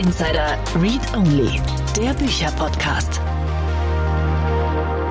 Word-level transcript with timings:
Insider 0.00 0.56
Read 0.80 1.14
Only, 1.14 1.60
der 1.94 2.14
Bücherpodcast. 2.14 3.20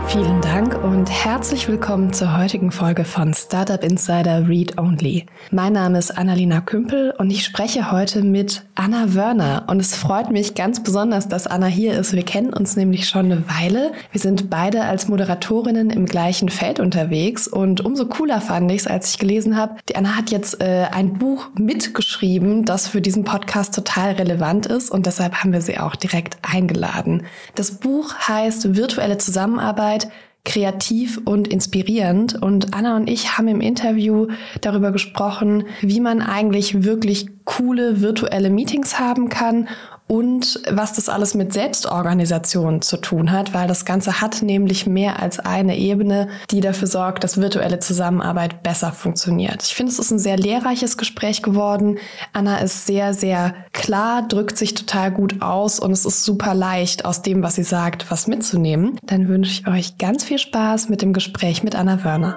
Vielen 0.07 0.41
Dank 0.41 0.83
und 0.83 1.07
herzlich 1.07 1.67
willkommen 1.67 2.11
zur 2.11 2.35
heutigen 2.35 2.71
Folge 2.71 3.05
von 3.05 3.35
Startup 3.35 3.83
Insider 3.83 4.47
Read 4.47 4.79
Only. 4.79 5.27
Mein 5.51 5.73
Name 5.73 5.99
ist 5.99 6.17
Annalena 6.17 6.61
Kümpel 6.61 7.13
und 7.19 7.29
ich 7.29 7.45
spreche 7.45 7.91
heute 7.91 8.23
mit 8.23 8.63
Anna 8.79 9.13
Wörner. 9.13 9.65
Und 9.67 9.81
es 9.81 9.93
freut 9.93 10.31
mich 10.31 10.55
ganz 10.55 10.81
besonders, 10.81 11.27
dass 11.27 11.47
Anna 11.47 11.65
hier 11.65 11.99
ist. 11.99 12.13
Wir 12.13 12.23
kennen 12.23 12.53
uns 12.53 12.77
nämlich 12.77 13.09
schon 13.09 13.25
eine 13.25 13.43
Weile. 13.49 13.91
Wir 14.13 14.21
sind 14.21 14.49
beide 14.49 14.83
als 14.83 15.09
Moderatorinnen 15.09 15.89
im 15.89 16.05
gleichen 16.05 16.47
Feld 16.47 16.79
unterwegs. 16.79 17.45
Und 17.49 17.81
umso 17.81 18.05
cooler 18.05 18.39
fand 18.39 18.71
ich 18.71 18.81
es, 18.81 18.87
als 18.87 19.11
ich 19.11 19.19
gelesen 19.19 19.57
habe, 19.57 19.75
die 19.89 19.97
Anna 19.97 20.15
hat 20.15 20.31
jetzt 20.31 20.61
äh, 20.61 20.87
ein 20.91 21.15
Buch 21.15 21.49
mitgeschrieben, 21.55 22.63
das 22.63 22.87
für 22.87 23.01
diesen 23.01 23.25
Podcast 23.25 23.75
total 23.75 24.13
relevant 24.13 24.65
ist. 24.65 24.89
Und 24.89 25.05
deshalb 25.05 25.35
haben 25.35 25.51
wir 25.51 25.61
sie 25.61 25.77
auch 25.77 25.97
direkt 25.97 26.37
eingeladen. 26.41 27.23
Das 27.55 27.71
Buch 27.71 28.13
heißt 28.15 28.77
Virtuelle 28.77 29.17
Zusammenarbeit 29.17 30.07
kreativ 30.45 31.19
und 31.25 31.47
inspirierend. 31.47 32.41
Und 32.41 32.73
Anna 32.73 32.95
und 32.95 33.09
ich 33.09 33.37
haben 33.37 33.47
im 33.47 33.61
Interview 33.61 34.27
darüber 34.61 34.91
gesprochen, 34.91 35.65
wie 35.81 35.99
man 35.99 36.21
eigentlich 36.21 36.83
wirklich 36.83 37.27
coole 37.45 38.01
virtuelle 38.01 38.49
Meetings 38.49 38.99
haben 38.99 39.29
kann 39.29 39.67
und 40.09 40.59
was 40.67 40.93
das 40.93 41.07
alles 41.07 41.35
mit 41.35 41.53
Selbstorganisation 41.53 42.81
zu 42.81 42.97
tun 42.97 43.31
hat, 43.31 43.53
weil 43.53 43.67
das 43.67 43.85
Ganze 43.85 44.21
hat 44.21 44.41
nämlich 44.41 44.87
mehr 44.87 45.21
als 45.21 45.39
eine 45.39 45.77
Ebene, 45.77 46.29
die 46.49 46.61
dafür 46.61 46.87
sorgt, 46.87 47.23
dass 47.23 47.39
virtuelle 47.39 47.79
Zusammenarbeit 47.79 48.63
besser 48.63 48.91
funktioniert. 48.91 49.61
Ich 49.63 49.75
finde, 49.75 49.91
es 49.91 49.99
ist 49.99 50.09
ein 50.09 50.17
sehr 50.17 50.37
lehrreiches 50.37 50.97
Gespräch 50.97 51.43
geworden. 51.43 51.99
Anna 52.33 52.57
ist 52.57 52.87
sehr, 52.87 53.13
sehr 53.13 53.53
klar, 53.71 54.27
drückt 54.27 54.57
sich 54.57 54.73
total 54.73 55.11
gut 55.11 55.43
aus 55.43 55.79
und 55.79 55.91
es 55.91 56.05
ist 56.05 56.25
super 56.25 56.55
leicht, 56.55 57.05
aus 57.05 57.21
dem, 57.21 57.43
was 57.43 57.55
sie 57.55 57.63
sagt, 57.63 58.09
was 58.09 58.25
mitzunehmen. 58.25 58.99
Dann 59.03 59.27
wünsche 59.27 59.51
ich 59.51 59.67
euch 59.67 59.99
ganz 59.99 60.23
viel 60.23 60.39
Spaß 60.39 60.89
mit 60.89 61.03
dem 61.03 61.13
Gespräch 61.13 61.61
mit 61.61 61.75
Anna 61.75 62.03
Wörner. 62.03 62.35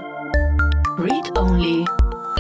Read 0.99 1.39
Only 1.39 1.87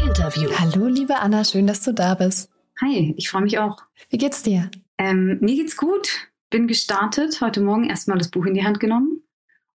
Interview. 0.04 0.50
Hallo, 0.58 0.88
liebe 0.88 1.16
Anna, 1.18 1.42
schön, 1.42 1.66
dass 1.66 1.80
du 1.80 1.94
da 1.94 2.14
bist. 2.16 2.50
Hi, 2.82 3.14
ich 3.16 3.30
freue 3.30 3.42
mich 3.42 3.58
auch. 3.58 3.78
Wie 4.10 4.18
geht's 4.18 4.42
dir? 4.42 4.70
Ähm, 4.98 5.38
mir 5.40 5.56
geht's 5.56 5.76
gut. 5.76 6.28
Bin 6.50 6.66
gestartet, 6.66 7.40
heute 7.40 7.60
Morgen 7.60 7.88
erstmal 7.88 8.18
das 8.18 8.30
Buch 8.30 8.44
in 8.44 8.54
die 8.54 8.64
Hand 8.64 8.78
genommen 8.78 9.22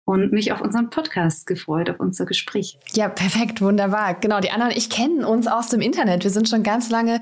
und 0.05 0.31
mich 0.31 0.51
auf 0.51 0.61
unseren 0.61 0.91
Podcast 0.91 1.47
gefreut, 1.47 1.89
auf 1.89 1.99
unser 1.99 2.25
Gespräch. 2.25 2.77
Ja, 2.93 3.09
perfekt, 3.09 3.59
wunderbar. 3.61 4.13
Genau, 4.13 4.39
die 4.39 4.51
anderen, 4.51 4.71
ich 4.75 4.89
kennen 4.89 5.25
uns 5.25 5.47
aus 5.47 5.69
dem 5.69 5.81
Internet. 5.81 6.23
Wir 6.23 6.29
sind 6.29 6.47
schon 6.47 6.61
ganz 6.61 6.91
lange 6.91 7.21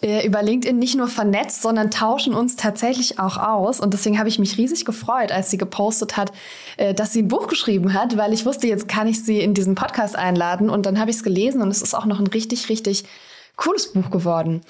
äh, 0.00 0.24
über 0.24 0.40
LinkedIn 0.40 0.78
nicht 0.78 0.96
nur 0.96 1.08
vernetzt, 1.08 1.60
sondern 1.60 1.90
tauschen 1.90 2.32
uns 2.32 2.54
tatsächlich 2.54 3.18
auch 3.18 3.36
aus. 3.36 3.80
Und 3.80 3.94
deswegen 3.94 4.18
habe 4.18 4.28
ich 4.28 4.38
mich 4.38 4.56
riesig 4.58 4.84
gefreut, 4.84 5.32
als 5.32 5.50
sie 5.50 5.58
gepostet 5.58 6.16
hat, 6.16 6.32
äh, 6.76 6.94
dass 6.94 7.12
sie 7.12 7.22
ein 7.22 7.28
Buch 7.28 7.48
geschrieben 7.48 7.94
hat, 7.94 8.16
weil 8.16 8.32
ich 8.32 8.46
wusste, 8.46 8.68
jetzt 8.68 8.86
kann 8.86 9.08
ich 9.08 9.24
sie 9.24 9.40
in 9.40 9.52
diesen 9.52 9.74
Podcast 9.74 10.14
einladen. 10.14 10.70
Und 10.70 10.86
dann 10.86 11.00
habe 11.00 11.10
ich 11.10 11.16
es 11.16 11.24
gelesen 11.24 11.62
und 11.62 11.68
es 11.68 11.82
ist 11.82 11.94
auch 11.94 12.06
noch 12.06 12.20
ein 12.20 12.28
richtig, 12.28 12.68
richtig 12.68 13.04
cooles 13.60 13.92
Buch 13.92 14.10
geworden. 14.10 14.62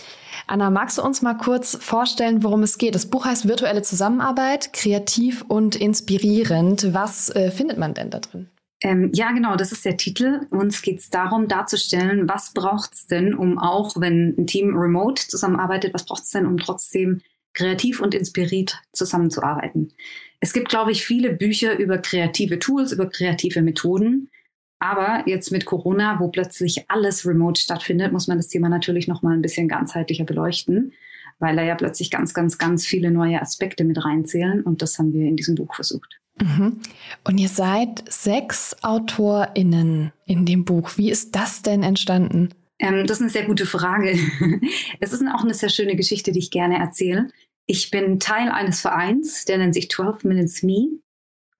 Anna, 0.46 0.68
magst 0.68 0.98
du 0.98 1.02
uns 1.02 1.22
mal 1.22 1.34
kurz 1.34 1.78
vorstellen, 1.80 2.42
worum 2.42 2.62
es 2.62 2.76
geht? 2.76 2.94
Das 2.94 3.06
Buch 3.06 3.24
heißt 3.24 3.48
Virtuelle 3.48 3.82
Zusammenarbeit, 3.82 4.72
kreativ 4.72 5.44
und 5.48 5.76
inspirierend. 5.76 6.92
Was 6.92 7.30
äh, 7.30 7.50
findet 7.50 7.78
man 7.78 7.94
denn 7.94 8.10
da 8.10 8.18
drin? 8.18 8.48
Ähm, 8.82 9.10
ja, 9.12 9.30
genau, 9.32 9.56
das 9.56 9.72
ist 9.72 9.84
der 9.84 9.96
Titel. 9.96 10.46
Uns 10.50 10.82
geht 10.82 10.98
es 10.98 11.10
darum, 11.10 11.48
darzustellen, 11.48 12.28
was 12.28 12.52
braucht 12.52 12.94
es 12.94 13.06
denn, 13.06 13.34
um 13.34 13.58
auch, 13.58 14.00
wenn 14.00 14.34
ein 14.38 14.46
Team 14.46 14.76
remote 14.76 15.26
zusammenarbeitet, 15.28 15.94
was 15.94 16.04
braucht 16.04 16.22
es 16.22 16.30
denn, 16.30 16.46
um 16.46 16.58
trotzdem 16.58 17.20
kreativ 17.52 18.00
und 18.00 18.14
inspiriert 18.14 18.80
zusammenzuarbeiten. 18.92 19.92
Es 20.40 20.52
gibt, 20.52 20.68
glaube 20.68 20.92
ich, 20.92 21.04
viele 21.04 21.32
Bücher 21.32 21.78
über 21.78 21.98
kreative 21.98 22.58
Tools, 22.58 22.92
über 22.92 23.08
kreative 23.08 23.60
Methoden. 23.62 24.30
Aber 24.80 25.22
jetzt 25.26 25.52
mit 25.52 25.66
Corona, 25.66 26.18
wo 26.20 26.28
plötzlich 26.28 26.90
alles 26.90 27.26
remote 27.26 27.60
stattfindet, 27.60 28.12
muss 28.12 28.26
man 28.26 28.38
das 28.38 28.48
Thema 28.48 28.68
natürlich 28.68 29.06
noch 29.06 29.22
mal 29.22 29.34
ein 29.34 29.42
bisschen 29.42 29.68
ganzheitlicher 29.68 30.24
beleuchten, 30.24 30.92
weil 31.38 31.54
da 31.54 31.62
ja 31.62 31.74
plötzlich 31.74 32.10
ganz, 32.10 32.32
ganz, 32.32 32.56
ganz 32.56 32.86
viele 32.86 33.10
neue 33.10 33.40
Aspekte 33.40 33.84
mit 33.84 34.02
reinzählen. 34.02 34.62
Und 34.62 34.80
das 34.80 34.98
haben 34.98 35.12
wir 35.12 35.26
in 35.26 35.36
diesem 35.36 35.54
Buch 35.54 35.74
versucht. 35.74 36.18
Mhm. 36.40 36.80
Und 37.24 37.38
ihr 37.38 37.50
seid 37.50 38.04
sechs 38.08 38.74
AutorInnen 38.82 40.12
in 40.24 40.46
dem 40.46 40.64
Buch. 40.64 40.96
Wie 40.96 41.10
ist 41.10 41.36
das 41.36 41.60
denn 41.60 41.82
entstanden? 41.82 42.48
Ähm, 42.78 43.06
das 43.06 43.18
ist 43.18 43.22
eine 43.22 43.30
sehr 43.30 43.44
gute 43.44 43.66
Frage. 43.66 44.18
es 45.00 45.12
ist 45.12 45.22
auch 45.28 45.44
eine 45.44 45.54
sehr 45.54 45.68
schöne 45.68 45.96
Geschichte, 45.96 46.32
die 46.32 46.38
ich 46.38 46.50
gerne 46.50 46.78
erzähle. 46.78 47.28
Ich 47.66 47.90
bin 47.90 48.18
Teil 48.18 48.48
eines 48.48 48.80
Vereins, 48.80 49.44
der 49.44 49.58
nennt 49.58 49.74
sich 49.74 49.90
12 49.90 50.24
Minutes 50.24 50.62
Me. 50.62 50.88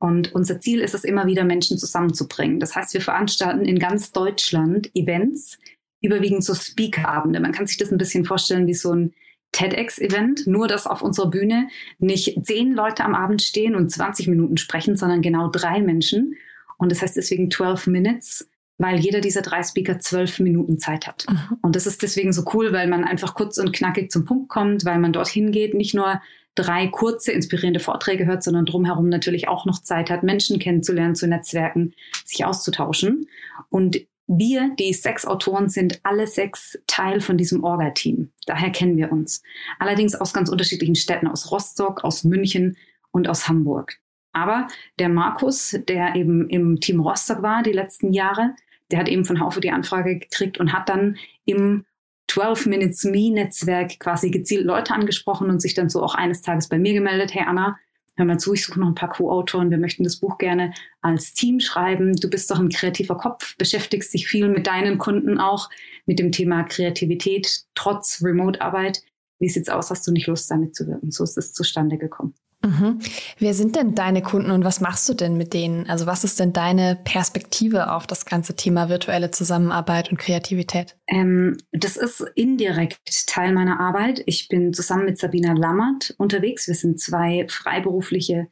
Und 0.01 0.35
unser 0.35 0.61
Ziel 0.61 0.81
ist 0.81 0.95
es 0.95 1.05
immer 1.05 1.27
wieder, 1.27 1.45
Menschen 1.45 1.79
zusammenzubringen. 1.79 2.59
Das 2.59 2.75
heißt, 2.75 2.95
wir 2.95 3.03
veranstalten 3.03 3.67
in 3.67 3.79
ganz 3.79 4.13
Deutschland 4.13 4.91
Events, 4.97 5.59
überwiegend 6.01 6.43
so 6.43 6.55
Speaker-Abende. 6.55 7.39
Man 7.39 7.53
kann 7.53 7.67
sich 7.67 7.77
das 7.77 7.93
ein 7.93 7.99
bisschen 7.99 8.25
vorstellen 8.25 8.67
wie 8.67 8.75
so 8.75 8.95
ein 8.95 9.13
TEDx-Event, 9.53 10.47
nur 10.47 10.69
dass 10.69 10.87
auf 10.87 11.03
unserer 11.03 11.29
Bühne 11.29 11.69
nicht 11.99 12.45
zehn 12.47 12.73
Leute 12.73 13.05
am 13.05 13.15
Abend 13.15 13.43
stehen 13.43 13.75
und 13.75 13.91
20 13.91 14.27
Minuten 14.29 14.57
sprechen, 14.57 14.97
sondern 14.97 15.21
genau 15.21 15.49
drei 15.49 15.83
Menschen. 15.83 16.35
Und 16.79 16.91
das 16.91 17.03
heißt 17.03 17.17
deswegen 17.17 17.51
12 17.51 17.89
Minutes, 17.89 18.49
weil 18.79 18.99
jeder 19.01 19.21
dieser 19.21 19.43
drei 19.43 19.63
Speaker 19.63 19.99
zwölf 19.99 20.39
Minuten 20.41 20.79
Zeit 20.79 21.07
hat. 21.07 21.27
Mhm. 21.29 21.59
Und 21.61 21.77
das 21.77 21.87
ist 21.87 22.03
deswegen 22.03 22.33
so 22.33 22.45
cool, 22.55 22.73
weil 22.73 22.89
man 22.89 23.05
einfach 23.05 23.35
kurz 23.35 23.59
und 23.59 23.75
knackig 23.75 24.11
zum 24.11 24.25
Punkt 24.25 24.49
kommt, 24.49 24.87
weil 24.87 24.99
man 24.99 25.13
dorthin 25.13 25.53
geht, 25.53 25.75
nicht 25.75 25.93
nur 25.95 26.23
drei 26.55 26.89
kurze, 26.89 27.33
inspirierende 27.33 27.81
Vorträge 27.81 28.27
hört, 28.27 28.43
sondern 28.43 28.67
drumherum 28.67 29.09
natürlich 29.09 29.49
auch 29.49 29.67
noch 29.67 29.81
Zeit 29.81 30.11
hat, 30.11 30.23
Menschen 30.23 30.59
kennenzulernen, 30.59 31.15
zu 31.15 31.27
Netzwerken, 31.27 31.95
sich 32.25 32.45
auszutauschen. 32.45 33.29
Und 33.69 34.01
wir, 34.27 34.71
die 34.79 34.93
sechs 34.93 35.27
Autoren, 35.27 35.69
sind 35.69 36.01
alle 36.05 36.27
sechs 36.27 36.79
Teil 36.87 37.21
von 37.21 37.37
diesem 37.37 37.65
Orga-Team. 37.65 38.31
Daher 38.47 38.71
kennen 38.71 38.97
wir 38.97 39.11
uns. 39.11 39.43
Allerdings 39.79 40.15
aus 40.15 40.33
ganz 40.33 40.49
unterschiedlichen 40.49 40.95
Städten, 40.95 41.27
aus 41.27 41.51
Rostock, 41.51 42.05
aus 42.05 42.23
München 42.23 42.77
und 43.11 43.29
aus 43.29 43.49
Hamburg. 43.49 43.97
Aber 44.33 44.69
der 44.99 45.09
Markus, 45.09 45.77
der 45.89 46.15
eben 46.15 46.49
im 46.49 46.79
Team 46.81 47.01
Rostock 47.01 47.43
war 47.43 47.63
die 47.65 47.73
letzten 47.73 48.13
Jahre, 48.13 48.55
der 48.91 49.01
hat 49.01 49.09
eben 49.09 49.25
von 49.25 49.41
Haufe 49.41 49.61
die 49.61 49.71
Anfrage 49.71 50.19
gekriegt 50.19 50.59
und 50.59 50.73
hat 50.73 50.89
dann 50.89 51.17
im 51.45 51.85
12 52.31 52.67
Minutes 52.67 53.03
Me 53.03 53.33
Netzwerk 53.33 53.99
quasi 53.99 54.31
gezielt 54.31 54.65
Leute 54.65 54.95
angesprochen 54.95 55.51
und 55.51 55.61
sich 55.61 55.75
dann 55.75 55.89
so 55.89 56.01
auch 56.01 56.15
eines 56.15 56.43
Tages 56.43 56.69
bei 56.69 56.79
mir 56.79 56.93
gemeldet. 56.93 57.35
Hey 57.35 57.43
Anna, 57.45 57.77
hör 58.15 58.25
mal 58.25 58.39
zu, 58.39 58.55
ich 58.55 58.65
suche 58.65 58.79
noch 58.79 58.87
ein 58.87 58.95
paar 58.95 59.11
Co-Autoren. 59.11 59.73
Wir 59.73 59.79
möchten 59.79 60.05
das 60.05 60.19
Buch 60.21 60.39
gerne 60.39 60.73
als 61.01 61.35
Team 61.35 61.59
schreiben. 61.59 62.15
Du 62.15 62.31
bist 62.31 62.49
doch 62.49 62.61
ein 62.61 62.69
kreativer 62.69 63.17
Kopf, 63.17 63.57
beschäftigst 63.57 64.15
dich 64.15 64.29
viel 64.29 64.49
mit 64.49 64.69
deinen 64.69 64.99
Kunden 64.99 65.41
auch, 65.41 65.71
mit 66.07 66.21
dem 66.21 66.31
Thema 66.31 66.63
Kreativität 66.63 67.65
trotz 67.75 68.23
Remote-Arbeit. 68.23 69.03
Wie 69.41 69.49
sieht's 69.49 69.69
aus? 69.69 69.91
Hast 69.91 70.07
du 70.07 70.13
nicht 70.13 70.29
Lust, 70.29 70.49
damit 70.53 70.77
zu 70.77 70.87
wirken? 70.87 71.11
So 71.11 71.25
ist 71.25 71.37
es 71.37 71.53
zustande 71.53 71.99
gekommen. 71.99 72.35
Mhm. 72.63 73.01
Wer 73.39 73.55
sind 73.55 73.77
denn 73.77 73.95
deine 73.95 74.23
Kunden 74.23 74.51
und 74.51 74.65
was 74.65 74.81
machst 74.81 75.09
du 75.09 75.15
denn 75.15 75.37
mit 75.37 75.55
denen? 75.55 75.89
Also 75.89 76.07
was 76.07 76.25
ist 76.25 76.41
denn 76.41 76.53
deine 76.53 76.99
Perspektive 77.05 77.93
auf 77.93 78.07
das 78.07 78.27
ganze 78.27 78.55
Thema 78.55 78.91
virtuelle 78.91 79.31
Zusammenarbeit 79.31 80.11
und 80.11 80.19
Kreativität? 80.19 80.97
Ähm, 81.07 81.57
das 81.73 81.97
ist 81.97 82.21
indirekt 82.35 83.01
Teil 83.27 83.55
meiner 83.55 83.81
Arbeit. 83.81 84.23
Ich 84.27 84.49
bin 84.49 84.75
zusammen 84.75 85.07
mit 85.07 85.19
Sabina 85.19 85.55
Lammert 85.55 86.15
unterwegs. 86.19 86.69
Wir 86.69 86.75
sind 86.75 87.01
zwei 87.01 87.47
freiberufliche 87.49 88.49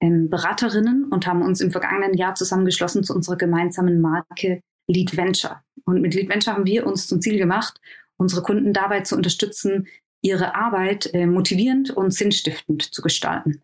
ähm, 0.00 0.30
Beraterinnen 0.30 1.04
und 1.10 1.26
haben 1.26 1.42
uns 1.42 1.60
im 1.60 1.70
vergangenen 1.70 2.14
Jahr 2.14 2.34
zusammengeschlossen 2.34 3.04
zu 3.04 3.14
unserer 3.14 3.36
gemeinsamen 3.36 4.00
Marke 4.00 4.62
Lead 4.88 5.16
Venture. 5.16 5.62
Und 5.84 6.00
mit 6.00 6.14
Lead 6.14 6.30
Venture 6.30 6.54
haben 6.54 6.66
wir 6.66 6.86
uns 6.86 7.06
zum 7.06 7.20
Ziel 7.20 7.36
gemacht, 7.36 7.78
unsere 8.16 8.42
Kunden 8.42 8.72
dabei 8.72 9.00
zu 9.00 9.16
unterstützen, 9.16 9.86
ihre 10.22 10.54
Arbeit 10.54 11.12
äh, 11.14 11.26
motivierend 11.26 11.90
und 11.90 12.12
sinnstiftend 12.12 12.82
zu 12.82 13.02
gestalten. 13.02 13.62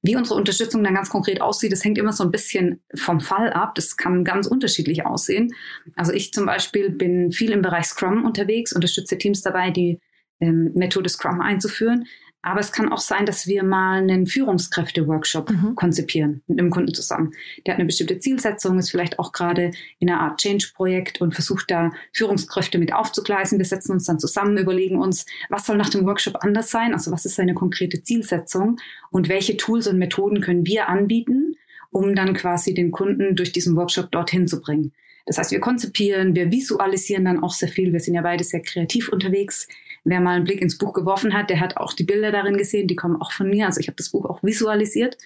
Wie 0.00 0.16
unsere 0.16 0.36
Unterstützung 0.36 0.84
dann 0.84 0.94
ganz 0.94 1.10
konkret 1.10 1.40
aussieht, 1.40 1.72
das 1.72 1.84
hängt 1.84 1.98
immer 1.98 2.12
so 2.12 2.22
ein 2.22 2.30
bisschen 2.30 2.80
vom 2.94 3.20
Fall 3.20 3.52
ab. 3.52 3.74
Das 3.74 3.96
kann 3.96 4.24
ganz 4.24 4.46
unterschiedlich 4.46 5.04
aussehen. 5.04 5.52
Also 5.96 6.12
ich 6.12 6.32
zum 6.32 6.46
Beispiel 6.46 6.90
bin 6.90 7.32
viel 7.32 7.50
im 7.50 7.62
Bereich 7.62 7.86
Scrum 7.86 8.24
unterwegs, 8.24 8.72
unterstütze 8.72 9.18
Teams 9.18 9.42
dabei, 9.42 9.70
die 9.70 9.98
ähm, 10.40 10.70
Methode 10.74 11.08
Scrum 11.08 11.40
einzuführen. 11.40 12.06
Aber 12.40 12.60
es 12.60 12.70
kann 12.70 12.90
auch 12.90 12.98
sein, 12.98 13.26
dass 13.26 13.48
wir 13.48 13.64
mal 13.64 13.98
einen 13.98 14.26
Führungskräfte-Workshop 14.26 15.50
mhm. 15.50 15.74
konzipieren 15.74 16.42
mit 16.46 16.60
einem 16.60 16.70
Kunden 16.70 16.94
zusammen. 16.94 17.32
Der 17.66 17.74
hat 17.74 17.78
eine 17.78 17.86
bestimmte 17.86 18.20
Zielsetzung, 18.20 18.78
ist 18.78 18.90
vielleicht 18.90 19.18
auch 19.18 19.32
gerade 19.32 19.72
in 19.98 20.08
einer 20.08 20.20
Art 20.20 20.40
Change-Projekt 20.40 21.20
und 21.20 21.34
versucht 21.34 21.70
da 21.70 21.90
Führungskräfte 22.12 22.78
mit 22.78 22.92
aufzugleisen. 22.92 23.58
Wir 23.58 23.66
setzen 23.66 23.92
uns 23.92 24.04
dann 24.04 24.20
zusammen, 24.20 24.56
überlegen 24.56 25.00
uns, 25.00 25.26
was 25.48 25.66
soll 25.66 25.76
nach 25.76 25.90
dem 25.90 26.06
Workshop 26.06 26.36
anders 26.40 26.70
sein? 26.70 26.94
Also 26.94 27.10
was 27.10 27.24
ist 27.24 27.34
seine 27.34 27.54
konkrete 27.54 28.02
Zielsetzung 28.02 28.78
und 29.10 29.28
welche 29.28 29.56
Tools 29.56 29.88
und 29.88 29.98
Methoden 29.98 30.40
können 30.40 30.64
wir 30.64 30.88
anbieten, 30.88 31.56
um 31.90 32.14
dann 32.14 32.34
quasi 32.34 32.72
den 32.72 32.92
Kunden 32.92 33.34
durch 33.34 33.50
diesen 33.50 33.74
Workshop 33.74 34.12
dorthin 34.12 34.46
zu 34.46 34.60
bringen. 34.60 34.92
Das 35.26 35.36
heißt, 35.36 35.50
wir 35.50 35.60
konzipieren, 35.60 36.34
wir 36.34 36.50
visualisieren 36.50 37.26
dann 37.26 37.42
auch 37.42 37.52
sehr 37.52 37.68
viel. 37.68 37.92
Wir 37.92 38.00
sind 38.00 38.14
ja 38.14 38.22
beide 38.22 38.44
sehr 38.44 38.62
kreativ 38.62 39.10
unterwegs 39.10 39.68
wer 40.08 40.20
mal 40.20 40.36
einen 40.36 40.44
Blick 40.44 40.60
ins 40.60 40.78
Buch 40.78 40.92
geworfen 40.92 41.34
hat, 41.34 41.50
der 41.50 41.60
hat 41.60 41.76
auch 41.76 41.92
die 41.92 42.04
Bilder 42.04 42.32
darin 42.32 42.56
gesehen, 42.56 42.88
die 42.88 42.96
kommen 42.96 43.20
auch 43.20 43.32
von 43.32 43.48
mir. 43.48 43.66
Also 43.66 43.80
ich 43.80 43.88
habe 43.88 43.96
das 43.96 44.10
Buch 44.10 44.24
auch 44.24 44.42
visualisiert. 44.42 45.16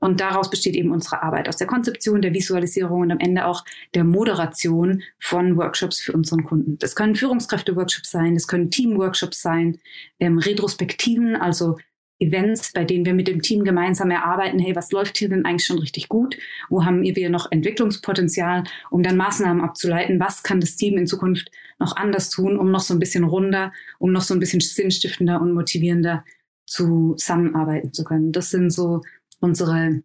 Und 0.00 0.20
daraus 0.20 0.48
besteht 0.48 0.76
eben 0.76 0.92
unsere 0.92 1.22
Arbeit 1.22 1.48
aus 1.48 1.56
der 1.56 1.66
Konzeption, 1.66 2.22
der 2.22 2.32
Visualisierung 2.32 3.02
und 3.02 3.10
am 3.10 3.20
Ende 3.20 3.44
auch 3.44 3.64
der 3.92 4.04
Moderation 4.04 5.02
von 5.18 5.58
Workshops 5.58 6.00
für 6.00 6.12
unseren 6.12 6.42
Kunden. 6.44 6.78
Das 6.78 6.96
können 6.96 7.14
Führungskräfte-Workshops 7.14 8.10
sein, 8.10 8.34
das 8.34 8.48
können 8.48 8.70
Team-Workshops 8.70 9.42
sein, 9.42 9.78
ähm, 10.20 10.38
Retrospektiven, 10.38 11.36
also 11.36 11.76
Events, 12.18 12.72
bei 12.72 12.84
denen 12.84 13.04
wir 13.04 13.14
mit 13.14 13.28
dem 13.28 13.42
Team 13.42 13.64
gemeinsam 13.64 14.10
erarbeiten, 14.10 14.58
hey, 14.58 14.76
was 14.76 14.92
läuft 14.92 15.18
hier 15.18 15.28
denn 15.28 15.44
eigentlich 15.44 15.66
schon 15.66 15.78
richtig 15.78 16.08
gut? 16.08 16.38
Wo 16.68 16.84
haben 16.84 17.02
wir 17.02 17.30
noch 17.30 17.50
Entwicklungspotenzial, 17.50 18.64
um 18.90 19.02
dann 19.02 19.16
Maßnahmen 19.16 19.62
abzuleiten? 19.62 20.20
Was 20.20 20.42
kann 20.42 20.60
das 20.60 20.76
Team 20.76 20.96
in 20.96 21.06
Zukunft 21.06 21.50
noch 21.78 21.96
anders 21.96 22.30
tun, 22.30 22.58
um 22.58 22.70
noch 22.70 22.80
so 22.80 22.94
ein 22.94 23.00
bisschen 23.00 23.24
runder, 23.24 23.72
um 23.98 24.12
noch 24.12 24.22
so 24.22 24.34
ein 24.34 24.40
bisschen 24.40 24.60
sinnstiftender 24.60 25.40
und 25.40 25.52
motivierender 25.52 26.24
zusammenarbeiten 26.66 27.92
zu 27.92 28.04
können? 28.04 28.32
Das 28.32 28.50
sind 28.50 28.70
so 28.70 29.02
unsere, 29.40 30.02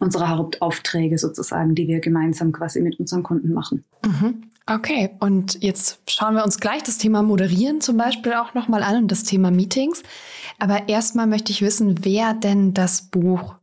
unsere 0.00 0.28
Hauptaufträge 0.28 1.18
sozusagen, 1.18 1.74
die 1.74 1.86
wir 1.86 2.00
gemeinsam 2.00 2.52
quasi 2.52 2.80
mit 2.80 2.98
unseren 2.98 3.22
Kunden 3.22 3.52
machen. 3.52 3.84
Mhm. 4.04 4.42
Okay, 4.66 5.10
und 5.18 5.62
jetzt 5.62 6.00
schauen 6.08 6.34
wir 6.34 6.44
uns 6.44 6.60
gleich 6.60 6.82
das 6.82 6.98
Thema 6.98 7.22
Moderieren 7.22 7.80
zum 7.80 7.96
Beispiel 7.96 8.34
auch 8.34 8.54
nochmal 8.54 8.82
an 8.82 9.02
und 9.02 9.12
das 9.12 9.24
Thema 9.24 9.50
Meetings. 9.50 10.02
Aber 10.58 10.88
erstmal 10.88 11.26
möchte 11.26 11.50
ich 11.52 11.62
wissen, 11.62 12.04
wer 12.04 12.34
denn 12.34 12.72
das 12.72 13.02
Buch 13.02 13.56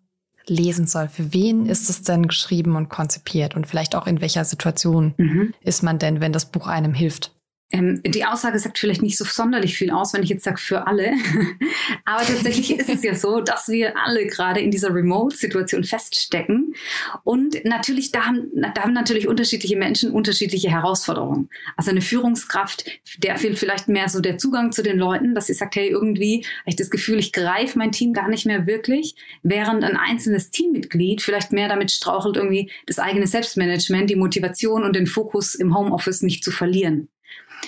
lesen 0.48 0.88
soll. 0.88 1.08
Für 1.08 1.34
wen 1.34 1.66
ist 1.66 1.90
es 1.90 2.02
denn 2.04 2.28
geschrieben 2.28 2.76
und 2.76 2.90
konzipiert? 2.90 3.56
Und 3.56 3.68
vielleicht 3.68 3.96
auch 3.96 4.08
in 4.08 4.22
welcher 4.22 4.46
Situation 4.46 5.14
mhm. 5.18 5.54
ist 5.62 5.84
man 5.84 6.00
denn, 6.00 6.22
wenn 6.22 6.34
das 6.34 6.46
Buch 6.46 6.68
einem 6.68 6.94
hilft? 6.94 7.37
Ähm, 7.70 8.02
die 8.06 8.24
Aussage 8.24 8.60
sagt 8.60 8.80
vielleicht 8.80 9.02
nicht 9.02 9.18
so 9.18 9.26
sonderlich 9.26 9.78
viel 9.78 9.92
aus, 9.92 10.14
wenn 10.14 10.24
ich 10.24 10.30
jetzt 10.30 10.46
sage 10.46 10.58
für 10.58 10.88
alle. 10.88 11.12
Aber 12.06 12.24
tatsächlich 12.24 12.80
ist 12.80 12.90
es 12.90 13.04
ja 13.04 13.14
so, 13.14 13.42
dass 13.42 13.68
wir 13.68 13.98
alle 13.98 14.26
gerade 14.26 14.62
in 14.62 14.72
dieser 14.72 14.94
Remote-Situation 14.94 15.84
feststecken. 15.84 16.76
Und 17.24 17.66
natürlich, 17.66 18.12
da 18.12 18.26
haben, 18.26 18.50
da 18.74 18.84
haben 18.84 18.94
natürlich 18.94 19.28
unterschiedliche 19.28 19.76
Menschen 19.76 20.12
unterschiedliche 20.12 20.70
Herausforderungen. 20.70 21.50
Also 21.76 21.92
eine 21.92 22.02
Führungskraft, 22.02 22.86
der 23.18 23.36
fehlt 23.38 23.60
vielleicht 23.60 23.90
mehr 23.90 24.08
so 24.08 24.22
der 24.22 24.38
Zugang 24.38 24.72
zu 24.72 24.82
den 24.82 24.98
Leuten, 24.98 25.36
dass 25.36 25.48
sie 25.48 25.54
sagt, 25.54 25.76
hey, 25.76 25.90
irgendwie 25.90 26.46
habe 26.62 26.70
ich 26.70 26.78
das 26.78 26.90
Gefühl, 26.90 27.20
ich 27.20 27.34
greife 27.34 27.78
mein 27.78 27.92
Team 27.92 28.14
gar 28.14 28.30
nicht 28.30 28.46
mehr 28.46 28.66
wirklich, 28.66 29.16
während 29.44 29.84
ein 29.84 29.98
einzelnes 29.98 30.52
Teammitglied 30.52 31.22
vielleicht 31.22 31.52
mehr 31.52 31.68
damit 31.68 31.92
strauchelt, 31.92 32.38
irgendwie 32.38 32.72
das 32.86 32.98
eigene 32.98 33.28
Selbstmanagement, 33.28 34.10
die 34.10 34.16
Motivation 34.16 34.86
und 34.86 34.96
den 34.96 35.08
Fokus 35.08 35.54
im 35.54 35.78
Homeoffice 35.78 36.22
nicht 36.22 36.46
zu 36.46 36.52
verlieren. 36.52 37.10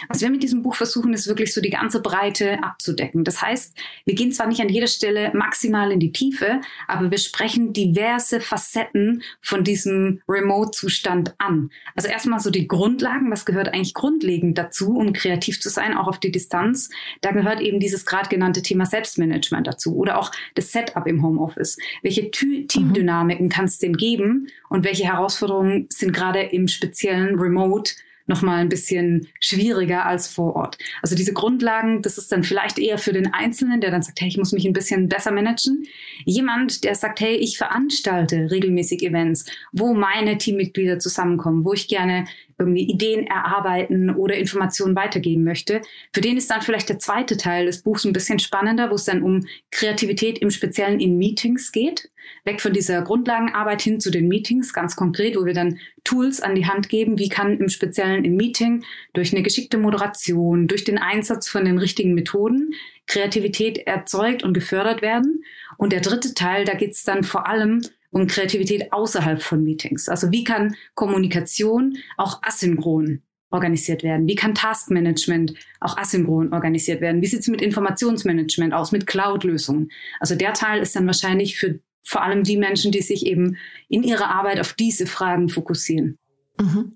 Was 0.08 0.22
wir 0.22 0.30
mit 0.30 0.44
diesem 0.44 0.62
Buch 0.62 0.76
versuchen, 0.76 1.14
ist 1.14 1.28
wirklich 1.28 1.54
so 1.54 1.62
die 1.62 1.70
ganze 1.70 2.02
Breite 2.02 2.64
abzudecken. 2.64 3.24
Das 3.24 3.42
heißt, 3.42 3.76
wir 4.06 4.16
gehen 4.16 4.32
zwar 4.32 4.48
nicht 4.48 4.62
an 4.62 4.70
jeder 4.70 4.88
Stelle 4.88 5.32
maximal 5.34 5.92
in 5.92 6.00
die 6.00 6.12
Tiefe, 6.12 6.62
aber 6.88 7.12
wir 7.12 7.18
sprechen 7.18 7.74
diverse 7.74 8.40
Facetten 8.40 9.24
von 9.42 9.64
diesem 9.64 10.22
Remote-Zustand 10.28 11.36
an. 11.38 11.70
Also 11.96 12.08
erstmal 12.08 12.40
so 12.40 12.50
die 12.50 12.68
Grundlagen, 12.68 13.32
was 13.32 13.46
gehört 13.46 13.74
eigentlich 13.74 13.94
grundlegend 13.94 14.58
dazu, 14.58 14.98
um 14.98 15.14
kreativ 15.14 15.60
zu 15.60 15.70
sein, 15.70 15.96
auch 15.96 16.08
auf 16.08 16.20
die 16.20 16.32
Distanz. 16.32 16.90
Da 17.22 17.32
gehört 17.32 17.62
eben 17.62 17.80
dieses 17.80 18.06
gerade 18.06 18.30
genannte 18.30 18.62
Thema 18.62 18.86
Selbstmanagement 18.86 19.68
dazu 19.68 19.96
oder 19.96 20.20
auch 20.20 20.32
das 20.56 20.72
Setup 20.72 21.06
im 21.08 21.24
Homeoffice. 21.24 21.78
Welche 22.02 22.32
Teamdynamiken 22.32 23.48
mhm. 23.48 23.50
kann 23.50 23.66
es 23.66 23.80
denn 23.80 23.94
geben 23.94 24.48
und 24.70 24.84
welche 24.84 25.06
Herausforderungen 25.06 25.88
sind 25.90 26.14
gerade 26.14 26.42
im 26.42 26.68
speziellen 26.68 27.40
Remote 27.40 27.94
noch 28.30 28.42
mal 28.42 28.60
ein 28.60 28.70
bisschen 28.70 29.28
schwieriger 29.40 30.06
als 30.06 30.28
vor 30.28 30.56
Ort. 30.56 30.78
Also 31.02 31.16
diese 31.16 31.34
Grundlagen, 31.34 32.02
das 32.02 32.18
ist 32.18 32.32
dann 32.32 32.44
vielleicht 32.44 32.80
eher 32.80 32.98
für 32.98 33.12
den 33.12 33.34
Einzelnen, 33.34 33.82
der 33.82 33.92
dann 33.92 34.04
sagt, 34.04 34.22
hey, 34.22 34.28
ich 34.28 34.38
muss 34.38 34.54
mich 34.54 34.66
ein 34.66 34.74
bisschen 34.74 35.10
besser 35.10 35.32
managen. 35.32 35.86
Jemand, 36.26 36.84
der 36.84 36.96
sagt, 36.96 37.20
hey, 37.20 37.36
ich 37.36 37.58
veranstalte 37.58 38.52
regelmäßig 38.52 39.04
Events, 39.04 39.46
wo 39.72 39.94
meine 39.94 40.38
Teammitglieder 40.38 41.00
zusammenkommen, 41.00 41.66
wo 41.66 41.74
ich 41.74 41.88
gerne 41.88 42.26
irgendwie 42.60 42.84
Ideen 42.84 43.26
erarbeiten 43.26 44.10
oder 44.10 44.36
Informationen 44.36 44.96
weitergeben 44.96 45.44
möchte. 45.44 45.82
Für 46.14 46.22
den 46.22 46.38
ist 46.38 46.52
dann 46.52 46.62
vielleicht 46.62 46.90
der 46.90 47.00
zweite 47.00 47.38
Teil 47.38 47.66
des 47.66 47.82
Buchs 47.82 48.06
ein 48.06 48.14
bisschen 48.14 48.40
spannender, 48.40 48.92
wo 48.92 48.96
es 48.96 49.06
dann 49.06 49.24
um 49.24 49.46
Kreativität 49.72 50.40
im 50.40 50.52
Speziellen 50.52 51.00
in 51.00 51.18
Meetings 51.18 51.72
geht. 51.72 52.10
Weg 52.46 52.62
von 52.62 52.74
dieser 52.74 53.02
Grundlagenarbeit 53.02 53.82
hin 53.82 54.00
zu 54.00 54.12
den 54.12 54.28
Meetings, 54.28 54.74
ganz 54.74 54.96
konkret, 54.96 55.36
wo 55.36 55.46
wir 55.46 55.54
dann 55.54 55.80
Tools 56.04 56.42
an 56.42 56.54
die 56.54 56.68
Hand 56.68 56.90
geben, 56.90 57.18
wie 57.18 57.30
kann 57.30 57.58
im 57.58 57.70
Speziellen 57.70 58.24
im 58.24 58.36
Meeting 58.36 58.84
durch 59.14 59.34
eine 59.34 59.42
geschickte 59.42 59.78
Moderation, 59.78 60.68
durch 60.68 60.84
den 60.84 60.98
Einsatz 60.98 61.50
von 61.50 61.66
den 61.66 61.78
richtigen 61.80 62.14
Methoden 62.14 62.74
Kreativität 63.08 63.80
erzeugt 63.80 64.44
und 64.44 64.54
gefördert 64.54 65.02
werden. 65.02 65.44
Und 65.78 65.92
der 65.92 66.02
dritte 66.02 66.34
Teil, 66.34 66.64
da 66.64 66.76
geht 66.76 66.94
es 66.94 67.04
dann 67.04 67.24
vor 67.24 67.48
allem 67.48 67.82
um 68.12 68.28
Kreativität 68.28 68.92
außerhalb 68.92 69.42
von 69.42 69.64
Meetings. 69.64 70.10
Also 70.10 70.32
wie 70.32 70.44
kann 70.44 70.76
Kommunikation 70.96 71.98
auch 72.18 72.42
asynchron 72.44 73.22
organisiert 73.52 74.04
werden? 74.04 74.28
Wie 74.28 74.36
kann 74.36 74.56
Taskmanagement 74.56 75.54
auch 75.80 75.98
asynchron 75.98 76.54
organisiert 76.54 77.02
werden? 77.02 77.22
Wie 77.22 77.28
sieht 77.28 77.42
es 77.42 77.48
mit 77.48 77.62
Informationsmanagement 77.62 78.74
aus, 78.74 78.92
mit 78.92 79.08
Cloud-Lösungen? 79.08 79.92
Also 80.20 80.36
der 80.36 80.54
Teil 80.54 80.82
ist 80.82 80.96
dann 80.96 81.08
wahrscheinlich 81.08 81.58
für 81.58 81.80
vor 82.04 82.24
allem 82.24 82.44
die 82.44 82.58
Menschen, 82.58 82.92
die 82.92 83.02
sich 83.02 83.26
eben 83.26 83.58
in 83.88 84.04
ihrer 84.04 84.30
Arbeit 84.30 84.60
auf 84.60 84.74
diese 84.74 85.06
Fragen 85.06 85.50
fokussieren. 85.50 86.18
Mhm. 86.60 86.94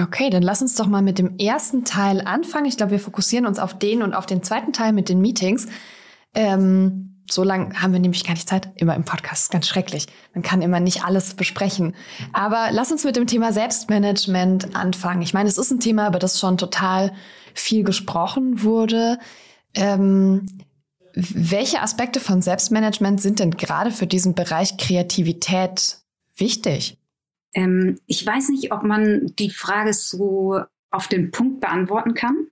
Okay, 0.00 0.30
dann 0.30 0.42
lass 0.42 0.62
uns 0.62 0.74
doch 0.74 0.86
mal 0.86 1.02
mit 1.02 1.18
dem 1.18 1.36
ersten 1.38 1.84
Teil 1.84 2.20
anfangen. 2.20 2.66
Ich 2.66 2.76
glaube, 2.76 2.92
wir 2.92 2.98
fokussieren 2.98 3.46
uns 3.46 3.58
auf 3.58 3.78
den 3.78 4.02
und 4.02 4.14
auf 4.14 4.24
den 4.26 4.42
zweiten 4.42 4.72
Teil 4.72 4.92
mit 4.92 5.08
den 5.08 5.20
Meetings. 5.20 5.66
Ähm 6.34 7.11
so 7.32 7.44
lange 7.44 7.80
haben 7.80 7.92
wir 7.92 8.00
nämlich 8.00 8.24
gar 8.24 8.34
nicht 8.34 8.48
Zeit, 8.48 8.68
immer 8.76 8.94
im 8.94 9.04
Podcast. 9.04 9.50
Ganz 9.50 9.68
schrecklich. 9.68 10.06
Man 10.34 10.42
kann 10.42 10.62
immer 10.62 10.80
nicht 10.80 11.04
alles 11.04 11.34
besprechen. 11.34 11.94
Aber 12.32 12.68
lass 12.70 12.92
uns 12.92 13.04
mit 13.04 13.16
dem 13.16 13.26
Thema 13.26 13.52
Selbstmanagement 13.52 14.74
anfangen. 14.74 15.22
Ich 15.22 15.34
meine, 15.34 15.48
es 15.48 15.58
ist 15.58 15.70
ein 15.70 15.80
Thema, 15.80 16.08
über 16.08 16.18
das 16.18 16.38
schon 16.38 16.58
total 16.58 17.12
viel 17.54 17.84
gesprochen 17.84 18.62
wurde. 18.62 19.18
Ähm, 19.74 20.46
welche 21.14 21.82
Aspekte 21.82 22.20
von 22.20 22.42
Selbstmanagement 22.42 23.20
sind 23.20 23.38
denn 23.38 23.52
gerade 23.52 23.90
für 23.90 24.06
diesen 24.06 24.34
Bereich 24.34 24.76
Kreativität 24.76 25.98
wichtig? 26.36 26.98
Ähm, 27.54 27.98
ich 28.06 28.24
weiß 28.26 28.48
nicht, 28.48 28.72
ob 28.72 28.82
man 28.82 29.32
die 29.38 29.50
Frage 29.50 29.92
so 29.92 30.60
auf 30.90 31.08
den 31.08 31.30
Punkt 31.30 31.60
beantworten 31.60 32.14
kann. 32.14 32.48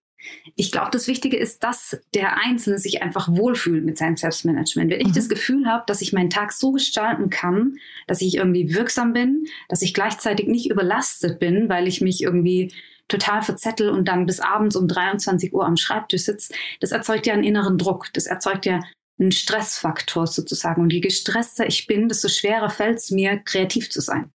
Ich 0.56 0.70
glaube, 0.70 0.90
das 0.92 1.08
Wichtige 1.08 1.36
ist, 1.36 1.62
dass 1.64 1.98
der 2.14 2.36
Einzelne 2.36 2.78
sich 2.78 3.02
einfach 3.02 3.28
wohlfühlt 3.28 3.84
mit 3.84 3.98
seinem 3.98 4.16
Selbstmanagement. 4.16 4.90
Wenn 4.90 5.00
ich 5.00 5.08
mhm. 5.08 5.14
das 5.14 5.28
Gefühl 5.28 5.66
habe, 5.66 5.84
dass 5.86 6.02
ich 6.02 6.12
meinen 6.12 6.30
Tag 6.30 6.52
so 6.52 6.72
gestalten 6.72 7.30
kann, 7.30 7.76
dass 8.06 8.20
ich 8.20 8.36
irgendwie 8.36 8.74
wirksam 8.74 9.12
bin, 9.12 9.44
dass 9.68 9.82
ich 9.82 9.94
gleichzeitig 9.94 10.46
nicht 10.46 10.70
überlastet 10.70 11.38
bin, 11.38 11.68
weil 11.68 11.88
ich 11.88 12.00
mich 12.00 12.22
irgendwie 12.22 12.72
total 13.08 13.42
verzettel 13.42 13.90
und 13.90 14.08
dann 14.08 14.26
bis 14.26 14.40
abends 14.40 14.76
um 14.76 14.88
23 14.88 15.52
Uhr 15.52 15.66
am 15.66 15.76
Schreibtisch 15.76 16.22
sitze, 16.22 16.54
das 16.80 16.92
erzeugt 16.92 17.26
ja 17.26 17.34
einen 17.34 17.44
inneren 17.44 17.76
Druck. 17.76 18.12
Das 18.12 18.26
erzeugt 18.26 18.66
ja 18.66 18.80
einen 19.18 19.32
Stressfaktor 19.32 20.26
sozusagen. 20.26 20.82
Und 20.82 20.92
je 20.92 21.00
gestresster 21.00 21.66
ich 21.66 21.86
bin, 21.86 22.08
desto 22.08 22.28
schwerer 22.28 22.70
fällt 22.70 22.98
es 22.98 23.10
mir, 23.10 23.38
kreativ 23.38 23.90
zu 23.90 24.00
sein. 24.00 24.30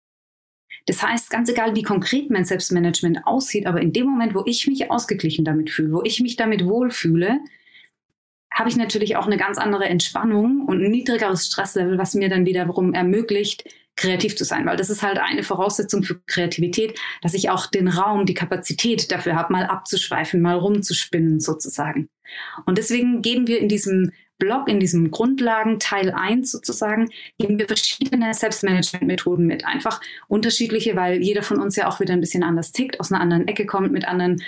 Das 0.86 1.02
heißt, 1.02 1.30
ganz 1.30 1.50
egal, 1.50 1.76
wie 1.76 1.84
konkret 1.84 2.30
mein 2.30 2.46
Selbstmanagement 2.46 3.26
aussieht, 3.26 3.68
aber 3.68 3.82
in 3.82 3.94
dem 3.94 4.06
Moment, 4.08 4.36
wo 4.36 4.44
ich 4.46 4.68
mich 4.68 4.92
ausgeglichen 4.92 5.46
damit 5.46 5.70
fühle, 5.70 5.94
wo 5.94 6.02
ich 6.04 6.20
mich 6.20 6.36
damit 6.36 6.66
wohlfühle, 6.66 7.40
habe 8.54 8.70
ich 8.70 8.76
natürlich 8.76 9.16
auch 9.16 9.26
eine 9.26 9.38
ganz 9.38 9.58
andere 9.58 9.86
Entspannung 9.86 10.66
und 10.68 10.84
ein 10.84 10.92
niedrigeres 10.92 11.48
Stresslevel, 11.48 11.98
was 11.98 12.14
mir 12.14 12.30
dann 12.30 12.46
wiederum 12.46 12.94
ermöglicht, 12.94 13.64
kreativ 13.96 14.36
zu 14.36 14.44
sein, 14.44 14.66
weil 14.66 14.78
das 14.78 14.90
ist 14.90 15.04
halt 15.04 15.20
eine 15.20 15.44
Voraussetzung 15.44 16.04
für 16.04 16.20
Kreativität, 16.26 17.00
dass 17.22 17.34
ich 17.34 17.50
auch 17.50 17.68
den 17.68 17.88
Raum, 17.88 18.26
die 18.26 18.34
Kapazität 18.34 19.12
dafür 19.12 19.36
habe, 19.36 19.54
mal 19.54 19.66
abzuschweifen, 19.66 20.42
mal 20.42 20.58
rumzuspinnen 20.58 21.40
sozusagen. 21.40 22.10
Und 22.66 22.78
deswegen 22.78 23.22
geben 23.22 23.48
wir 23.48 23.60
in 23.60 23.70
diesem 23.70 24.12
Blog, 24.38 24.68
in 24.68 24.80
diesem 24.80 25.12
Grundlagen 25.12 25.80
Teil 25.80 26.12
1 26.12 26.52
sozusagen, 26.52 27.10
geben 27.38 27.60
wir 27.60 27.68
verschiedene 27.68 28.34
Selbstmanagement-Methoden 28.34 29.46
mit. 29.46 29.66
Einfach 29.66 30.02
unterschiedliche, 30.28 30.96
weil 30.96 31.22
jeder 31.22 31.44
von 31.44 31.60
uns 31.60 31.76
ja 31.76 31.88
auch 31.88 32.00
wieder 32.00 32.14
ein 32.14 32.20
bisschen 32.20 32.44
anders 32.44 32.72
tickt, 32.72 33.00
aus 33.00 33.12
einer 33.12 33.22
anderen 33.22 33.48
Ecke 33.48 33.66
kommt, 33.66 33.92
mit 33.92 34.06
anderen 34.08 34.42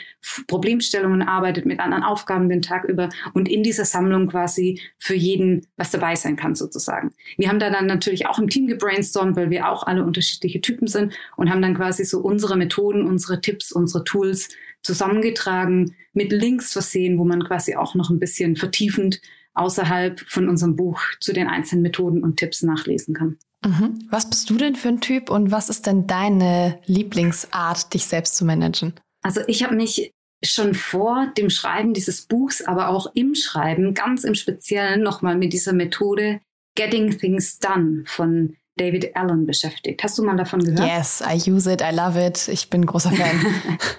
Problemstellungen 0.48 1.22
arbeitet, 1.22 1.66
mit 1.66 1.80
anderen 1.80 2.04
Aufgaben 2.04 2.50
den 2.50 2.62
Tag 2.62 2.86
über 2.86 3.10
und 3.34 3.48
in 3.48 3.64
dieser 3.64 3.86
Sammlung 3.86 4.28
quasi 4.28 4.82
für 4.98 5.16
jeden 5.16 5.66
was 5.78 5.92
dabei 5.92 6.16
sein 6.16 6.36
kann 6.36 6.56
sozusagen. 6.56 7.14
Wir 7.38 7.50
haben 7.50 7.60
da 7.60 7.70
dann 7.70 7.86
natürlich 7.86 8.28
auch 8.28 8.40
im 8.40 8.50
Team 8.50 8.68
gebrainstormt, 8.68 9.36
weil 9.36 9.50
wir 9.50 9.70
auch 9.70 9.84
alle 9.84 10.04
unterschiedliche 10.04 10.62
Typen 10.62 10.88
sind 10.88 11.14
und 11.38 11.50
haben 11.50 11.62
dann 11.62 11.76
quasi 11.76 12.06
so 12.06 12.20
unsere 12.20 12.58
Methoden, 12.58 13.06
unsere 13.06 13.42
Tipps, 13.42 13.72
unsere 13.72 14.04
Tools 14.04 14.50
zusammengetragen, 14.82 15.96
mit 16.14 16.32
Links 16.32 16.74
versehen, 16.74 17.18
wo 17.18 17.26
man 17.26 17.44
quasi 17.44 17.76
auch 17.76 17.96
noch 17.96 18.10
ein 18.10 18.20
bisschen 18.20 18.56
vertiefend 18.56 19.22
außerhalb 19.56 20.20
von 20.28 20.50
unserem 20.50 20.76
Buch 20.76 21.02
zu 21.20 21.34
den 21.34 21.48
einzelnen 21.48 21.82
Methoden 21.82 22.24
und 22.24 22.38
Tipps 22.38 22.62
nachlesen 22.62 23.14
kann. 23.14 23.38
Mhm. 23.66 24.08
Was 24.10 24.30
bist 24.30 24.50
du 24.50 24.58
denn 24.58 24.76
für 24.76 24.90
ein 24.90 25.02
Typ 25.02 25.30
und 25.30 25.52
was 25.52 25.70
ist 25.70 25.88
denn 25.88 26.08
deine 26.08 26.80
Lieblingsart, 26.86 27.94
dich 27.94 28.06
selbst 28.06 28.36
zu 28.36 28.46
managen? 28.46 28.94
Also 29.24 29.42
ich 29.48 29.64
habe 29.64 29.76
mich 29.76 30.12
schon 30.44 30.76
vor 30.76 31.28
dem 31.38 31.50
Schreiben 31.50 31.94
dieses 31.94 32.24
Buchs, 32.24 32.62
aber 32.62 32.90
auch 32.90 33.08
im 33.16 33.34
Schreiben, 33.34 33.94
ganz 33.96 34.24
im 34.24 34.36
Speziellen 34.36 35.02
nochmal 35.02 35.36
mit 35.36 35.54
dieser 35.54 35.74
Methode 35.74 36.42
Getting 36.76 37.18
Things 37.18 37.58
Done 37.58 38.04
von 38.06 38.56
David 38.78 39.16
Allen 39.16 39.46
beschäftigt. 39.46 40.04
Hast 40.04 40.18
du 40.18 40.24
mal 40.24 40.36
davon 40.36 40.60
gehört? 40.60 40.80
Yes, 40.80 41.24
I 41.26 41.50
use 41.50 41.72
it, 41.72 41.82
I 41.82 41.96
love 41.96 42.20
it. 42.20 42.48
Ich 42.48 42.70
bin 42.70 42.86
großer 42.86 43.12
Fan. 43.12 43.46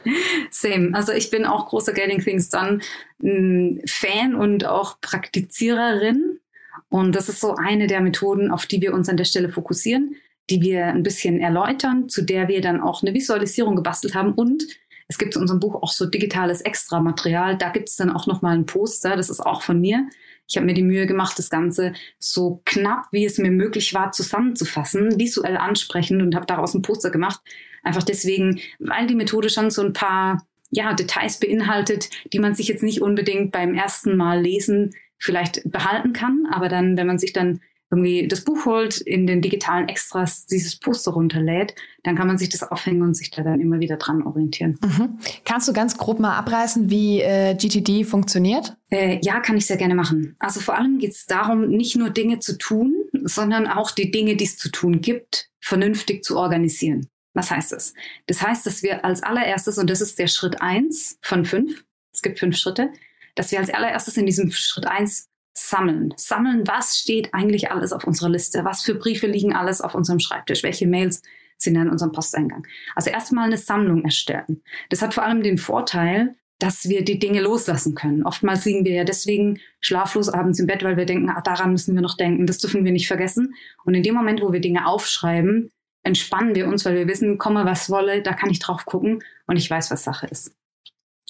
Same. 0.50 0.90
Also 0.92 1.12
ich 1.12 1.30
bin 1.30 1.44
auch 1.44 1.66
großer 1.66 1.92
Getting 1.92 2.22
Things 2.22 2.50
Done 2.50 2.80
mm, 3.18 3.78
Fan 3.86 4.34
und 4.34 4.66
auch 4.66 5.00
Praktiziererin. 5.00 6.40
Und 6.88 7.14
das 7.14 7.28
ist 7.28 7.40
so 7.40 7.54
eine 7.54 7.86
der 7.86 8.00
Methoden, 8.00 8.50
auf 8.50 8.66
die 8.66 8.80
wir 8.80 8.92
uns 8.92 9.08
an 9.08 9.16
der 9.16 9.24
Stelle 9.24 9.48
fokussieren, 9.48 10.16
die 10.50 10.60
wir 10.60 10.86
ein 10.86 11.02
bisschen 11.02 11.40
erläutern, 11.40 12.08
zu 12.08 12.22
der 12.22 12.48
wir 12.48 12.60
dann 12.60 12.80
auch 12.80 13.02
eine 13.02 13.14
Visualisierung 13.14 13.76
gebastelt 13.76 14.14
haben 14.14 14.32
und 14.32 14.64
es 15.08 15.18
gibt 15.18 15.36
in 15.36 15.42
unserem 15.42 15.60
Buch 15.60 15.76
auch 15.76 15.92
so 15.92 16.06
digitales 16.06 16.60
Extramaterial. 16.60 17.56
Da 17.56 17.70
gibt 17.70 17.88
es 17.88 17.96
dann 17.96 18.10
auch 18.10 18.26
nochmal 18.26 18.56
ein 18.56 18.66
Poster, 18.66 19.16
das 19.16 19.30
ist 19.30 19.40
auch 19.40 19.62
von 19.62 19.80
mir. 19.80 20.08
Ich 20.48 20.56
habe 20.56 20.66
mir 20.66 20.74
die 20.74 20.82
Mühe 20.82 21.06
gemacht, 21.06 21.38
das 21.38 21.50
Ganze 21.50 21.92
so 22.18 22.62
knapp, 22.64 23.06
wie 23.10 23.24
es 23.24 23.38
mir 23.38 23.50
möglich 23.50 23.94
war, 23.94 24.12
zusammenzufassen, 24.12 25.18
visuell 25.18 25.56
ansprechend 25.56 26.22
und 26.22 26.34
habe 26.34 26.46
daraus 26.46 26.74
ein 26.74 26.82
Poster 26.82 27.10
gemacht. 27.10 27.40
Einfach 27.82 28.02
deswegen, 28.02 28.60
weil 28.78 29.06
die 29.06 29.14
Methode 29.14 29.50
schon 29.50 29.70
so 29.70 29.82
ein 29.82 29.92
paar 29.92 30.46
ja, 30.70 30.92
Details 30.94 31.38
beinhaltet, 31.38 32.10
die 32.32 32.38
man 32.38 32.54
sich 32.54 32.68
jetzt 32.68 32.82
nicht 32.82 33.02
unbedingt 33.02 33.52
beim 33.52 33.74
ersten 33.74 34.16
Mal 34.16 34.40
lesen 34.40 34.94
vielleicht 35.18 35.62
behalten 35.64 36.12
kann, 36.12 36.46
aber 36.50 36.68
dann, 36.68 36.96
wenn 36.96 37.06
man 37.06 37.18
sich 37.18 37.32
dann 37.32 37.60
irgendwie 37.90 38.26
das 38.26 38.42
Buch 38.42 38.66
holt, 38.66 38.98
in 38.98 39.26
den 39.26 39.42
digitalen 39.42 39.88
Extras 39.88 40.46
dieses 40.46 40.78
Poster 40.78 41.12
runterlädt, 41.12 41.74
dann 42.02 42.16
kann 42.16 42.26
man 42.26 42.36
sich 42.36 42.48
das 42.48 42.62
aufhängen 42.62 43.02
und 43.02 43.14
sich 43.14 43.30
da 43.30 43.42
dann 43.42 43.60
immer 43.60 43.78
wieder 43.78 43.96
dran 43.96 44.22
orientieren. 44.22 44.78
Mhm. 44.82 45.18
Kannst 45.44 45.68
du 45.68 45.72
ganz 45.72 45.96
grob 45.96 46.18
mal 46.18 46.36
abreißen, 46.36 46.90
wie 46.90 47.20
äh, 47.20 47.54
GTD 47.54 48.04
funktioniert? 48.04 48.76
Äh, 48.90 49.20
ja, 49.22 49.40
kann 49.40 49.56
ich 49.56 49.66
sehr 49.66 49.76
gerne 49.76 49.94
machen. 49.94 50.34
Also 50.40 50.60
vor 50.60 50.76
allem 50.76 50.98
geht 50.98 51.12
es 51.12 51.26
darum, 51.26 51.68
nicht 51.68 51.96
nur 51.96 52.10
Dinge 52.10 52.40
zu 52.40 52.58
tun, 52.58 52.94
sondern 53.22 53.66
auch 53.68 53.92
die 53.92 54.10
Dinge, 54.10 54.36
die 54.36 54.44
es 54.44 54.58
zu 54.58 54.70
tun 54.70 55.00
gibt, 55.00 55.50
vernünftig 55.60 56.24
zu 56.24 56.38
organisieren. 56.38 57.08
Was 57.34 57.50
heißt 57.50 57.72
das? 57.72 57.92
Das 58.26 58.42
heißt, 58.42 58.66
dass 58.66 58.82
wir 58.82 59.04
als 59.04 59.22
allererstes, 59.22 59.78
und 59.78 59.90
das 59.90 60.00
ist 60.00 60.18
der 60.18 60.26
Schritt 60.26 60.62
eins 60.62 61.18
von 61.22 61.44
fünf, 61.44 61.84
es 62.12 62.22
gibt 62.22 62.38
fünf 62.38 62.56
Schritte, 62.56 62.90
dass 63.34 63.52
wir 63.52 63.58
als 63.58 63.70
allererstes 63.70 64.16
in 64.16 64.26
diesem 64.26 64.50
Schritt 64.50 64.86
eins 64.86 65.28
sammeln. 65.56 66.14
Sammeln, 66.16 66.66
was 66.66 66.98
steht 66.98 67.32
eigentlich 67.32 67.70
alles 67.70 67.92
auf 67.92 68.04
unserer 68.04 68.28
Liste? 68.28 68.64
Was 68.64 68.82
für 68.82 68.94
Briefe 68.94 69.26
liegen 69.26 69.54
alles 69.54 69.80
auf 69.80 69.94
unserem 69.94 70.20
Schreibtisch? 70.20 70.62
Welche 70.62 70.86
Mails 70.86 71.22
sind 71.58 71.76
in 71.76 71.88
unserem 71.88 72.12
Posteingang? 72.12 72.66
Also 72.94 73.10
erstmal 73.10 73.46
eine 73.46 73.56
Sammlung 73.56 74.04
erstellen. 74.04 74.62
Das 74.90 75.02
hat 75.02 75.14
vor 75.14 75.24
allem 75.24 75.42
den 75.42 75.58
Vorteil, 75.58 76.36
dass 76.58 76.88
wir 76.88 77.04
die 77.04 77.18
Dinge 77.18 77.40
loslassen 77.40 77.94
können. 77.94 78.24
Oftmals 78.24 78.64
liegen 78.64 78.84
wir 78.84 78.94
ja 78.94 79.04
deswegen 79.04 79.58
schlaflos 79.80 80.28
abends 80.28 80.58
im 80.58 80.66
Bett, 80.66 80.82
weil 80.82 80.96
wir 80.96 81.04
denken, 81.04 81.28
ah, 81.28 81.40
daran 81.42 81.72
müssen 81.72 81.94
wir 81.94 82.02
noch 82.02 82.16
denken, 82.16 82.46
das 82.46 82.58
dürfen 82.58 82.84
wir 82.84 82.92
nicht 82.92 83.08
vergessen. 83.08 83.54
Und 83.84 83.94
in 83.94 84.02
dem 84.02 84.14
Moment, 84.14 84.40
wo 84.40 84.52
wir 84.52 84.60
Dinge 84.60 84.86
aufschreiben, 84.86 85.70
entspannen 86.02 86.54
wir 86.54 86.66
uns, 86.66 86.84
weil 86.84 86.94
wir 86.94 87.08
wissen, 87.08 87.36
komme 87.36 87.64
was 87.64 87.90
wolle, 87.90 88.22
da 88.22 88.32
kann 88.32 88.50
ich 88.50 88.58
drauf 88.58 88.86
gucken 88.86 89.22
und 89.46 89.56
ich 89.56 89.68
weiß, 89.68 89.90
was 89.90 90.04
Sache 90.04 90.26
ist. 90.28 90.54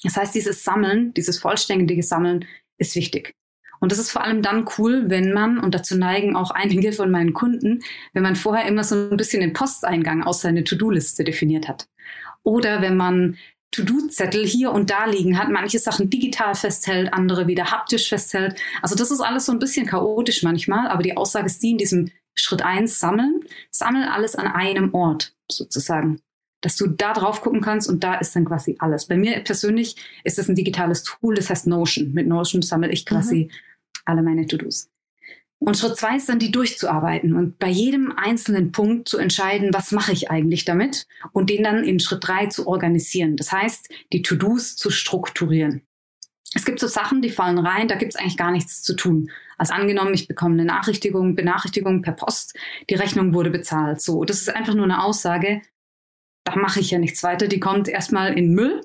Das 0.03 0.15
heißt, 0.15 0.35
dieses 0.35 0.63
Sammeln, 0.63 1.13
dieses 1.13 1.39
vollständige 1.39 2.03
Sammeln 2.03 2.45
ist 2.77 2.95
wichtig. 2.95 3.33
Und 3.79 3.91
das 3.91 3.99
ist 3.99 4.11
vor 4.11 4.23
allem 4.23 4.41
dann 4.41 4.65
cool, 4.77 5.09
wenn 5.09 5.33
man, 5.33 5.59
und 5.59 5.75
dazu 5.75 5.97
neigen 5.97 6.35
auch 6.35 6.51
einige 6.51 6.91
von 6.91 7.11
meinen 7.11 7.33
Kunden, 7.33 7.83
wenn 8.13 8.23
man 8.23 8.35
vorher 8.35 8.67
immer 8.67 8.83
so 8.83 8.95
ein 8.95 9.17
bisschen 9.17 9.41
den 9.41 9.53
Posteingang 9.53 10.23
aus 10.23 10.41
seiner 10.41 10.63
To-Do-Liste 10.63 11.23
definiert 11.23 11.67
hat. 11.67 11.87
Oder 12.43 12.81
wenn 12.81 12.97
man 12.97 13.37
To-Do-Zettel 13.71 14.45
hier 14.45 14.71
und 14.71 14.89
da 14.89 15.05
liegen 15.05 15.37
hat, 15.37 15.49
manche 15.49 15.79
Sachen 15.79 16.09
digital 16.09 16.55
festhält, 16.55 17.13
andere 17.13 17.47
wieder 17.47 17.71
haptisch 17.71 18.09
festhält. 18.09 18.59
Also 18.81 18.95
das 18.95 19.11
ist 19.11 19.19
alles 19.19 19.45
so 19.45 19.51
ein 19.51 19.59
bisschen 19.59 19.85
chaotisch 19.85 20.43
manchmal, 20.43 20.87
aber 20.87 21.03
die 21.03 21.17
Aussage 21.17 21.47
ist 21.47 21.61
die 21.61 21.71
in 21.71 21.77
diesem 21.77 22.11
Schritt 22.33 22.61
eins 22.61 22.99
sammeln. 22.99 23.41
Sammel 23.69 24.07
alles 24.07 24.35
an 24.35 24.47
einem 24.47 24.93
Ort 24.93 25.33
sozusagen. 25.51 26.19
Dass 26.61 26.75
du 26.75 26.87
da 26.87 27.13
drauf 27.13 27.41
gucken 27.41 27.61
kannst 27.61 27.87
und 27.87 28.03
da 28.03 28.15
ist 28.15 28.35
dann 28.35 28.45
quasi 28.45 28.77
alles. 28.79 29.05
Bei 29.05 29.15
mir 29.15 29.39
persönlich 29.41 29.95
ist 30.23 30.39
das 30.39 30.49
ein 30.49 30.55
digitales 30.55 31.03
Tool, 31.03 31.35
das 31.35 31.49
heißt 31.49 31.67
Notion. 31.67 32.13
Mit 32.13 32.27
Notion 32.27 32.63
sammle 32.63 32.91
ich 32.91 33.05
quasi 33.05 33.49
mhm 33.51 33.66
alle 34.05 34.23
meine 34.23 34.45
To-Dos. 34.45 34.89
Und 35.59 35.75
Schritt 35.75 35.97
zwei 35.97 36.17
ist 36.17 36.29
dann, 36.29 36.39
die 36.39 36.51
durchzuarbeiten 36.51 37.33
und 37.33 37.57
bei 37.57 37.69
jedem 37.69 38.11
einzelnen 38.11 38.71
Punkt 38.71 39.09
zu 39.09 39.17
entscheiden, 39.17 39.73
was 39.73 39.91
mache 39.91 40.11
ich 40.11 40.29
eigentlich 40.29 40.65
damit 40.65 41.07
und 41.31 41.49
den 41.49 41.63
dann 41.63 41.83
in 41.83 41.99
Schritt 41.99 42.27
drei 42.27 42.45
zu 42.45 42.67
organisieren. 42.67 43.37
Das 43.37 43.51
heißt, 43.51 43.89
die 44.13 44.21
To-Dos 44.21 44.75
zu 44.75 44.91
strukturieren. 44.91 45.81
Es 46.53 46.63
gibt 46.63 46.79
so 46.79 46.87
Sachen, 46.87 47.21
die 47.21 47.29
fallen 47.29 47.57
rein, 47.57 47.87
da 47.87 47.95
gibt 47.95 48.13
es 48.13 48.19
eigentlich 48.19 48.37
gar 48.37 48.51
nichts 48.51 48.83
zu 48.83 48.95
tun. 48.95 49.31
Als 49.57 49.71
angenommen, 49.71 50.13
ich 50.13 50.27
bekomme 50.27 50.53
eine 50.53 50.65
Nachrichtigung, 50.65 51.35
Benachrichtigung 51.35 52.03
per 52.03 52.13
Post, 52.13 52.55
die 52.89 52.95
Rechnung 52.95 53.33
wurde 53.33 53.49
bezahlt. 53.49 54.01
So, 54.01 54.23
das 54.23 54.41
ist 54.41 54.49
einfach 54.49 54.75
nur 54.75 54.85
eine 54.85 55.03
Aussage, 55.03 55.61
da 56.45 56.55
mache 56.55 56.79
ich 56.79 56.91
ja 56.91 56.99
nichts 56.99 57.23
weiter. 57.23 57.47
Die 57.47 57.59
kommt 57.59 57.89
erstmal 57.89 58.37
in 58.37 58.53
Müll 58.53 58.81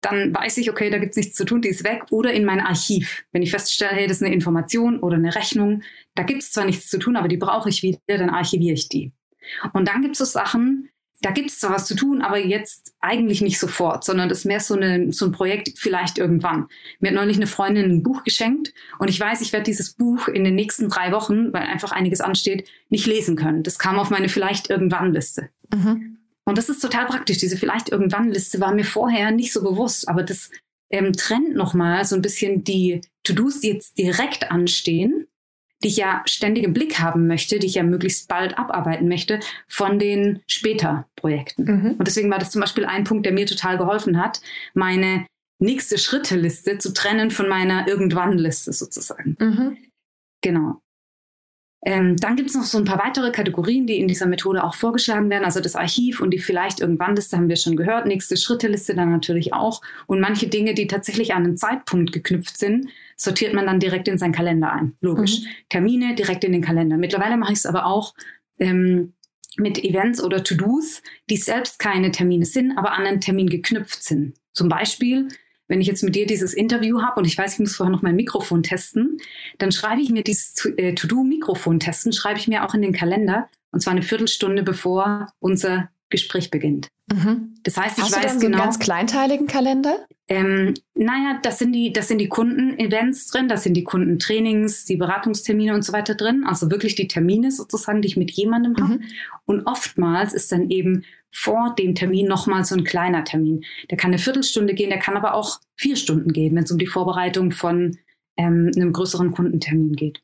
dann 0.00 0.34
weiß 0.34 0.56
ich, 0.58 0.70
okay, 0.70 0.90
da 0.90 0.98
gibt's 0.98 1.16
nichts 1.16 1.36
zu 1.36 1.44
tun, 1.44 1.62
die 1.62 1.68
ist 1.68 1.84
weg. 1.84 2.04
Oder 2.10 2.32
in 2.32 2.44
mein 2.44 2.60
Archiv. 2.60 3.24
Wenn 3.32 3.42
ich 3.42 3.50
feststelle, 3.50 3.92
hey, 3.92 4.06
das 4.06 4.18
ist 4.18 4.22
eine 4.22 4.34
Information 4.34 4.98
oder 5.00 5.16
eine 5.16 5.34
Rechnung, 5.34 5.82
da 6.14 6.22
gibt's 6.22 6.52
zwar 6.52 6.64
nichts 6.64 6.88
zu 6.88 6.98
tun, 6.98 7.16
aber 7.16 7.28
die 7.28 7.36
brauche 7.36 7.68
ich 7.68 7.82
wieder, 7.82 7.98
dann 8.06 8.30
archiviere 8.30 8.74
ich 8.74 8.88
die. 8.88 9.12
Und 9.72 9.88
dann 9.88 10.02
gibt's 10.02 10.18
so 10.18 10.24
Sachen, 10.24 10.88
da 11.22 11.30
gibt's 11.32 11.60
zwar 11.60 11.72
was 11.72 11.86
zu 11.86 11.94
tun, 11.94 12.22
aber 12.22 12.38
jetzt 12.38 12.94
eigentlich 13.00 13.42
nicht 13.42 13.58
sofort, 13.58 14.04
sondern 14.04 14.28
das 14.28 14.38
ist 14.38 14.44
mehr 14.46 14.60
so, 14.60 14.74
eine, 14.74 15.12
so 15.12 15.26
ein 15.26 15.32
Projekt 15.32 15.72
vielleicht 15.76 16.16
irgendwann. 16.16 16.66
Mir 16.98 17.08
hat 17.08 17.14
neulich 17.14 17.36
eine 17.36 17.46
Freundin 17.46 17.90
ein 17.90 18.02
Buch 18.02 18.24
geschenkt 18.24 18.72
und 18.98 19.08
ich 19.08 19.20
weiß, 19.20 19.42
ich 19.42 19.52
werde 19.52 19.64
dieses 19.64 19.92
Buch 19.92 20.28
in 20.28 20.44
den 20.44 20.54
nächsten 20.54 20.88
drei 20.88 21.12
Wochen, 21.12 21.52
weil 21.52 21.62
einfach 21.62 21.92
einiges 21.92 22.22
ansteht, 22.22 22.68
nicht 22.88 23.06
lesen 23.06 23.36
können. 23.36 23.62
Das 23.62 23.78
kam 23.78 23.98
auf 23.98 24.08
meine 24.08 24.30
vielleicht 24.30 24.70
irgendwann 24.70 25.12
Liste. 25.12 25.50
Mhm. 25.72 26.19
Und 26.50 26.58
das 26.58 26.68
ist 26.68 26.80
total 26.80 27.06
praktisch. 27.06 27.38
Diese 27.38 27.56
vielleicht 27.56 27.90
irgendwann 27.90 28.30
Liste 28.30 28.60
war 28.60 28.74
mir 28.74 28.84
vorher 28.84 29.30
nicht 29.30 29.52
so 29.52 29.62
bewusst, 29.62 30.08
aber 30.08 30.22
das 30.22 30.50
ähm, 30.90 31.12
trennt 31.12 31.54
nochmal 31.54 32.04
so 32.04 32.16
ein 32.16 32.22
bisschen 32.22 32.64
die 32.64 33.00
To-Dos, 33.22 33.60
die 33.60 33.68
jetzt 33.68 33.96
direkt 33.96 34.50
anstehen, 34.50 35.26
die 35.82 35.88
ich 35.88 35.96
ja 35.96 36.22
ständig 36.26 36.64
im 36.64 36.72
Blick 36.72 36.98
haben 36.98 37.26
möchte, 37.26 37.58
die 37.58 37.66
ich 37.66 37.74
ja 37.74 37.82
möglichst 37.82 38.28
bald 38.28 38.58
abarbeiten 38.58 39.08
möchte, 39.08 39.40
von 39.68 39.98
den 39.98 40.42
später 40.46 41.08
Projekten. 41.16 41.64
Mhm. 41.64 41.90
Und 41.92 42.06
deswegen 42.06 42.30
war 42.30 42.38
das 42.38 42.50
zum 42.50 42.60
Beispiel 42.60 42.84
ein 42.84 43.04
Punkt, 43.04 43.24
der 43.24 43.32
mir 43.32 43.46
total 43.46 43.78
geholfen 43.78 44.20
hat, 44.20 44.40
meine 44.74 45.26
nächste 45.58 45.98
Schritteliste 45.98 46.78
zu 46.78 46.92
trennen 46.92 47.30
von 47.30 47.48
meiner 47.48 47.86
Irgendwann-Liste 47.86 48.72
sozusagen. 48.72 49.36
Mhm. 49.38 49.76
Genau. 50.42 50.82
Ähm, 51.82 52.16
dann 52.16 52.36
gibt 52.36 52.50
es 52.50 52.56
noch 52.56 52.64
so 52.64 52.76
ein 52.76 52.84
paar 52.84 52.98
weitere 52.98 53.30
Kategorien, 53.30 53.86
die 53.86 53.98
in 53.98 54.08
dieser 54.08 54.26
Methode 54.26 54.62
auch 54.64 54.74
vorgeschlagen 54.74 55.30
werden. 55.30 55.44
Also 55.44 55.60
das 55.60 55.76
Archiv 55.76 56.20
und 56.20 56.30
die 56.30 56.38
vielleicht 56.38 56.80
irgendwann 56.80 57.16
Liste 57.16 57.36
haben 57.36 57.48
wir 57.48 57.56
schon 57.56 57.76
gehört. 57.76 58.06
Nächste 58.06 58.36
Schritteliste 58.36 58.94
dann 58.94 59.10
natürlich 59.10 59.54
auch. 59.54 59.80
Und 60.06 60.20
manche 60.20 60.48
Dinge, 60.48 60.74
die 60.74 60.86
tatsächlich 60.86 61.32
an 61.32 61.44
einen 61.44 61.56
Zeitpunkt 61.56 62.12
geknüpft 62.12 62.58
sind, 62.58 62.90
sortiert 63.16 63.54
man 63.54 63.66
dann 63.66 63.80
direkt 63.80 64.08
in 64.08 64.18
seinen 64.18 64.32
Kalender 64.32 64.72
ein. 64.72 64.94
Logisch. 65.00 65.40
Mhm. 65.40 65.46
Termine 65.70 66.14
direkt 66.14 66.44
in 66.44 66.52
den 66.52 66.62
Kalender. 66.62 66.98
Mittlerweile 66.98 67.38
mache 67.38 67.52
ich 67.52 67.58
es 67.60 67.66
aber 67.66 67.86
auch 67.86 68.14
ähm, 68.58 69.14
mit 69.56 69.82
Events 69.82 70.22
oder 70.22 70.44
To-Dos, 70.44 71.02
die 71.30 71.36
selbst 71.38 71.78
keine 71.78 72.10
Termine 72.10 72.44
sind, 72.44 72.76
aber 72.76 72.92
an 72.92 73.06
einen 73.06 73.20
Termin 73.20 73.48
geknüpft 73.48 74.02
sind. 74.02 74.34
Zum 74.52 74.68
Beispiel 74.68 75.28
wenn 75.70 75.80
ich 75.80 75.86
jetzt 75.86 76.02
mit 76.02 76.16
dir 76.16 76.26
dieses 76.26 76.52
Interview 76.52 77.00
habe 77.00 77.20
und 77.20 77.26
ich 77.26 77.38
weiß, 77.38 77.54
ich 77.54 77.58
muss 77.60 77.76
vorher 77.76 77.92
noch 77.92 78.02
mein 78.02 78.16
Mikrofon 78.16 78.64
testen, 78.64 79.18
dann 79.58 79.70
schreibe 79.70 80.02
ich 80.02 80.10
mir 80.10 80.24
dieses 80.24 80.66
äh, 80.76 80.94
To-Do-Mikrofon 80.94 81.78
testen, 81.78 82.12
schreibe 82.12 82.40
ich 82.40 82.48
mir 82.48 82.66
auch 82.66 82.74
in 82.74 82.82
den 82.82 82.92
Kalender. 82.92 83.48
Und 83.70 83.80
zwar 83.80 83.92
eine 83.92 84.02
Viertelstunde 84.02 84.64
bevor 84.64 85.32
unser 85.38 85.88
Gespräch 86.10 86.50
beginnt. 86.50 86.88
Mhm. 87.10 87.54
Das 87.62 87.76
heißt, 87.76 87.98
ich 87.98 88.04
Hast 88.04 88.16
weiß 88.16 88.20
du 88.20 88.28
dann 88.28 88.40
genau. 88.40 88.40
So 88.40 88.46
einen 88.46 88.70
ganz 88.70 88.78
kleinteiligen 88.78 89.46
Kalender? 89.46 90.06
Ähm, 90.28 90.74
naja, 90.94 91.38
das 91.42 91.58
sind 91.58 91.72
die, 91.72 91.92
das 91.92 92.08
sind 92.08 92.18
die 92.18 92.28
Kunden-Events 92.28 93.28
drin, 93.28 93.48
das 93.48 93.62
sind 93.62 93.74
die 93.74 93.84
Kundentrainings, 93.84 94.84
die 94.84 94.96
Beratungstermine 94.96 95.74
und 95.74 95.82
so 95.82 95.92
weiter 95.92 96.14
drin. 96.14 96.44
Also 96.46 96.70
wirklich 96.70 96.94
die 96.94 97.08
Termine 97.08 97.50
sozusagen, 97.50 98.02
die 98.02 98.08
ich 98.08 98.16
mit 98.16 98.30
jemandem 98.32 98.72
mhm. 98.72 98.82
habe. 98.82 99.00
Und 99.46 99.66
oftmals 99.66 100.34
ist 100.34 100.52
dann 100.52 100.70
eben 100.70 101.04
vor 101.32 101.74
dem 101.78 101.94
Termin 101.94 102.26
nochmal 102.26 102.64
so 102.64 102.74
ein 102.74 102.84
kleiner 102.84 103.24
Termin. 103.24 103.64
Der 103.90 103.96
kann 103.96 104.10
eine 104.10 104.18
Viertelstunde 104.18 104.74
gehen, 104.74 104.90
der 104.90 104.98
kann 104.98 105.16
aber 105.16 105.34
auch 105.34 105.60
vier 105.76 105.96
Stunden 105.96 106.32
gehen, 106.32 106.56
wenn 106.56 106.64
es 106.64 106.72
um 106.72 106.78
die 106.78 106.86
Vorbereitung 106.86 107.52
von 107.52 107.98
ähm, 108.36 108.70
einem 108.74 108.92
größeren 108.92 109.30
Kundentermin 109.30 109.94
geht. 109.94 110.22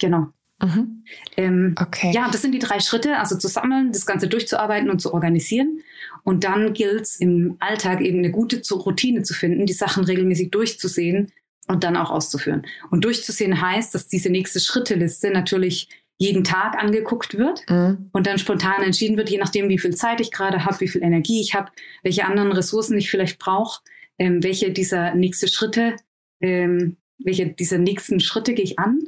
Genau. 0.00 0.28
Mhm. 0.62 1.04
Ähm, 1.36 1.74
okay. 1.80 2.12
Ja, 2.14 2.28
das 2.30 2.42
sind 2.42 2.52
die 2.52 2.58
drei 2.58 2.80
Schritte, 2.80 3.18
also 3.18 3.36
zu 3.36 3.48
sammeln, 3.48 3.92
das 3.92 4.06
Ganze 4.06 4.28
durchzuarbeiten 4.28 4.90
und 4.90 5.00
zu 5.00 5.12
organisieren. 5.12 5.80
Und 6.22 6.44
dann 6.44 6.72
gilt 6.72 7.02
es 7.02 7.16
im 7.16 7.56
Alltag 7.58 8.00
eben 8.00 8.18
eine 8.18 8.30
gute 8.30 8.62
Routine 8.74 9.22
zu 9.22 9.34
finden, 9.34 9.66
die 9.66 9.72
Sachen 9.72 10.04
regelmäßig 10.04 10.50
durchzusehen 10.50 11.32
und 11.66 11.84
dann 11.84 11.96
auch 11.96 12.10
auszuführen. 12.10 12.64
Und 12.90 13.04
durchzusehen 13.04 13.60
heißt, 13.60 13.94
dass 13.94 14.08
diese 14.08 14.30
nächste 14.30 14.60
Schritteliste 14.60 15.30
natürlich 15.30 15.88
jeden 16.18 16.44
Tag 16.44 16.80
angeguckt 16.80 17.36
wird 17.36 17.68
mhm. 17.68 18.10
und 18.12 18.26
dann 18.28 18.38
spontan 18.38 18.82
entschieden 18.82 19.16
wird, 19.16 19.30
je 19.30 19.38
nachdem, 19.38 19.68
wie 19.68 19.78
viel 19.78 19.94
Zeit 19.94 20.20
ich 20.20 20.30
gerade 20.30 20.64
habe, 20.64 20.78
wie 20.80 20.88
viel 20.88 21.02
Energie 21.02 21.40
ich 21.40 21.54
habe, 21.54 21.72
welche 22.04 22.24
anderen 22.24 22.52
Ressourcen 22.52 22.96
ich 22.96 23.10
vielleicht 23.10 23.40
brauche, 23.40 23.80
ähm, 24.18 24.42
welche 24.44 24.70
dieser 24.70 25.14
nächste 25.16 25.48
Schritte, 25.48 25.96
ähm, 26.40 26.96
welche 27.18 27.46
dieser 27.48 27.78
nächsten 27.78 28.20
Schritte 28.20 28.54
gehe 28.54 28.64
ich 28.64 28.78
an 28.78 29.00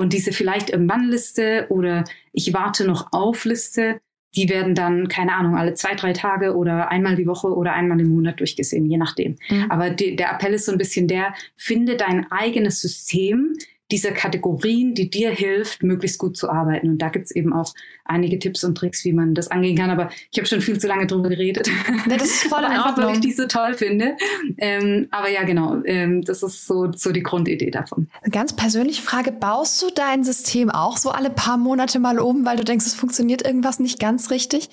und 0.00 0.14
diese 0.14 0.32
vielleicht 0.32 0.70
irgendwann 0.70 1.08
Liste 1.08 1.66
oder 1.68 2.04
ich 2.32 2.54
warte 2.54 2.86
noch 2.86 3.12
auf 3.12 3.44
Liste, 3.44 4.00
die 4.34 4.48
werden 4.48 4.74
dann, 4.74 5.08
keine 5.08 5.34
Ahnung, 5.34 5.56
alle 5.56 5.74
zwei, 5.74 5.94
drei 5.94 6.14
Tage 6.14 6.56
oder 6.56 6.90
einmal 6.90 7.16
die 7.16 7.26
Woche 7.26 7.48
oder 7.48 7.74
einmal 7.74 8.00
im 8.00 8.08
Monat 8.08 8.40
durchgesehen, 8.40 8.86
je 8.86 8.96
nachdem. 8.96 9.36
Mhm. 9.50 9.70
Aber 9.70 9.90
die, 9.90 10.16
der 10.16 10.32
Appell 10.32 10.54
ist 10.54 10.64
so 10.64 10.72
ein 10.72 10.78
bisschen 10.78 11.06
der, 11.06 11.34
finde 11.54 11.96
dein 11.96 12.32
eigenes 12.32 12.80
System, 12.80 13.56
dieser 13.90 14.12
Kategorien, 14.12 14.94
die 14.94 15.10
dir 15.10 15.30
hilft, 15.30 15.82
möglichst 15.82 16.18
gut 16.18 16.36
zu 16.36 16.50
arbeiten. 16.50 16.88
Und 16.88 16.98
da 16.98 17.08
gibt's 17.08 17.30
eben 17.30 17.52
auch 17.52 17.74
einige 18.04 18.38
Tipps 18.38 18.64
und 18.64 18.76
Tricks, 18.76 19.04
wie 19.04 19.12
man 19.12 19.34
das 19.34 19.48
angehen 19.48 19.76
kann. 19.76 19.90
Aber 19.90 20.10
ich 20.30 20.38
habe 20.38 20.46
schon 20.46 20.60
viel 20.60 20.78
zu 20.78 20.86
lange 20.86 21.06
drüber 21.06 21.28
geredet. 21.28 21.68
Ja, 21.68 22.16
das 22.16 22.24
ist 22.24 22.42
voll 22.44 22.60
in 22.64 22.70
Einfach, 22.70 22.96
weil 22.96 23.14
ich 23.14 23.20
die 23.20 23.32
so 23.32 23.46
toll 23.46 23.74
finde. 23.74 24.16
Ähm, 24.58 25.08
aber 25.10 25.28
ja, 25.30 25.44
genau, 25.44 25.82
ähm, 25.84 26.22
das 26.22 26.42
ist 26.42 26.66
so, 26.66 26.90
so 26.92 27.12
die 27.12 27.22
Grundidee 27.22 27.70
davon. 27.70 28.08
Eine 28.22 28.30
ganz 28.30 28.54
persönliche 28.54 29.02
Frage, 29.02 29.32
baust 29.32 29.80
du 29.82 29.90
dein 29.94 30.24
System 30.24 30.70
auch 30.70 30.96
so 30.96 31.10
alle 31.10 31.30
paar 31.30 31.56
Monate 31.56 31.98
mal 31.98 32.18
um, 32.18 32.44
weil 32.44 32.56
du 32.56 32.64
denkst, 32.64 32.86
es 32.86 32.94
funktioniert 32.94 33.44
irgendwas 33.44 33.80
nicht 33.80 34.00
ganz 34.00 34.30
richtig? 34.30 34.68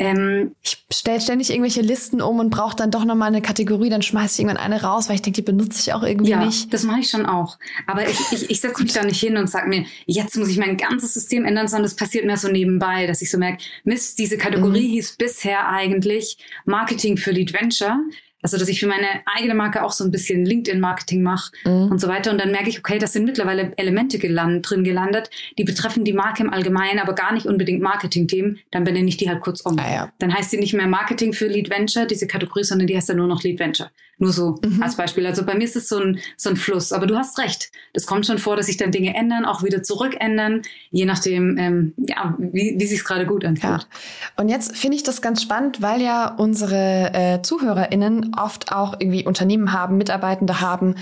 Ähm, 0.00 0.56
ich 0.62 0.78
stelle 0.90 1.20
ständig 1.20 1.50
irgendwelche 1.50 1.82
Listen 1.82 2.22
um 2.22 2.38
und 2.38 2.48
brauche 2.48 2.74
dann 2.74 2.90
doch 2.90 3.04
nochmal 3.04 3.28
eine 3.28 3.42
Kategorie, 3.42 3.90
dann 3.90 4.00
schmeiße 4.00 4.32
ich 4.32 4.38
irgendwann 4.40 4.64
eine 4.64 4.82
raus, 4.82 5.08
weil 5.08 5.16
ich 5.16 5.22
denke, 5.22 5.42
die 5.42 5.44
benutze 5.44 5.78
ich 5.78 5.92
auch 5.92 6.02
irgendwie 6.02 6.30
ja, 6.30 6.42
nicht. 6.42 6.72
Das 6.72 6.84
mache 6.84 7.00
ich 7.00 7.10
schon 7.10 7.26
auch. 7.26 7.58
Aber 7.86 8.08
ich, 8.08 8.18
ich, 8.32 8.48
ich 8.48 8.60
setze 8.62 8.82
mich 8.82 8.94
da 8.94 9.04
nicht 9.04 9.20
hin 9.20 9.36
und 9.36 9.50
sage 9.50 9.68
mir, 9.68 9.84
jetzt 10.06 10.38
muss 10.38 10.48
ich 10.48 10.56
mein 10.56 10.78
ganzes 10.78 11.12
System 11.12 11.44
ändern, 11.44 11.68
sondern 11.68 11.82
das 11.82 11.96
passiert 11.96 12.24
mir 12.24 12.38
so 12.38 12.48
nebenbei, 12.48 13.06
dass 13.06 13.20
ich 13.20 13.30
so 13.30 13.36
merke, 13.36 13.62
Mist, 13.84 14.18
diese 14.18 14.38
Kategorie 14.38 14.88
mhm. 14.88 14.92
hieß 14.92 15.16
bisher 15.18 15.68
eigentlich 15.68 16.38
Marketing 16.64 17.18
für 17.18 17.32
Lead 17.32 17.52
Venture. 17.52 17.98
Also, 18.42 18.56
dass 18.56 18.68
ich 18.68 18.80
für 18.80 18.86
meine 18.86 19.06
eigene 19.26 19.54
Marke 19.54 19.82
auch 19.84 19.92
so 19.92 20.04
ein 20.04 20.10
bisschen 20.10 20.44
LinkedIn-Marketing 20.44 21.22
mache 21.22 21.52
mhm. 21.64 21.90
und 21.90 22.00
so 22.00 22.08
weiter. 22.08 22.30
Und 22.30 22.40
dann 22.40 22.50
merke 22.50 22.68
ich, 22.68 22.78
okay, 22.78 22.98
das 22.98 23.12
sind 23.12 23.24
mittlerweile 23.24 23.72
Elemente 23.76 24.18
gelandet, 24.18 24.70
drin 24.70 24.84
gelandet, 24.84 25.30
die 25.58 25.64
betreffen 25.64 26.04
die 26.04 26.12
Marke 26.12 26.42
im 26.42 26.52
Allgemeinen, 26.52 26.98
aber 26.98 27.14
gar 27.14 27.32
nicht 27.32 27.46
unbedingt 27.46 27.82
Marketing-Themen. 27.82 28.58
Dann 28.70 28.84
benenne 28.84 29.08
ich 29.08 29.16
die 29.16 29.28
halt 29.28 29.40
kurz 29.40 29.60
um. 29.60 29.78
Ah, 29.78 29.92
ja. 29.92 30.12
Dann 30.18 30.34
heißt 30.34 30.50
sie 30.50 30.58
nicht 30.58 30.74
mehr 30.74 30.86
Marketing 30.86 31.32
für 31.32 31.46
Lead 31.46 31.70
Venture, 31.70 32.06
diese 32.06 32.26
Kategorie, 32.26 32.64
sondern 32.64 32.86
die 32.86 32.96
heißt 32.96 33.08
dann 33.08 33.16
nur 33.16 33.26
noch 33.26 33.42
Lead 33.42 33.58
Venture. 33.58 33.90
Nur 34.20 34.32
so 34.32 34.58
mhm. 34.62 34.82
als 34.82 34.96
Beispiel. 34.96 35.26
Also 35.26 35.46
bei 35.46 35.54
mir 35.54 35.64
ist 35.64 35.76
es 35.76 35.88
so 35.88 35.98
ein, 35.98 36.20
so 36.36 36.50
ein 36.50 36.56
Fluss. 36.56 36.92
Aber 36.92 37.06
du 37.06 37.16
hast 37.16 37.38
recht. 37.38 37.70
Das 37.94 38.04
kommt 38.04 38.26
schon 38.26 38.38
vor, 38.38 38.54
dass 38.54 38.66
sich 38.66 38.76
dann 38.76 38.92
Dinge 38.92 39.14
ändern, 39.14 39.46
auch 39.46 39.64
wieder 39.64 39.82
zurückändern, 39.82 40.60
je 40.90 41.06
nachdem, 41.06 41.56
ähm, 41.56 41.94
ja, 41.96 42.36
wie, 42.38 42.74
wie 42.76 42.86
sich 42.86 43.02
gerade 43.02 43.24
gut 43.24 43.46
anfühlt. 43.46 43.82
Ja. 43.82 43.88
Und 44.36 44.50
jetzt 44.50 44.76
finde 44.76 44.96
ich 44.98 45.02
das 45.02 45.22
ganz 45.22 45.40
spannend, 45.40 45.80
weil 45.80 46.02
ja 46.02 46.34
unsere 46.36 47.12
äh, 47.14 47.42
ZuhörerInnen 47.42 48.29
oft 48.34 48.72
auch 48.72 48.94
irgendwie 48.98 49.26
Unternehmen 49.26 49.72
haben, 49.72 49.96
Mitarbeitende 49.96 50.60
haben. 50.60 50.96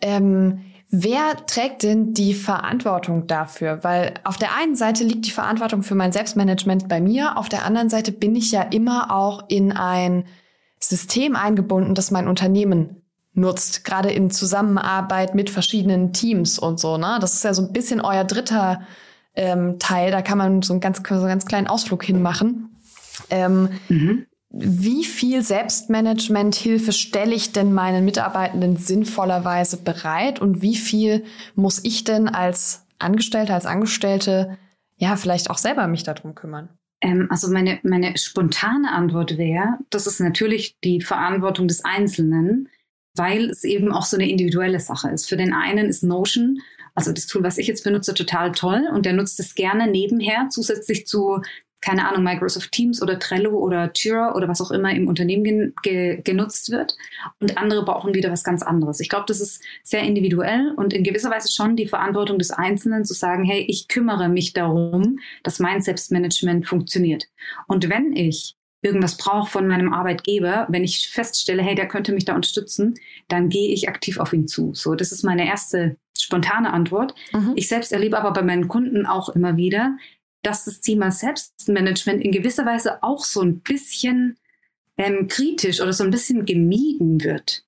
Ähm, 0.00 0.60
Wer 0.96 1.44
trägt 1.46 1.82
denn 1.82 2.14
die 2.14 2.34
Verantwortung 2.34 3.26
dafür? 3.26 3.82
Weil 3.82 4.14
auf 4.22 4.36
der 4.36 4.56
einen 4.56 4.76
Seite 4.76 5.02
liegt 5.02 5.26
die 5.26 5.32
Verantwortung 5.32 5.82
für 5.82 5.96
mein 5.96 6.12
Selbstmanagement 6.12 6.88
bei 6.88 7.00
mir, 7.00 7.36
auf 7.36 7.48
der 7.48 7.64
anderen 7.64 7.90
Seite 7.90 8.12
bin 8.12 8.36
ich 8.36 8.52
ja 8.52 8.62
immer 8.62 9.10
auch 9.10 9.42
in 9.48 9.72
ein 9.72 10.24
System 10.78 11.34
eingebunden, 11.34 11.96
das 11.96 12.12
mein 12.12 12.28
Unternehmen 12.28 13.02
nutzt, 13.32 13.84
gerade 13.84 14.12
in 14.12 14.30
Zusammenarbeit 14.30 15.34
mit 15.34 15.50
verschiedenen 15.50 16.12
Teams 16.12 16.60
und 16.60 16.78
so. 16.78 16.96
Ne? 16.96 17.18
Das 17.20 17.34
ist 17.34 17.42
ja 17.42 17.54
so 17.54 17.62
ein 17.62 17.72
bisschen 17.72 18.00
euer 18.00 18.22
dritter 18.22 18.82
ähm, 19.34 19.80
Teil. 19.80 20.12
Da 20.12 20.22
kann 20.22 20.38
man 20.38 20.62
so 20.62 20.74
einen 20.74 20.80
ganz, 20.80 21.02
so 21.04 21.14
einen 21.14 21.26
ganz 21.26 21.44
kleinen 21.44 21.66
Ausflug 21.66 22.04
hinmachen. 22.04 22.76
Ähm, 23.30 23.70
mhm. 23.88 24.26
Wie 24.56 25.04
viel 25.04 25.42
Selbstmanagement-Hilfe 25.42 26.92
stelle 26.92 27.34
ich 27.34 27.50
denn 27.50 27.72
meinen 27.72 28.04
Mitarbeitenden 28.04 28.76
sinnvollerweise 28.76 29.78
bereit 29.78 30.40
und 30.40 30.62
wie 30.62 30.76
viel 30.76 31.24
muss 31.56 31.82
ich 31.82 32.04
denn 32.04 32.28
als 32.28 32.86
Angestellte, 33.00 33.52
als 33.52 33.66
Angestellte 33.66 34.56
ja 34.96 35.16
vielleicht 35.16 35.50
auch 35.50 35.58
selber 35.58 35.88
mich 35.88 36.04
darum 36.04 36.36
kümmern? 36.36 36.68
Ähm, 37.00 37.26
also 37.30 37.50
meine, 37.50 37.80
meine 37.82 38.16
spontane 38.16 38.92
Antwort 38.92 39.36
wäre, 39.36 39.78
das 39.90 40.06
ist 40.06 40.20
natürlich 40.20 40.76
die 40.84 41.00
Verantwortung 41.00 41.66
des 41.66 41.84
Einzelnen, 41.84 42.68
weil 43.16 43.50
es 43.50 43.64
eben 43.64 43.92
auch 43.92 44.04
so 44.04 44.16
eine 44.16 44.28
individuelle 44.28 44.78
Sache 44.78 45.10
ist. 45.10 45.28
Für 45.28 45.36
den 45.36 45.52
einen 45.52 45.88
ist 45.88 46.04
Notion, 46.04 46.60
also 46.94 47.12
das 47.12 47.26
Tool, 47.26 47.42
was 47.42 47.58
ich 47.58 47.66
jetzt 47.66 47.82
benutze, 47.82 48.14
total 48.14 48.52
toll 48.52 48.84
und 48.92 49.04
der 49.04 49.14
nutzt 49.14 49.40
es 49.40 49.56
gerne 49.56 49.88
nebenher, 49.88 50.46
zusätzlich 50.48 51.08
zu 51.08 51.42
keine 51.84 52.08
Ahnung, 52.08 52.24
Microsoft 52.24 52.72
Teams 52.72 53.02
oder 53.02 53.18
Trello 53.18 53.58
oder 53.58 53.90
Jira 53.94 54.34
oder 54.34 54.48
was 54.48 54.62
auch 54.62 54.70
immer 54.70 54.90
im 54.92 55.06
Unternehmen 55.06 55.44
gen 55.44 55.74
ge 55.82 56.22
genutzt 56.22 56.70
wird. 56.70 56.96
Und 57.40 57.58
andere 57.58 57.84
brauchen 57.84 58.14
wieder 58.14 58.32
was 58.32 58.42
ganz 58.42 58.62
anderes. 58.62 59.00
Ich 59.00 59.10
glaube, 59.10 59.26
das 59.28 59.40
ist 59.40 59.62
sehr 59.82 60.02
individuell 60.02 60.72
und 60.76 60.94
in 60.94 61.04
gewisser 61.04 61.30
Weise 61.30 61.52
schon 61.52 61.76
die 61.76 61.86
Verantwortung 61.86 62.38
des 62.38 62.50
Einzelnen 62.50 63.04
zu 63.04 63.12
sagen, 63.12 63.44
hey, 63.44 63.66
ich 63.68 63.86
kümmere 63.88 64.30
mich 64.30 64.54
darum, 64.54 65.18
dass 65.42 65.60
mein 65.60 65.82
Selbstmanagement 65.82 66.66
funktioniert. 66.66 67.26
Und 67.66 67.90
wenn 67.90 68.16
ich 68.16 68.56
irgendwas 68.80 69.18
brauche 69.18 69.50
von 69.50 69.66
meinem 69.66 69.92
Arbeitgeber, 69.92 70.66
wenn 70.70 70.84
ich 70.84 71.10
feststelle, 71.10 71.62
hey, 71.62 71.74
der 71.74 71.88
könnte 71.88 72.12
mich 72.12 72.24
da 72.24 72.34
unterstützen, 72.34 72.94
dann 73.28 73.50
gehe 73.50 73.74
ich 73.74 73.90
aktiv 73.90 74.18
auf 74.18 74.32
ihn 74.32 74.48
zu. 74.48 74.72
So, 74.74 74.94
das 74.94 75.12
ist 75.12 75.22
meine 75.22 75.46
erste 75.46 75.96
spontane 76.18 76.72
Antwort. 76.72 77.14
Mhm. 77.32 77.52
Ich 77.56 77.68
selbst 77.68 77.92
erlebe 77.92 78.18
aber 78.18 78.32
bei 78.32 78.42
meinen 78.42 78.68
Kunden 78.68 79.04
auch 79.04 79.28
immer 79.30 79.58
wieder, 79.58 79.98
dass 80.46 80.64
das 80.64 80.80
Thema 80.80 81.10
Selbstmanagement 81.10 82.22
in 82.22 82.32
gewisser 82.32 82.66
Weise 82.66 83.02
auch 83.02 83.24
so 83.24 83.42
ein 83.42 83.60
bisschen 83.60 84.36
ähm, 84.96 85.28
kritisch 85.28 85.80
oder 85.80 85.92
so 85.92 86.04
ein 86.04 86.10
bisschen 86.10 86.44
gemieden 86.44 87.22
wird. 87.24 87.64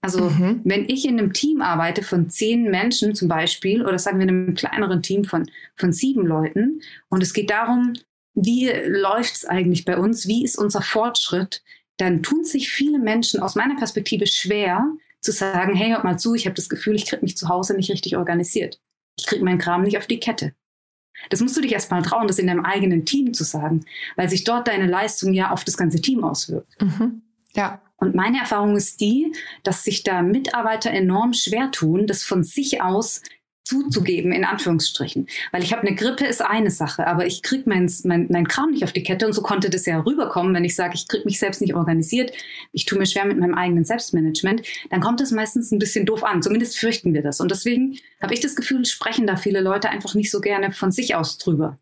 Also 0.00 0.30
mhm. 0.30 0.60
wenn 0.64 0.88
ich 0.88 1.06
in 1.06 1.18
einem 1.18 1.32
Team 1.32 1.60
arbeite 1.60 2.02
von 2.02 2.30
zehn 2.30 2.70
Menschen 2.70 3.14
zum 3.14 3.26
Beispiel 3.26 3.84
oder 3.84 3.98
sagen 3.98 4.18
wir 4.18 4.28
in 4.28 4.28
einem 4.28 4.54
kleineren 4.54 5.02
Team 5.02 5.24
von, 5.24 5.50
von 5.74 5.92
sieben 5.92 6.24
Leuten 6.24 6.80
und 7.08 7.22
es 7.22 7.32
geht 7.32 7.50
darum, 7.50 7.94
wie 8.34 8.70
läuft 8.86 9.34
es 9.34 9.44
eigentlich 9.44 9.84
bei 9.84 9.98
uns, 9.98 10.28
wie 10.28 10.44
ist 10.44 10.56
unser 10.56 10.82
Fortschritt, 10.82 11.62
dann 11.96 12.22
tun 12.22 12.44
sich 12.44 12.70
viele 12.70 13.00
Menschen 13.00 13.40
aus 13.40 13.56
meiner 13.56 13.74
Perspektive 13.74 14.28
schwer 14.28 14.86
zu 15.20 15.32
sagen, 15.32 15.74
hey, 15.74 15.90
hört 15.90 16.04
mal 16.04 16.18
zu, 16.18 16.34
ich 16.34 16.46
habe 16.46 16.54
das 16.54 16.68
Gefühl, 16.68 16.94
ich 16.94 17.06
kriege 17.06 17.22
mich 17.22 17.36
zu 17.36 17.48
Hause 17.48 17.74
nicht 17.74 17.90
richtig 17.90 18.16
organisiert. 18.16 18.78
Ich 19.18 19.26
kriege 19.26 19.44
meinen 19.44 19.58
Kram 19.58 19.82
nicht 19.82 19.98
auf 19.98 20.06
die 20.06 20.20
Kette. 20.20 20.52
Das 21.30 21.40
musst 21.40 21.56
du 21.56 21.60
dich 21.60 21.72
erst 21.72 21.90
mal 21.90 22.02
trauen, 22.02 22.26
das 22.26 22.38
in 22.38 22.46
deinem 22.46 22.64
eigenen 22.64 23.04
Team 23.04 23.34
zu 23.34 23.44
sagen, 23.44 23.84
weil 24.16 24.28
sich 24.28 24.44
dort 24.44 24.68
deine 24.68 24.86
Leistung 24.86 25.32
ja 25.32 25.50
auf 25.50 25.64
das 25.64 25.76
ganze 25.76 26.00
Team 26.00 26.24
auswirkt. 26.24 26.80
Mhm. 26.80 27.22
Ja. 27.54 27.80
Und 27.96 28.14
meine 28.14 28.38
Erfahrung 28.38 28.76
ist 28.76 29.00
die, 29.00 29.32
dass 29.64 29.82
sich 29.82 30.04
da 30.04 30.22
Mitarbeiter 30.22 30.90
enorm 30.90 31.32
schwer 31.32 31.72
tun, 31.72 32.06
das 32.06 32.22
von 32.22 32.44
sich 32.44 32.80
aus 32.80 33.22
zuzugeben, 33.68 34.32
in 34.32 34.44
Anführungsstrichen. 34.44 35.28
Weil 35.52 35.62
ich 35.62 35.72
habe 35.72 35.86
eine 35.86 35.94
Grippe, 35.94 36.24
ist 36.24 36.40
eine 36.40 36.70
Sache, 36.70 37.06
aber 37.06 37.26
ich 37.26 37.42
krieg 37.42 37.66
mein, 37.66 37.92
mein, 38.04 38.26
mein 38.30 38.48
Kram 38.48 38.70
nicht 38.70 38.82
auf 38.82 38.92
die 38.92 39.02
Kette 39.02 39.26
und 39.26 39.34
so 39.34 39.42
konnte 39.42 39.68
das 39.68 39.84
ja 39.84 40.00
rüberkommen, 40.00 40.54
wenn 40.54 40.64
ich 40.64 40.74
sage, 40.74 40.94
ich 40.94 41.06
krieg 41.06 41.24
mich 41.26 41.38
selbst 41.38 41.60
nicht 41.60 41.74
organisiert, 41.74 42.32
ich 42.72 42.86
tue 42.86 42.98
mir 42.98 43.06
schwer 43.06 43.26
mit 43.26 43.38
meinem 43.38 43.54
eigenen 43.54 43.84
Selbstmanagement, 43.84 44.62
dann 44.90 45.00
kommt 45.00 45.20
es 45.20 45.32
meistens 45.32 45.70
ein 45.70 45.78
bisschen 45.78 46.06
doof 46.06 46.24
an. 46.24 46.42
Zumindest 46.42 46.78
fürchten 46.78 47.12
wir 47.12 47.22
das. 47.22 47.40
Und 47.40 47.50
deswegen 47.50 47.98
habe 48.22 48.32
ich 48.32 48.40
das 48.40 48.56
Gefühl, 48.56 48.86
sprechen 48.86 49.26
da 49.26 49.36
viele 49.36 49.60
Leute 49.60 49.90
einfach 49.90 50.14
nicht 50.14 50.30
so 50.30 50.40
gerne 50.40 50.72
von 50.72 50.90
sich 50.90 51.14
aus 51.14 51.36
drüber. 51.36 51.76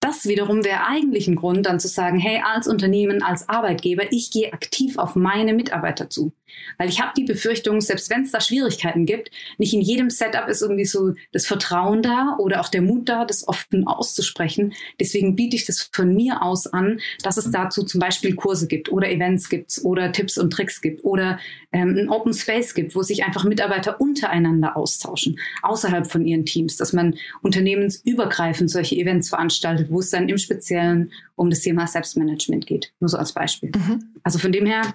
Das 0.00 0.26
wiederum 0.26 0.64
wäre 0.64 0.86
eigentlich 0.86 1.28
ein 1.28 1.36
Grund, 1.36 1.64
dann 1.64 1.80
zu 1.80 1.88
sagen, 1.88 2.18
hey, 2.18 2.42
als 2.44 2.66
Unternehmen, 2.66 3.22
als 3.22 3.48
Arbeitgeber, 3.48 4.10
ich 4.10 4.30
gehe 4.30 4.52
aktiv 4.52 4.98
auf 4.98 5.16
meine 5.16 5.54
Mitarbeiter 5.54 6.10
zu. 6.10 6.32
Weil 6.78 6.88
ich 6.88 7.00
habe 7.00 7.12
die 7.16 7.24
Befürchtung, 7.24 7.80
selbst 7.80 8.10
wenn 8.10 8.22
es 8.22 8.32
da 8.32 8.40
Schwierigkeiten 8.40 9.06
gibt, 9.06 9.30
nicht 9.58 9.74
in 9.74 9.80
jedem 9.80 10.10
Setup 10.10 10.48
ist 10.48 10.62
irgendwie 10.62 10.84
so 10.84 11.14
das 11.32 11.46
Vertrauen 11.46 12.02
da 12.02 12.36
oder 12.38 12.60
auch 12.60 12.68
der 12.68 12.82
Mut 12.82 13.08
da, 13.08 13.24
das 13.24 13.46
offen 13.46 13.86
auszusprechen. 13.86 14.74
Deswegen 15.00 15.36
biete 15.36 15.56
ich 15.56 15.66
das 15.66 15.90
von 15.92 16.14
mir 16.14 16.42
aus 16.42 16.66
an, 16.66 17.00
dass 17.22 17.36
es 17.36 17.50
dazu 17.50 17.84
zum 17.84 18.00
Beispiel 18.00 18.34
Kurse 18.34 18.66
gibt 18.66 18.90
oder 18.90 19.10
Events 19.10 19.48
gibt 19.48 19.80
oder 19.84 20.12
Tipps 20.12 20.38
und 20.38 20.52
Tricks 20.52 20.80
gibt 20.80 21.04
oder 21.04 21.38
ähm, 21.72 21.96
ein 21.98 22.08
Open 22.08 22.34
Space 22.34 22.74
gibt, 22.74 22.94
wo 22.94 23.02
sich 23.02 23.24
einfach 23.24 23.44
Mitarbeiter 23.44 24.00
untereinander 24.00 24.76
austauschen, 24.76 25.38
außerhalb 25.62 26.10
von 26.10 26.26
ihren 26.26 26.44
Teams, 26.44 26.76
dass 26.76 26.92
man 26.92 27.16
unternehmensübergreifend 27.42 28.70
solche 28.70 28.96
Events 28.96 29.28
veranstaltet, 29.28 29.90
wo 29.90 30.00
es 30.00 30.10
dann 30.10 30.28
im 30.28 30.38
Speziellen 30.38 31.12
um 31.36 31.50
das 31.50 31.60
Thema 31.60 31.86
Selbstmanagement 31.86 32.66
geht. 32.66 32.92
Nur 33.00 33.08
so 33.08 33.16
als 33.16 33.32
Beispiel. 33.32 33.72
Mhm. 33.74 34.04
Also 34.22 34.38
von 34.38 34.52
dem 34.52 34.66
her, 34.66 34.94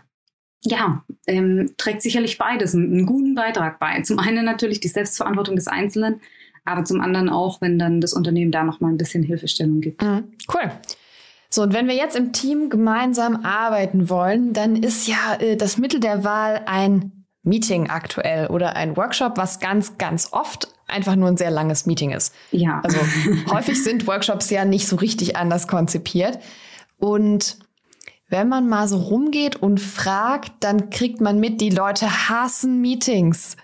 ja, 0.64 1.04
ähm, 1.28 1.74
trägt 1.78 2.02
sicherlich 2.02 2.38
beides 2.38 2.76
einen, 2.76 2.92
einen 2.92 3.06
guten 3.06 3.36
Beitrag 3.36 3.80
bei. 3.80 4.02
Zum 4.02 4.20
einen 4.20 4.46
natürlich 4.46 4.80
die 4.80 4.88
Selbstverantwortung 4.88 5.56
des 5.56 5.68
Einzelnen, 5.68 6.22
aber 6.66 6.84
zum 6.84 7.02
anderen 7.02 7.30
auch, 7.30 7.62
wenn 7.62 7.80
dann 7.80 8.02
das 8.02 8.14
Unternehmen 8.14 8.52
da 8.52 8.64
noch 8.64 8.80
mal 8.80 8.90
ein 8.90 8.98
bisschen 8.98 9.24
Hilfestellung 9.24 9.82
gibt. 9.82 10.02
Mhm. 10.02 10.34
Cool. 10.54 10.72
So, 11.50 11.64
und 11.64 11.74
wenn 11.74 11.88
wir 11.88 11.96
jetzt 11.96 12.16
im 12.16 12.32
Team 12.32 12.70
gemeinsam 12.70 13.44
arbeiten 13.44 14.10
wollen, 14.10 14.54
dann 14.54 14.76
ist 14.76 15.08
ja 15.08 15.36
äh, 15.40 15.56
das 15.56 15.78
Mittel 15.78 16.00
der 16.00 16.24
Wahl 16.24 16.62
ein 16.66 17.26
Meeting 17.42 17.90
aktuell 17.90 18.48
oder 18.48 18.76
ein 18.76 18.96
Workshop, 18.98 19.38
was 19.38 19.60
ganz, 19.60 19.98
ganz 19.98 20.30
oft 20.32 20.68
einfach 20.88 21.16
nur 21.16 21.30
ein 21.30 21.38
sehr 21.38 21.52
langes 21.52 21.86
Meeting 21.86 22.12
ist. 22.12 22.36
Ja. 22.52 22.82
Also 22.84 23.00
häufig 23.52 23.84
sind 23.84 24.06
Workshops 24.06 24.50
ja 24.50 24.66
nicht 24.66 24.88
so 24.88 24.98
richtig 24.98 25.36
anders 25.36 25.68
konzipiert. 25.68 26.40
Und 26.98 27.58
wenn 28.30 28.48
man 28.48 28.70
mal 28.70 28.88
so 28.88 28.98
rumgeht 28.98 29.56
und 29.58 29.80
fragt, 29.82 30.52
dann 30.62 30.90
kriegt 30.90 31.20
man 31.20 31.40
mit, 31.40 31.62
die 31.62 31.72
Leute 31.72 32.30
hassen 32.30 32.80
Meetings. 32.80 33.58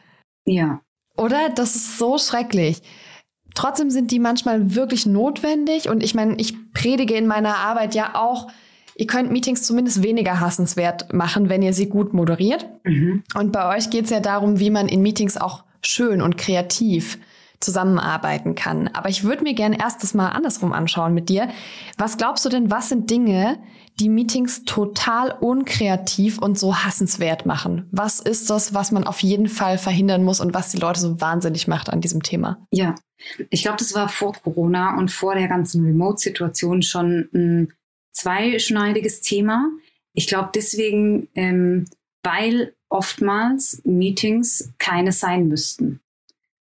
Ja. 0.45 0.81
Oder? 1.15 1.49
Das 1.49 1.75
ist 1.75 1.97
so 1.97 2.17
schrecklich. 2.17 2.81
Trotzdem 3.53 3.89
sind 3.89 4.11
die 4.11 4.19
manchmal 4.19 4.75
wirklich 4.75 5.05
notwendig 5.05 5.87
und 5.87 6.03
ich 6.03 6.13
meine, 6.13 6.35
ich 6.35 6.55
predige 6.73 7.15
in 7.15 7.25
meiner 7.25 7.55
Arbeit 7.55 7.95
ja 7.95 8.15
auch, 8.15 8.49
ihr 8.95 9.07
könnt 9.07 9.31
Meetings 9.31 9.63
zumindest 9.63 10.03
weniger 10.03 10.41
hassenswert 10.41 11.13
machen, 11.13 11.47
wenn 11.47 11.61
ihr 11.61 11.73
sie 11.73 11.87
gut 11.87 12.13
moderiert. 12.13 12.67
Mhm. 12.83 13.23
Und 13.33 13.53
bei 13.53 13.77
euch 13.77 13.89
geht 13.89 14.05
es 14.05 14.09
ja 14.09 14.19
darum, 14.19 14.59
wie 14.59 14.71
man 14.71 14.89
in 14.89 15.01
Meetings 15.01 15.37
auch 15.37 15.63
schön 15.81 16.21
und 16.21 16.37
kreativ 16.37 17.17
zusammenarbeiten 17.65 18.55
kann. 18.55 18.87
Aber 18.93 19.09
ich 19.09 19.23
würde 19.23 19.43
mir 19.43 19.53
gerne 19.53 19.79
erst 19.79 20.03
das 20.03 20.13
mal 20.13 20.29
andersrum 20.29 20.71
anschauen 20.71 21.13
mit 21.13 21.27
dir. 21.27 21.49
Was 21.97 22.17
glaubst 22.17 22.45
du 22.45 22.49
denn, 22.49 22.71
was 22.71 22.89
sind 22.89 23.09
Dinge, 23.09 23.59
die 23.99 24.09
Meetings 24.09 24.63
total 24.65 25.31
unkreativ 25.31 26.37
und 26.37 26.59
so 26.59 26.75
hassenswert 26.75 27.45
machen? 27.45 27.87
Was 27.91 28.19
ist 28.19 28.49
das, 28.49 28.73
was 28.73 28.91
man 28.91 29.07
auf 29.07 29.21
jeden 29.21 29.47
Fall 29.47 29.77
verhindern 29.77 30.23
muss 30.23 30.39
und 30.39 30.53
was 30.53 30.71
die 30.71 30.77
Leute 30.77 30.99
so 30.99 31.19
wahnsinnig 31.19 31.67
macht 31.67 31.89
an 31.89 32.01
diesem 32.01 32.21
Thema? 32.21 32.65
Ja, 32.71 32.95
ich 33.49 33.63
glaube, 33.63 33.77
das 33.77 33.95
war 33.95 34.09
vor 34.09 34.33
Corona 34.33 34.97
und 34.97 35.11
vor 35.11 35.35
der 35.35 35.47
ganzen 35.47 35.83
Remote-Situation 35.85 36.83
schon 36.83 37.29
ein 37.33 37.73
zweischneidiges 38.11 39.21
Thema. 39.21 39.69
Ich 40.13 40.27
glaube 40.27 40.51
deswegen, 40.53 41.27
ähm, 41.35 41.85
weil 42.23 42.75
oftmals 42.89 43.81
Meetings 43.83 44.73
keine 44.77 45.11
sein 45.11 45.47
müssten 45.47 46.01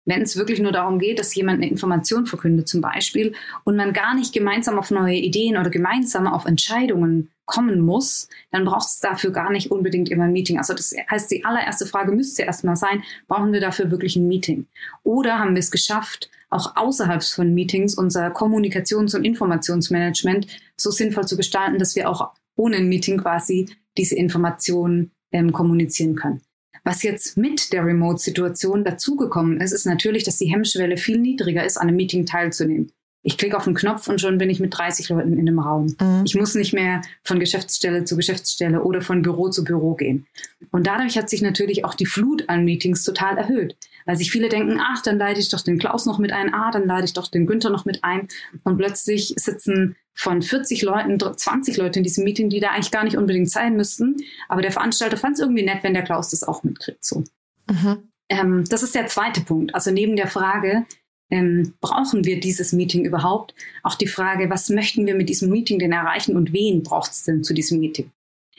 wenn 0.04 0.22
es 0.22 0.36
wirklich 0.36 0.60
nur 0.60 0.72
darum 0.72 0.98
geht, 0.98 1.18
dass 1.18 1.34
jemand 1.34 1.62
eine 1.62 1.70
Information 1.70 2.26
verkündet 2.26 2.68
zum 2.68 2.80
Beispiel 2.80 3.34
und 3.64 3.76
man 3.76 3.92
gar 3.92 4.14
nicht 4.14 4.32
gemeinsam 4.32 4.78
auf 4.78 4.90
neue 4.90 5.16
Ideen 5.16 5.56
oder 5.56 5.70
gemeinsam 5.70 6.26
auf 6.26 6.44
Entscheidungen 6.44 7.30
kommen 7.46 7.80
muss, 7.80 8.28
dann 8.50 8.64
braucht 8.64 8.88
es 8.88 9.00
dafür 9.00 9.30
gar 9.30 9.50
nicht 9.50 9.70
unbedingt 9.70 10.08
immer 10.08 10.24
ein 10.24 10.32
Meeting. 10.32 10.58
Also 10.58 10.74
das 10.74 10.94
heißt, 11.10 11.30
die 11.30 11.44
allererste 11.44 11.86
Frage 11.86 12.12
müsste 12.12 12.42
erstmal 12.42 12.76
sein, 12.76 13.02
brauchen 13.28 13.52
wir 13.52 13.60
dafür 13.60 13.90
wirklich 13.90 14.16
ein 14.16 14.28
Meeting? 14.28 14.66
Oder 15.02 15.38
haben 15.38 15.54
wir 15.54 15.60
es 15.60 15.70
geschafft, 15.70 16.30
auch 16.50 16.76
außerhalb 16.76 17.22
von 17.22 17.52
Meetings 17.52 17.96
unser 17.96 18.28
Kommunikations- 18.28 19.14
und 19.14 19.24
Informationsmanagement 19.24 20.46
so 20.76 20.90
sinnvoll 20.90 21.26
zu 21.26 21.36
gestalten, 21.36 21.78
dass 21.78 21.96
wir 21.96 22.08
auch 22.08 22.32
ohne 22.56 22.76
ein 22.76 22.88
Meeting 22.88 23.18
quasi 23.18 23.68
diese 23.98 24.16
Informationen 24.16 25.10
ähm, 25.32 25.52
kommunizieren 25.52 26.14
können. 26.14 26.40
Was 26.84 27.02
jetzt 27.02 27.38
mit 27.38 27.72
der 27.72 27.84
Remote-Situation 27.84 28.84
dazugekommen 28.84 29.60
ist, 29.60 29.72
ist 29.72 29.86
natürlich, 29.86 30.22
dass 30.24 30.36
die 30.36 30.52
Hemmschwelle 30.52 30.98
viel 30.98 31.18
niedriger 31.18 31.64
ist, 31.64 31.78
an 31.78 31.88
einem 31.88 31.96
Meeting 31.96 32.26
teilzunehmen. 32.26 32.92
Ich 33.26 33.38
klicke 33.38 33.56
auf 33.56 33.64
den 33.64 33.72
Knopf 33.72 34.06
und 34.08 34.20
schon 34.20 34.36
bin 34.36 34.50
ich 34.50 34.60
mit 34.60 34.76
30 34.76 35.08
Leuten 35.08 35.32
in 35.32 35.40
einem 35.40 35.58
Raum. 35.58 35.96
Mhm. 35.98 36.22
Ich 36.26 36.34
muss 36.34 36.54
nicht 36.54 36.74
mehr 36.74 37.00
von 37.22 37.40
Geschäftsstelle 37.40 38.04
zu 38.04 38.16
Geschäftsstelle 38.16 38.82
oder 38.82 39.00
von 39.00 39.22
Büro 39.22 39.48
zu 39.48 39.64
Büro 39.64 39.94
gehen. 39.94 40.26
Und 40.70 40.86
dadurch 40.86 41.16
hat 41.16 41.30
sich 41.30 41.40
natürlich 41.40 41.86
auch 41.86 41.94
die 41.94 42.04
Flut 42.04 42.50
an 42.50 42.66
Meetings 42.66 43.02
total 43.02 43.38
erhöht. 43.38 43.76
Weil 44.04 44.16
sich 44.16 44.30
viele 44.30 44.50
denken, 44.50 44.78
ach, 44.78 45.00
dann 45.00 45.16
leite 45.16 45.40
ich 45.40 45.48
doch 45.48 45.62
den 45.62 45.78
Klaus 45.78 46.04
noch 46.04 46.18
mit 46.18 46.32
ein, 46.32 46.52
ah, 46.52 46.70
dann 46.70 46.86
leite 46.86 47.06
ich 47.06 47.14
doch 47.14 47.28
den 47.28 47.46
Günther 47.46 47.70
noch 47.70 47.86
mit 47.86 48.04
ein. 48.04 48.28
Und 48.62 48.76
plötzlich 48.76 49.32
sitzen 49.38 49.96
von 50.14 50.42
40 50.42 50.82
Leuten 50.82 51.18
20 51.18 51.76
Leute 51.76 51.98
in 51.98 52.04
diesem 52.04 52.24
Meeting, 52.24 52.48
die 52.48 52.60
da 52.60 52.70
eigentlich 52.70 52.90
gar 52.90 53.04
nicht 53.04 53.16
unbedingt 53.16 53.50
sein 53.50 53.76
müssten. 53.76 54.16
Aber 54.48 54.62
der 54.62 54.72
Veranstalter 54.72 55.16
fand 55.16 55.34
es 55.34 55.40
irgendwie 55.40 55.64
nett, 55.64 55.82
wenn 55.82 55.94
der 55.94 56.04
Klaus 56.04 56.30
das 56.30 56.44
auch 56.44 56.62
mitkriegt. 56.62 57.04
So. 57.04 57.24
Mhm. 57.68 58.08
Ähm, 58.28 58.64
das 58.68 58.82
ist 58.82 58.94
der 58.94 59.08
zweite 59.08 59.40
Punkt. 59.42 59.74
Also 59.74 59.90
neben 59.90 60.16
der 60.16 60.28
Frage, 60.28 60.86
ähm, 61.30 61.74
brauchen 61.80 62.24
wir 62.24 62.38
dieses 62.38 62.72
Meeting 62.72 63.04
überhaupt? 63.04 63.54
Auch 63.82 63.96
die 63.96 64.06
Frage, 64.06 64.50
was 64.50 64.68
möchten 64.68 65.06
wir 65.06 65.14
mit 65.14 65.28
diesem 65.28 65.50
Meeting 65.50 65.78
denn 65.78 65.92
erreichen 65.92 66.36
und 66.36 66.52
wen 66.52 66.82
braucht 66.82 67.10
es 67.10 67.24
denn 67.24 67.42
zu 67.42 67.54
diesem 67.54 67.80
Meeting? 67.80 68.10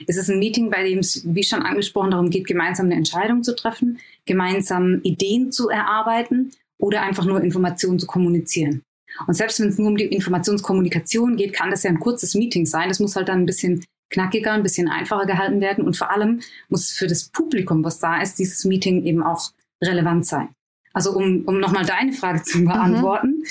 Es 0.08 0.18
ist 0.18 0.30
ein 0.30 0.40
Meeting, 0.40 0.70
bei 0.70 0.84
dem 0.84 1.00
es, 1.00 1.24
wie 1.26 1.44
schon 1.44 1.62
angesprochen, 1.62 2.12
darum 2.12 2.30
geht, 2.30 2.48
gemeinsam 2.48 2.88
eine 2.88 2.96
Entscheidung 2.96 3.44
zu 3.44 3.56
treffen, 3.56 4.00
gemeinsam 4.26 5.00
Ideen 5.04 5.52
zu 5.52 5.70
erarbeiten 5.70 6.52
oder 6.78 7.02
einfach 7.02 7.26
nur 7.26 7.42
Informationen 7.42 8.00
zu 8.00 8.08
kommunizieren. 8.08 8.84
Und 9.28 9.34
selbst 9.34 9.60
wenn 9.60 9.70
es 9.70 9.78
nur 9.78 9.88
um 9.88 9.98
die 9.98 10.06
Informationskommunikation 10.06 11.36
geht, 11.36 11.54
kann 11.54 11.72
das 11.72 11.84
ja 11.84 11.90
ein 11.90 12.00
kurzes 12.00 12.36
Meeting 12.36 12.66
sein. 12.66 12.90
Das 12.90 13.00
muss 13.00 13.16
halt 13.16 13.30
dann 13.30 13.40
ein 13.40 13.46
bisschen 13.46 13.84
knackiger, 14.10 14.52
ein 14.52 14.64
bisschen 14.64 14.90
einfacher 14.90 15.26
gehalten 15.26 15.62
werden. 15.62 15.86
Und 15.86 15.98
vor 15.98 16.12
allem 16.12 16.42
muss 16.70 16.92
für 16.92 17.08
das 17.08 17.30
Publikum, 17.30 17.84
was 17.84 18.00
da 18.00 18.22
ist, 18.22 18.40
dieses 18.40 18.66
Meeting 18.66 19.04
eben 19.04 19.24
auch 19.24 19.52
relevant 19.84 20.26
sein. 20.26 20.50
Also 20.94 21.12
um, 21.12 21.44
um 21.46 21.60
nochmal 21.60 21.86
deine 21.86 22.14
Frage 22.14 22.42
zu 22.44 22.60
mhm. 22.60 22.66
beantworten, 22.66 23.28
mhm. 23.28 23.46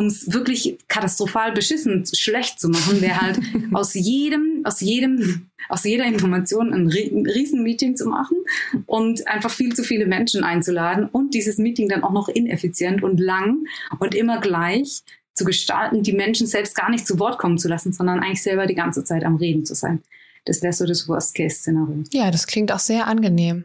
Um 0.00 0.06
es 0.06 0.32
wirklich 0.32 0.78
katastrophal 0.88 1.52
beschissen 1.52 2.06
schlecht 2.10 2.58
zu 2.58 2.70
machen, 2.70 3.02
wäre 3.02 3.20
halt 3.20 3.38
aus 3.74 3.92
jedem, 3.92 4.62
aus 4.64 4.80
jedem, 4.80 5.50
aus 5.68 5.84
jeder 5.84 6.06
Information 6.06 6.72
ein 6.72 6.88
Riesenmeeting 6.88 7.96
zu 7.96 8.06
machen 8.06 8.38
und 8.86 9.26
einfach 9.28 9.50
viel 9.50 9.74
zu 9.74 9.84
viele 9.84 10.06
Menschen 10.06 10.42
einzuladen 10.42 11.04
und 11.04 11.34
dieses 11.34 11.58
Meeting 11.58 11.90
dann 11.90 12.02
auch 12.02 12.12
noch 12.12 12.28
ineffizient 12.30 13.02
und 13.02 13.20
lang 13.20 13.58
und 13.98 14.14
immer 14.14 14.40
gleich 14.40 15.02
zu 15.34 15.44
gestalten, 15.44 16.02
die 16.02 16.14
Menschen 16.14 16.46
selbst 16.46 16.74
gar 16.74 16.90
nicht 16.90 17.06
zu 17.06 17.18
Wort 17.18 17.38
kommen 17.38 17.58
zu 17.58 17.68
lassen, 17.68 17.92
sondern 17.92 18.20
eigentlich 18.20 18.42
selber 18.42 18.66
die 18.66 18.74
ganze 18.74 19.04
Zeit 19.04 19.22
am 19.22 19.36
Reden 19.36 19.66
zu 19.66 19.74
sein. 19.74 20.02
Das 20.46 20.62
wäre 20.62 20.72
so 20.72 20.86
das 20.86 21.08
Worst-Case-Szenario. 21.08 22.04
Ja, 22.10 22.30
das 22.30 22.46
klingt 22.46 22.72
auch 22.72 22.78
sehr 22.78 23.06
angenehm. 23.06 23.64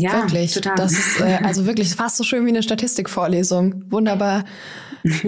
Ja, 0.00 0.22
wirklich. 0.22 0.52
Total. 0.52 0.74
Das 0.76 0.92
ist 0.92 1.20
äh, 1.20 1.38
also 1.44 1.66
wirklich 1.66 1.94
fast 1.94 2.16
so 2.16 2.24
schön 2.24 2.44
wie 2.44 2.50
eine 2.50 2.62
Statistikvorlesung. 2.62 3.84
Wunderbar. 3.90 4.44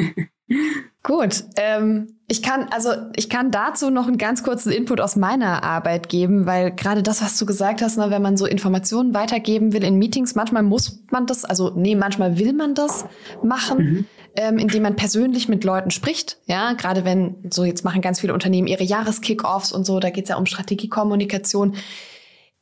Gut. 1.02 1.44
Ähm, 1.56 2.18
ich 2.28 2.42
kann, 2.42 2.66
also 2.70 2.90
ich 3.16 3.30
kann 3.30 3.50
dazu 3.50 3.90
noch 3.90 4.06
einen 4.06 4.18
ganz 4.18 4.42
kurzen 4.42 4.70
Input 4.70 5.00
aus 5.00 5.16
meiner 5.16 5.64
Arbeit 5.64 6.08
geben, 6.08 6.44
weil 6.46 6.72
gerade 6.72 7.02
das, 7.02 7.22
was 7.22 7.38
du 7.38 7.46
gesagt 7.46 7.80
hast, 7.80 7.96
ne, 7.96 8.10
wenn 8.10 8.22
man 8.22 8.36
so 8.36 8.46
Informationen 8.46 9.14
weitergeben 9.14 9.72
will 9.72 9.82
in 9.82 9.98
Meetings, 9.98 10.34
manchmal 10.34 10.62
muss 10.62 11.02
man 11.10 11.26
das, 11.26 11.44
also 11.44 11.72
nee, 11.74 11.94
manchmal 11.94 12.38
will 12.38 12.52
man 12.52 12.74
das 12.74 13.06
machen, 13.42 13.78
mhm. 13.78 14.06
ähm, 14.36 14.58
indem 14.58 14.82
man 14.82 14.94
persönlich 14.94 15.48
mit 15.48 15.64
Leuten 15.64 15.90
spricht. 15.90 16.38
Ja, 16.46 16.74
gerade 16.74 17.04
wenn, 17.04 17.36
so 17.50 17.64
jetzt 17.64 17.84
machen 17.84 18.02
ganz 18.02 18.20
viele 18.20 18.34
Unternehmen 18.34 18.68
ihre 18.68 18.84
Jahreskickoffs 18.84 19.72
und 19.72 19.86
so, 19.86 20.00
da 20.00 20.10
geht 20.10 20.24
es 20.24 20.28
ja 20.28 20.36
um 20.36 20.46
Strategiekommunikation 20.46 21.76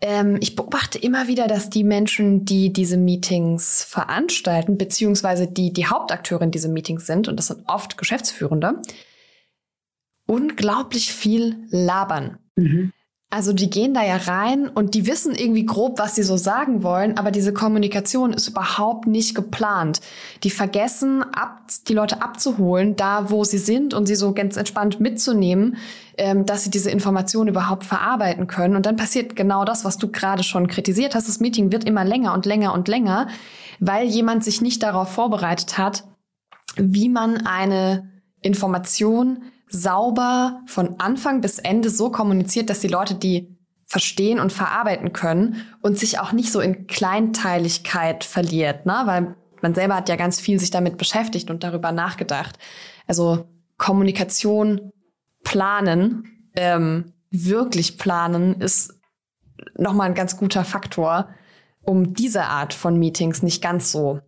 ähm, 0.01 0.39
ich 0.41 0.55
beobachte 0.55 0.99
immer 0.99 1.27
wieder, 1.27 1.49
dass 1.49 1.71
die 1.71 1.85
Menschen, 1.85 2.45
die 2.45 2.73
diese 2.73 2.97
Meetings 2.97 3.85
veranstalten, 3.85 4.79
beziehungsweise 4.79 5.49
die 5.49 5.73
die 5.73 5.87
Hauptakteure 5.87 6.43
in 6.43 6.51
diesen 6.51 6.73
Meetings 6.73 7.07
sind, 7.07 7.29
und 7.29 7.37
das 7.37 7.49
sind 7.49 7.65
oft 7.69 7.99
Geschäftsführende, 7.99 8.81
unglaublich 10.27 11.13
viel 11.13 11.57
labern. 11.71 12.39
Mhm. 12.57 12.93
Also 13.31 13.53
die 13.53 13.69
gehen 13.69 13.93
da 13.93 14.03
ja 14.03 14.17
rein 14.17 14.69
und 14.69 14.95
die 14.95 15.07
wissen 15.07 15.35
irgendwie 15.35 15.67
grob, 15.67 15.99
was 15.99 16.15
sie 16.15 16.23
so 16.23 16.39
sagen 16.39 16.83
wollen, 16.83 17.19
aber 17.19 17.31
diese 17.31 17.53
Kommunikation 17.53 18.33
ist 18.33 18.49
überhaupt 18.49 19.07
nicht 19.07 19.35
geplant. 19.35 20.01
Die 20.45 20.51
vergessen, 20.51 21.23
ab, 21.23 21.61
die 21.89 21.93
Leute 21.93 22.23
abzuholen, 22.23 22.97
da 22.97 23.29
wo 23.29 23.45
sie 23.45 23.59
sind 23.59 23.93
und 23.93 24.07
sie 24.07 24.15
so 24.15 24.33
ganz 24.33 24.57
entspannt 24.57 24.99
mitzunehmen, 24.99 25.77
ähm, 26.17 26.47
dass 26.47 26.65
sie 26.65 26.71
diese 26.71 26.91
Informationen 26.91 27.49
überhaupt 27.49 27.85
verarbeiten 27.85 28.47
können. 28.47 28.77
Und 28.77 28.87
dann 28.87 28.97
passiert 28.97 29.37
genau 29.37 29.67
das, 29.67 29.85
was 29.85 29.99
du 29.99 30.09
gerade 30.09 30.43
schon 30.43 30.67
kritisiert 30.67 31.15
hast. 31.15 31.29
Das 31.29 31.39
Meeting 31.39 31.71
wird 31.71 31.85
immer 31.85 32.07
länger 32.07 32.33
und 32.33 32.47
länger 32.47 32.73
und 32.73 32.89
länger, 32.89 33.29
weil 33.79 34.07
jemand 34.07 34.43
sich 34.43 34.63
nicht 34.63 34.83
darauf 34.83 35.11
vorbereitet 35.11 35.77
hat, 35.77 36.05
wie 36.77 37.11
man 37.11 37.47
eine 37.47 38.11
Information 38.41 39.43
sauber 39.69 40.61
von 40.67 40.99
Anfang 40.99 41.41
bis 41.41 41.59
Ende 41.59 41.91
so 41.91 42.11
kommuniziert, 42.11 42.71
dass 42.71 42.81
die 42.81 42.89
Leute 42.89 43.15
die 43.15 43.57
verstehen 43.87 44.39
und 44.39 44.53
verarbeiten 44.53 45.13
können 45.13 45.67
und 45.81 45.99
sich 45.99 46.19
auch 46.19 46.33
nicht 46.33 46.53
so 46.53 46.61
in 46.61 46.87
Kleinteiligkeit 46.87 48.23
verliert, 48.23 48.85
ne? 48.85 49.03
weil 49.05 49.35
man 49.63 49.75
selber 49.75 49.97
hat 49.97 50.09
ja 50.09 50.17
ganz 50.17 50.41
viel 50.41 50.61
sich 50.61 50.71
damit 50.71 50.99
beschäftigt 50.99 51.51
und 51.51 51.65
darüber 51.65 51.91
nachgedacht. 51.91 52.59
Also 53.07 53.49
Kommunikation 53.79 54.93
planen, 55.43 56.51
ähm, 56.55 57.13
wirklich 57.31 57.99
planen, 57.99 58.61
ist 58.61 58.95
nochmal 59.77 60.09
ein 60.09 60.15
ganz 60.15 60.37
guter 60.37 60.65
Faktor, 60.65 61.31
um 61.83 62.15
diese 62.15 62.45
Art 62.45 62.75
von 62.75 62.99
Meetings 62.99 63.43
nicht 63.43 63.63
ganz 63.63 63.91
so 63.91 64.21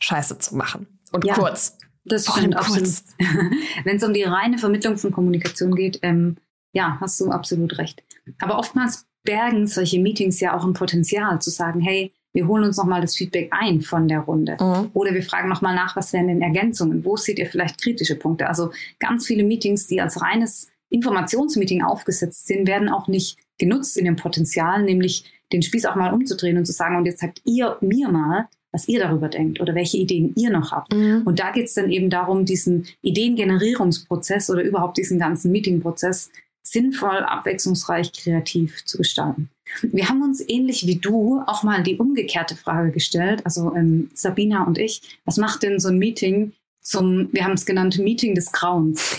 scheiße 0.00 0.38
zu 0.38 0.56
machen. 0.56 0.86
Und 1.12 1.24
ja. 1.24 1.34
kurz. 1.34 1.78
Das 2.04 2.26
stimmt 2.26 2.56
absolut. 2.56 2.88
Wenn 3.84 3.96
es 3.96 4.04
um 4.04 4.12
die 4.12 4.22
reine 4.24 4.58
Vermittlung 4.58 4.96
von 4.96 5.12
Kommunikation 5.12 5.74
geht, 5.74 5.98
ähm, 6.02 6.36
ja, 6.72 6.98
hast 7.00 7.20
du 7.20 7.30
absolut 7.30 7.78
recht. 7.78 8.02
Aber 8.40 8.58
oftmals 8.58 9.06
bergen 9.22 9.66
solche 9.66 9.98
Meetings 10.00 10.40
ja 10.40 10.56
auch 10.56 10.64
ein 10.64 10.74
Potenzial 10.74 11.40
zu 11.40 11.50
sagen, 11.50 11.80
hey, 11.80 12.12
wir 12.34 12.48
holen 12.48 12.64
uns 12.64 12.76
nochmal 12.76 13.00
das 13.00 13.16
Feedback 13.16 13.48
ein 13.52 13.80
von 13.80 14.08
der 14.08 14.20
Runde. 14.20 14.56
Mhm. 14.60 14.90
Oder 14.92 15.14
wir 15.14 15.22
fragen 15.22 15.48
nochmal 15.48 15.74
nach, 15.74 15.96
was 15.96 16.12
wären 16.12 16.26
denn 16.26 16.42
Ergänzungen? 16.42 17.04
Wo 17.04 17.16
seht 17.16 17.38
ihr 17.38 17.46
vielleicht 17.46 17.80
kritische 17.80 18.16
Punkte? 18.16 18.48
Also 18.48 18.72
ganz 18.98 19.26
viele 19.26 19.44
Meetings, 19.44 19.86
die 19.86 20.00
als 20.00 20.20
reines 20.20 20.68
Informationsmeeting 20.90 21.82
aufgesetzt 21.82 22.46
sind, 22.46 22.66
werden 22.66 22.88
auch 22.88 23.08
nicht 23.08 23.38
genutzt 23.58 23.96
in 23.96 24.04
dem 24.04 24.16
Potenzial, 24.16 24.82
nämlich 24.82 25.24
den 25.52 25.62
Spieß 25.62 25.86
auch 25.86 25.94
mal 25.94 26.12
umzudrehen 26.12 26.58
und 26.58 26.66
zu 26.66 26.72
sagen, 26.72 26.96
und 26.96 27.06
jetzt 27.06 27.20
sagt 27.20 27.40
ihr 27.44 27.78
mir 27.80 28.08
mal, 28.08 28.48
was 28.74 28.88
ihr 28.88 28.98
darüber 28.98 29.28
denkt 29.28 29.60
oder 29.60 29.74
welche 29.74 29.96
Ideen 29.96 30.34
ihr 30.36 30.50
noch 30.50 30.72
habt. 30.72 30.92
Mhm. 30.92 31.22
Und 31.24 31.38
da 31.38 31.52
geht 31.52 31.66
es 31.66 31.74
dann 31.74 31.90
eben 31.90 32.10
darum, 32.10 32.44
diesen 32.44 32.86
Ideengenerierungsprozess 33.02 34.50
oder 34.50 34.62
überhaupt 34.62 34.98
diesen 34.98 35.18
ganzen 35.18 35.52
Meetingprozess 35.52 36.30
sinnvoll, 36.66 37.18
abwechslungsreich, 37.18 38.12
kreativ 38.12 38.84
zu 38.84 38.98
gestalten. 38.98 39.48
Wir 39.82 40.08
haben 40.08 40.22
uns 40.22 40.42
ähnlich 40.46 40.86
wie 40.86 40.96
du 40.96 41.40
auch 41.46 41.62
mal 41.62 41.82
die 41.82 41.96
umgekehrte 41.96 42.56
Frage 42.56 42.90
gestellt, 42.90 43.42
also 43.44 43.74
ähm, 43.74 44.10
Sabina 44.12 44.64
und 44.64 44.78
ich, 44.78 45.18
was 45.24 45.36
macht 45.36 45.62
denn 45.62 45.78
so 45.78 45.88
ein 45.88 45.98
Meeting 45.98 46.52
zum, 46.84 47.30
wir 47.32 47.44
haben 47.44 47.54
es 47.54 47.64
genannt, 47.64 47.98
Meeting 47.98 48.34
des 48.34 48.52
Grauens. 48.52 49.16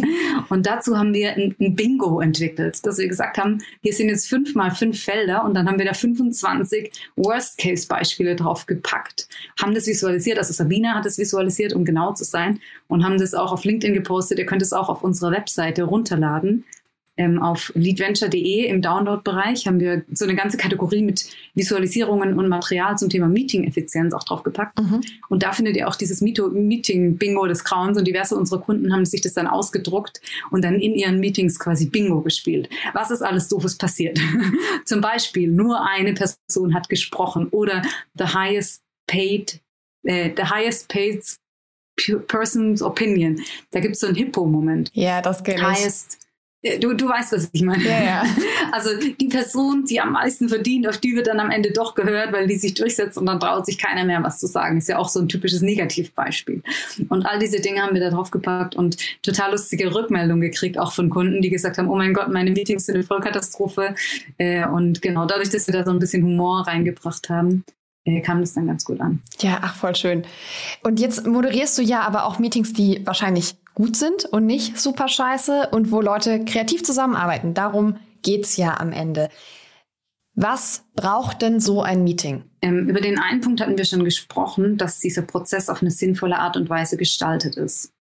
und 0.48 0.66
dazu 0.66 0.96
haben 0.96 1.12
wir 1.12 1.32
ein, 1.32 1.54
ein, 1.60 1.74
Bingo 1.74 2.20
entwickelt, 2.20 2.86
dass 2.86 2.96
wir 2.98 3.08
gesagt 3.08 3.38
haben, 3.38 3.58
hier 3.82 3.92
sind 3.92 4.08
jetzt 4.08 4.28
fünf 4.28 4.54
mal 4.54 4.70
fünf 4.70 5.02
Felder 5.02 5.44
und 5.44 5.54
dann 5.54 5.66
haben 5.66 5.78
wir 5.78 5.84
da 5.84 5.94
25 5.94 6.92
Worst-Case-Beispiele 7.16 8.36
drauf 8.36 8.66
gepackt, 8.66 9.28
haben 9.60 9.74
das 9.74 9.88
visualisiert, 9.88 10.38
also 10.38 10.52
Sabina 10.52 10.94
hat 10.94 11.06
es 11.06 11.18
visualisiert, 11.18 11.72
um 11.72 11.84
genau 11.84 12.14
zu 12.14 12.22
sein, 12.22 12.60
und 12.86 13.04
haben 13.04 13.18
das 13.18 13.34
auch 13.34 13.52
auf 13.52 13.64
LinkedIn 13.64 13.94
gepostet. 13.94 14.38
Ihr 14.38 14.46
könnt 14.46 14.62
es 14.62 14.72
auch 14.72 14.88
auf 14.88 15.02
unserer 15.02 15.32
Webseite 15.32 15.82
runterladen 15.82 16.64
ähm, 17.18 17.42
auf 17.42 17.72
leadventure.de 17.74 18.66
im 18.66 18.80
Download-Bereich 18.80 19.66
haben 19.66 19.80
wir 19.80 20.04
so 20.12 20.24
eine 20.24 20.36
ganze 20.36 20.56
Kategorie 20.56 21.02
mit 21.02 21.26
Visualisierungen 21.54 22.38
und 22.38 22.48
Material 22.48 22.96
zum 22.96 23.10
Thema 23.10 23.26
Meeting-Effizienz 23.26 24.14
auch 24.14 24.22
draufgepackt. 24.22 24.78
Mhm. 24.78 25.02
Und 25.28 25.42
da 25.42 25.52
findet 25.52 25.76
ihr 25.76 25.88
auch 25.88 25.96
dieses 25.96 26.20
Meeting-Bingo 26.20 27.46
des 27.46 27.64
Grauens 27.64 27.98
und 27.98 28.06
diverse 28.06 28.36
unserer 28.36 28.60
Kunden 28.60 28.92
haben 28.92 29.04
sich 29.04 29.20
das 29.20 29.34
dann 29.34 29.48
ausgedruckt 29.48 30.20
und 30.50 30.62
dann 30.62 30.78
in 30.78 30.94
ihren 30.94 31.18
Meetings 31.18 31.58
quasi 31.58 31.86
Bingo 31.86 32.20
gespielt. 32.22 32.68
Was 32.94 33.10
ist 33.10 33.22
alles 33.22 33.48
doofes 33.48 33.76
passiert? 33.76 34.18
zum 34.84 35.00
Beispiel 35.00 35.48
nur 35.48 35.84
eine 35.84 36.14
Person 36.14 36.72
hat 36.72 36.88
gesprochen 36.88 37.48
oder 37.50 37.82
the 38.14 38.26
highest 38.26 38.82
paid, 39.08 39.60
äh, 40.04 40.30
the 40.36 40.44
highest 40.44 40.88
paid 40.88 41.24
person's 42.28 42.80
opinion. 42.80 43.40
Da 43.72 43.80
gibt 43.80 43.94
es 43.94 44.00
so 44.00 44.06
einen 44.06 44.14
Hippo-Moment. 44.14 44.92
Ja, 44.94 45.20
das 45.20 45.42
geht 45.42 45.60
Highest 45.60 46.27
Du, 46.80 46.92
du 46.92 47.08
weißt, 47.08 47.32
was 47.32 47.50
ich 47.52 47.62
meine. 47.62 47.84
Ja, 47.84 48.02
ja. 48.02 48.24
Also 48.72 48.90
die 48.98 49.28
Person, 49.28 49.84
die 49.86 50.00
am 50.00 50.12
meisten 50.12 50.48
verdient, 50.48 50.86
auf 50.88 50.98
die 50.98 51.14
wird 51.14 51.28
dann 51.28 51.40
am 51.40 51.50
Ende 51.50 51.72
doch 51.72 51.94
gehört, 51.94 52.32
weil 52.32 52.46
die 52.46 52.56
sich 52.56 52.74
durchsetzt 52.74 53.16
und 53.16 53.26
dann 53.26 53.40
traut 53.40 53.64
sich 53.64 53.78
keiner 53.78 54.04
mehr 54.04 54.22
was 54.22 54.38
zu 54.38 54.46
sagen. 54.46 54.78
Ist 54.78 54.88
ja 54.88 54.98
auch 54.98 55.08
so 55.08 55.20
ein 55.20 55.28
typisches 55.28 55.62
Negativbeispiel. 55.62 56.62
Und 57.08 57.24
all 57.24 57.38
diese 57.38 57.60
Dinge 57.60 57.80
haben 57.80 57.94
wir 57.94 58.00
da 58.00 58.10
drauf 58.10 58.30
gepackt 58.30 58.76
und 58.76 58.98
total 59.22 59.52
lustige 59.52 59.94
Rückmeldungen 59.94 60.42
gekriegt, 60.42 60.78
auch 60.78 60.92
von 60.92 61.08
Kunden, 61.08 61.40
die 61.40 61.48
gesagt 61.48 61.78
haben, 61.78 61.88
oh 61.88 61.96
mein 61.96 62.12
Gott, 62.12 62.28
meine 62.28 62.50
Meetings 62.50 62.86
sind 62.86 62.96
eine 62.96 63.04
Vollkatastrophe. 63.04 63.94
Äh, 64.36 64.66
und 64.66 65.00
genau 65.00 65.24
dadurch, 65.24 65.50
dass 65.50 65.66
wir 65.66 65.72
da 65.72 65.84
so 65.84 65.92
ein 65.92 65.98
bisschen 65.98 66.22
Humor 66.24 66.66
reingebracht 66.66 67.30
haben, 67.30 67.64
äh, 68.04 68.20
kam 68.20 68.40
das 68.40 68.54
dann 68.54 68.66
ganz 68.66 68.84
gut 68.84 69.00
an. 69.00 69.22
Ja, 69.40 69.60
ach, 69.62 69.76
voll 69.76 69.94
schön. 69.94 70.24
Und 70.82 70.98
jetzt 71.00 71.26
moderierst 71.26 71.78
du 71.78 71.82
ja 71.82 72.02
aber 72.02 72.24
auch 72.24 72.38
Meetings, 72.38 72.72
die 72.72 73.00
wahrscheinlich 73.04 73.56
gut 73.78 73.96
sind 73.96 74.24
und 74.24 74.44
nicht 74.44 74.78
super 74.78 75.08
scheiße 75.08 75.68
und 75.70 75.92
wo 75.92 76.00
Leute 76.00 76.44
kreativ 76.44 76.82
zusammenarbeiten. 76.82 77.54
Darum 77.54 77.96
geht's 78.22 78.56
ja 78.56 78.78
am 78.78 78.92
Ende. 78.92 79.30
Was 80.34 80.84
braucht 80.94 81.42
denn 81.42 81.60
so 81.60 81.82
ein 81.82 82.02
Meeting? 82.04 82.42
Ähm, 82.60 82.88
über 82.88 83.00
den 83.00 83.18
einen 83.18 83.40
Punkt 83.40 83.60
hatten 83.60 83.78
wir 83.78 83.84
schon 83.84 84.04
gesprochen, 84.04 84.76
dass 84.76 84.98
dieser 84.98 85.22
Prozess 85.22 85.68
auf 85.68 85.80
eine 85.80 85.92
sinnvolle 85.92 86.38
Art 86.38 86.56
und 86.56 86.68
Weise 86.68 86.96
gestaltet 86.96 87.56
ist. 87.56 87.92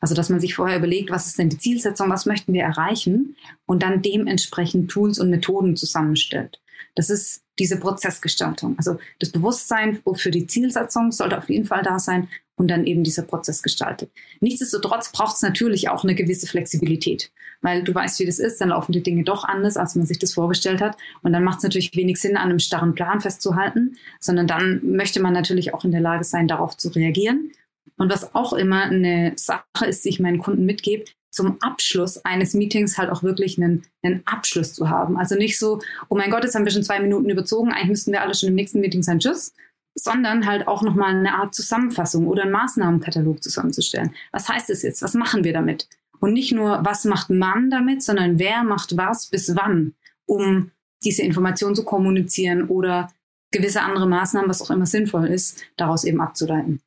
Also, 0.00 0.14
dass 0.14 0.28
man 0.28 0.40
sich 0.40 0.54
vorher 0.54 0.76
überlegt, 0.76 1.10
was 1.10 1.26
ist 1.26 1.38
denn 1.38 1.48
die 1.48 1.58
Zielsetzung, 1.58 2.10
was 2.10 2.26
möchten 2.26 2.52
wir 2.52 2.62
erreichen 2.62 3.36
und 3.64 3.82
dann 3.82 4.02
dementsprechend 4.02 4.90
Tools 4.90 5.18
und 5.18 5.30
Methoden 5.30 5.76
zusammenstellt. 5.76 6.60
Das 6.94 7.08
ist 7.08 7.42
diese 7.58 7.78
Prozessgestaltung. 7.78 8.76
Also 8.78 8.98
das 9.18 9.30
Bewusstsein 9.30 10.00
für 10.14 10.30
die 10.30 10.46
Zielsetzung 10.46 11.12
sollte 11.12 11.38
auf 11.38 11.48
jeden 11.48 11.64
Fall 11.64 11.82
da 11.82 11.98
sein 11.98 12.28
und 12.56 12.68
dann 12.68 12.86
eben 12.86 13.04
dieser 13.04 13.22
Prozess 13.22 13.62
gestaltet. 13.62 14.10
Nichtsdestotrotz 14.40 15.12
braucht 15.12 15.36
es 15.36 15.42
natürlich 15.42 15.88
auch 15.88 16.04
eine 16.04 16.14
gewisse 16.14 16.46
Flexibilität, 16.46 17.30
weil 17.60 17.82
du 17.82 17.94
weißt, 17.94 18.18
wie 18.18 18.26
das 18.26 18.38
ist, 18.38 18.60
dann 18.60 18.70
laufen 18.70 18.92
die 18.92 19.02
Dinge 19.02 19.24
doch 19.24 19.44
anders, 19.44 19.76
als 19.76 19.94
man 19.94 20.06
sich 20.06 20.18
das 20.18 20.34
vorgestellt 20.34 20.80
hat. 20.80 20.96
Und 21.22 21.32
dann 21.32 21.44
macht 21.44 21.58
es 21.58 21.64
natürlich 21.64 21.94
wenig 21.94 22.18
Sinn, 22.18 22.36
an 22.36 22.50
einem 22.50 22.58
starren 22.58 22.94
Plan 22.94 23.20
festzuhalten, 23.20 23.96
sondern 24.20 24.46
dann 24.46 24.80
möchte 24.82 25.20
man 25.20 25.32
natürlich 25.32 25.74
auch 25.74 25.84
in 25.84 25.92
der 25.92 26.00
Lage 26.00 26.24
sein, 26.24 26.48
darauf 26.48 26.76
zu 26.76 26.88
reagieren. 26.88 27.52
Und 27.98 28.10
was 28.10 28.34
auch 28.34 28.52
immer 28.52 28.82
eine 28.82 29.32
Sache 29.36 29.86
ist, 29.86 30.04
die 30.04 30.10
ich 30.10 30.20
meinen 30.20 30.38
Kunden 30.38 30.66
mitgebe, 30.66 31.04
zum 31.30 31.60
Abschluss 31.60 32.24
eines 32.24 32.54
Meetings 32.54 32.98
halt 32.98 33.10
auch 33.10 33.22
wirklich 33.22 33.58
einen, 33.58 33.84
einen 34.02 34.22
Abschluss 34.26 34.72
zu 34.72 34.88
haben. 34.88 35.16
Also 35.18 35.34
nicht 35.34 35.58
so, 35.58 35.80
oh 36.08 36.16
mein 36.16 36.30
Gott, 36.30 36.44
jetzt 36.44 36.54
haben 36.54 36.64
wir 36.64 36.72
schon 36.72 36.82
zwei 36.82 37.00
Minuten 37.00 37.28
überzogen, 37.28 37.72
eigentlich 37.72 37.88
müssten 37.88 38.12
wir 38.12 38.22
alle 38.22 38.34
schon 38.34 38.48
im 38.48 38.54
nächsten 38.54 38.80
Meeting 38.80 39.02
sein, 39.02 39.18
tschüss, 39.18 39.52
sondern 39.94 40.46
halt 40.46 40.68
auch 40.68 40.82
nochmal 40.82 41.14
eine 41.14 41.34
Art 41.34 41.54
Zusammenfassung 41.54 42.26
oder 42.26 42.42
einen 42.42 42.52
Maßnahmenkatalog 42.52 43.42
zusammenzustellen. 43.42 44.14
Was 44.32 44.48
heißt 44.48 44.70
das 44.70 44.82
jetzt? 44.82 45.02
Was 45.02 45.14
machen 45.14 45.44
wir 45.44 45.52
damit? 45.52 45.88
Und 46.20 46.32
nicht 46.32 46.52
nur, 46.52 46.80
was 46.84 47.04
macht 47.04 47.30
man 47.30 47.70
damit, 47.70 48.02
sondern 48.02 48.38
wer 48.38 48.62
macht 48.64 48.96
was 48.96 49.28
bis 49.28 49.54
wann, 49.56 49.94
um 50.26 50.70
diese 51.04 51.22
Information 51.22 51.74
zu 51.74 51.84
kommunizieren 51.84 52.68
oder 52.68 53.12
gewisse 53.52 53.82
andere 53.82 54.06
Maßnahmen, 54.08 54.48
was 54.48 54.62
auch 54.62 54.70
immer 54.70 54.86
sinnvoll 54.86 55.26
ist, 55.26 55.62
daraus 55.76 56.04
eben 56.04 56.20
abzuleiten. 56.20 56.80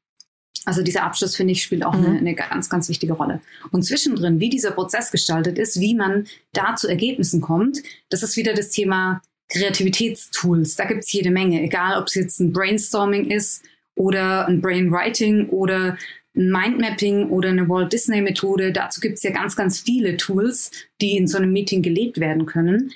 Also 0.69 0.83
dieser 0.83 1.01
Abschluss, 1.01 1.35
finde 1.35 1.53
ich, 1.53 1.63
spielt 1.63 1.83
auch 1.83 1.97
mhm. 1.97 2.05
eine, 2.05 2.19
eine, 2.19 2.35
ganz, 2.35 2.69
ganz 2.69 2.89
wichtige 2.89 3.13
Rolle. 3.13 3.41
Und 3.71 3.81
zwischendrin, 3.81 4.39
wie 4.39 4.51
dieser 4.51 4.69
Prozess 4.69 5.09
gestaltet 5.09 5.57
ist, 5.57 5.79
wie 5.79 5.95
man 5.95 6.27
da 6.53 6.75
zu 6.75 6.87
Ergebnissen 6.87 7.41
kommt, 7.41 7.79
das 8.09 8.21
ist 8.21 8.37
wieder 8.37 8.53
das 8.53 8.69
Thema 8.69 9.19
Kreativitätstools. 9.51 10.75
Da 10.75 10.85
gibt 10.85 11.05
es 11.05 11.11
jede 11.11 11.31
Menge, 11.31 11.59
egal 11.63 11.99
ob 11.99 12.05
es 12.05 12.13
jetzt 12.13 12.39
ein 12.39 12.53
Brainstorming 12.53 13.31
ist 13.31 13.63
oder 13.95 14.47
ein 14.47 14.61
Brainwriting 14.61 15.49
oder 15.49 15.97
ein 16.35 16.51
Mindmapping 16.51 17.29
oder 17.29 17.49
eine 17.49 17.67
Walt 17.67 17.91
Disney 17.91 18.21
Methode. 18.21 18.71
Dazu 18.71 19.01
gibt 19.01 19.15
es 19.15 19.23
ja 19.23 19.31
ganz, 19.31 19.55
ganz 19.55 19.79
viele 19.79 20.17
Tools, 20.17 20.69
die 21.01 21.17
in 21.17 21.25
so 21.25 21.39
einem 21.39 21.51
Meeting 21.51 21.81
gelebt 21.81 22.19
werden 22.19 22.45
können. 22.45 22.91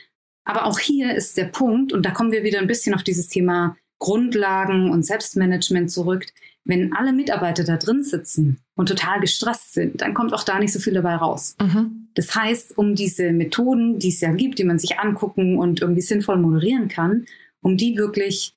Aber 0.45 0.67
auch 0.67 0.77
hier 0.77 1.15
ist 1.15 1.37
der 1.37 1.45
Punkt, 1.45 1.91
und 1.91 2.05
da 2.05 2.11
kommen 2.11 2.31
wir 2.31 2.43
wieder 2.43 2.59
ein 2.59 2.67
bisschen 2.67 2.93
auf 2.93 3.01
dieses 3.01 3.29
Thema 3.29 3.75
Grundlagen 3.97 4.91
und 4.91 5.07
Selbstmanagement 5.07 5.89
zurück. 5.89 6.27
Wenn 6.65 6.93
alle 6.93 7.11
Mitarbeiter 7.11 7.63
da 7.63 7.77
drin 7.77 8.03
sitzen 8.03 8.59
und 8.75 8.87
total 8.87 9.19
gestresst 9.19 9.73
sind, 9.73 10.01
dann 10.01 10.13
kommt 10.13 10.33
auch 10.33 10.43
da 10.43 10.59
nicht 10.59 10.71
so 10.71 10.79
viel 10.79 10.93
dabei 10.93 11.15
raus. 11.15 11.55
Mhm. 11.61 12.07
Das 12.15 12.33
heißt, 12.33 12.77
um 12.77 12.95
diese 12.95 13.31
Methoden, 13.31 13.99
die 13.99 14.09
es 14.09 14.21
ja 14.21 14.31
gibt, 14.31 14.59
die 14.59 14.63
man 14.63 14.79
sich 14.79 14.99
angucken 14.99 15.57
und 15.57 15.81
irgendwie 15.81 16.01
sinnvoll 16.01 16.37
moderieren 16.37 16.87
kann, 16.87 17.25
um 17.61 17.75
die 17.75 17.97
wirklich 17.97 18.55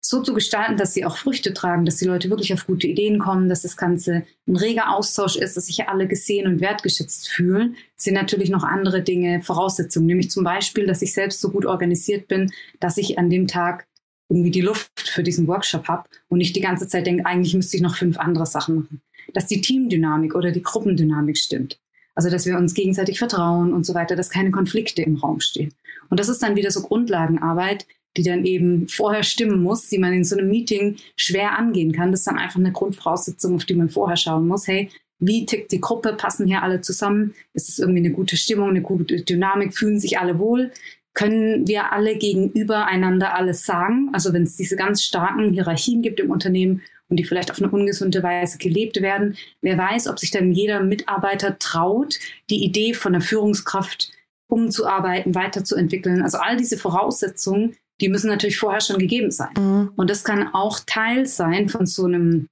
so 0.00 0.22
zu 0.22 0.32
gestalten, 0.32 0.76
dass 0.76 0.94
sie 0.94 1.04
auch 1.04 1.16
Früchte 1.16 1.52
tragen, 1.52 1.84
dass 1.84 1.96
die 1.96 2.04
Leute 2.04 2.30
wirklich 2.30 2.52
auf 2.52 2.66
gute 2.66 2.86
Ideen 2.86 3.18
kommen, 3.18 3.48
dass 3.48 3.62
das 3.62 3.76
Ganze 3.76 4.22
ein 4.46 4.56
reger 4.56 4.94
Austausch 4.94 5.36
ist, 5.36 5.56
dass 5.56 5.66
sich 5.66 5.88
alle 5.88 6.06
gesehen 6.06 6.46
und 6.46 6.60
wertgeschätzt 6.60 7.28
fühlen, 7.28 7.76
sind 7.96 8.14
natürlich 8.14 8.48
noch 8.48 8.62
andere 8.62 9.02
Dinge 9.02 9.42
Voraussetzungen. 9.42 10.06
Nämlich 10.06 10.30
zum 10.30 10.44
Beispiel, 10.44 10.86
dass 10.86 11.02
ich 11.02 11.12
selbst 11.12 11.40
so 11.40 11.50
gut 11.50 11.66
organisiert 11.66 12.28
bin, 12.28 12.52
dass 12.80 12.96
ich 12.96 13.18
an 13.18 13.28
dem 13.28 13.48
Tag 13.48 13.87
irgendwie 14.28 14.50
die 14.50 14.60
Luft 14.60 14.90
für 15.00 15.22
diesen 15.22 15.46
Workshop 15.46 15.88
habe 15.88 16.08
und 16.28 16.38
nicht 16.38 16.54
die 16.54 16.60
ganze 16.60 16.86
Zeit 16.86 17.06
denke, 17.06 17.26
eigentlich 17.26 17.54
müsste 17.54 17.76
ich 17.76 17.82
noch 17.82 17.96
fünf 17.96 18.18
andere 18.18 18.46
Sachen 18.46 18.76
machen. 18.76 19.00
Dass 19.34 19.46
die 19.46 19.60
Teamdynamik 19.60 20.34
oder 20.34 20.50
die 20.50 20.62
Gruppendynamik 20.62 21.36
stimmt. 21.36 21.78
Also, 22.14 22.30
dass 22.30 22.46
wir 22.46 22.56
uns 22.56 22.74
gegenseitig 22.74 23.18
vertrauen 23.18 23.72
und 23.72 23.86
so 23.86 23.94
weiter, 23.94 24.16
dass 24.16 24.30
keine 24.30 24.50
Konflikte 24.50 25.02
im 25.02 25.16
Raum 25.16 25.40
stehen. 25.40 25.72
Und 26.10 26.18
das 26.18 26.28
ist 26.28 26.42
dann 26.42 26.56
wieder 26.56 26.70
so 26.70 26.82
Grundlagenarbeit, 26.82 27.86
die 28.16 28.22
dann 28.22 28.44
eben 28.44 28.88
vorher 28.88 29.22
stimmen 29.22 29.62
muss, 29.62 29.88
die 29.88 29.98
man 29.98 30.12
in 30.12 30.24
so 30.24 30.36
einem 30.36 30.48
Meeting 30.48 30.96
schwer 31.16 31.56
angehen 31.56 31.92
kann. 31.92 32.10
Das 32.10 32.20
ist 32.20 32.26
dann 32.26 32.38
einfach 32.38 32.58
eine 32.58 32.72
Grundvoraussetzung, 32.72 33.54
auf 33.54 33.64
die 33.64 33.74
man 33.74 33.88
vorher 33.88 34.16
schauen 34.16 34.48
muss. 34.48 34.66
Hey, 34.66 34.90
wie 35.20 35.46
tickt 35.46 35.72
die 35.72 35.80
Gruppe? 35.80 36.14
Passen 36.14 36.46
hier 36.46 36.62
alle 36.62 36.80
zusammen? 36.80 37.34
Ist 37.52 37.68
es 37.68 37.78
irgendwie 37.78 38.00
eine 38.00 38.12
gute 38.12 38.36
Stimmung, 38.36 38.70
eine 38.70 38.82
gute 38.82 39.22
Dynamik? 39.22 39.76
Fühlen 39.76 40.00
sich 40.00 40.18
alle 40.18 40.38
wohl? 40.38 40.72
Können 41.18 41.66
wir 41.66 41.92
alle 41.92 42.16
gegenüber 42.16 42.86
einander 42.86 43.34
alles 43.34 43.64
sagen. 43.64 44.08
Also 44.12 44.32
wenn 44.32 44.44
es 44.44 44.54
diese 44.54 44.76
ganz 44.76 45.02
starken 45.02 45.52
Hierarchien 45.52 46.00
gibt 46.00 46.20
im 46.20 46.30
Unternehmen 46.30 46.80
und 47.08 47.16
die 47.16 47.24
vielleicht 47.24 47.50
auf 47.50 47.58
eine 47.58 47.72
ungesunde 47.72 48.22
Weise 48.22 48.56
gelebt 48.56 49.02
werden, 49.02 49.36
wer 49.60 49.76
weiß, 49.76 50.06
ob 50.06 50.20
sich 50.20 50.30
dann 50.30 50.52
jeder 50.52 50.80
Mitarbeiter 50.80 51.58
traut, 51.58 52.20
die 52.50 52.62
Idee 52.64 52.94
von 52.94 53.14
der 53.14 53.20
Führungskraft 53.20 54.12
umzuarbeiten, 54.46 55.34
weiterzuentwickeln. 55.34 56.22
Also 56.22 56.38
all 56.38 56.56
diese 56.56 56.78
Voraussetzungen, 56.78 57.74
die 58.00 58.08
müssen 58.08 58.30
natürlich 58.30 58.56
vorher 58.56 58.80
schon 58.80 58.98
gegeben 59.00 59.32
sein. 59.32 59.50
Mhm. 59.58 59.90
Und 59.96 60.10
das 60.10 60.22
kann 60.22 60.54
auch 60.54 60.78
Teil 60.86 61.26
sein 61.26 61.68
von 61.68 61.84
so 61.86 62.04
einem 62.04 62.46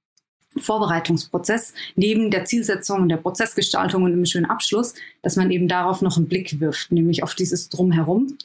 Vorbereitungsprozess 0.57 1.73
neben 1.95 2.31
der 2.31 2.43
Zielsetzung 2.43 3.03
und 3.03 3.09
der 3.09 3.17
Prozessgestaltung 3.17 4.03
und 4.03 4.11
einem 4.11 4.25
schönen 4.25 4.45
Abschluss, 4.45 4.93
dass 5.21 5.37
man 5.37 5.51
eben 5.51 5.69
darauf 5.69 6.01
noch 6.01 6.17
einen 6.17 6.27
Blick 6.27 6.59
wirft, 6.59 6.91
nämlich 6.91 7.23
auf 7.23 7.33
dieses 7.33 7.69
Drumherum 7.69 8.37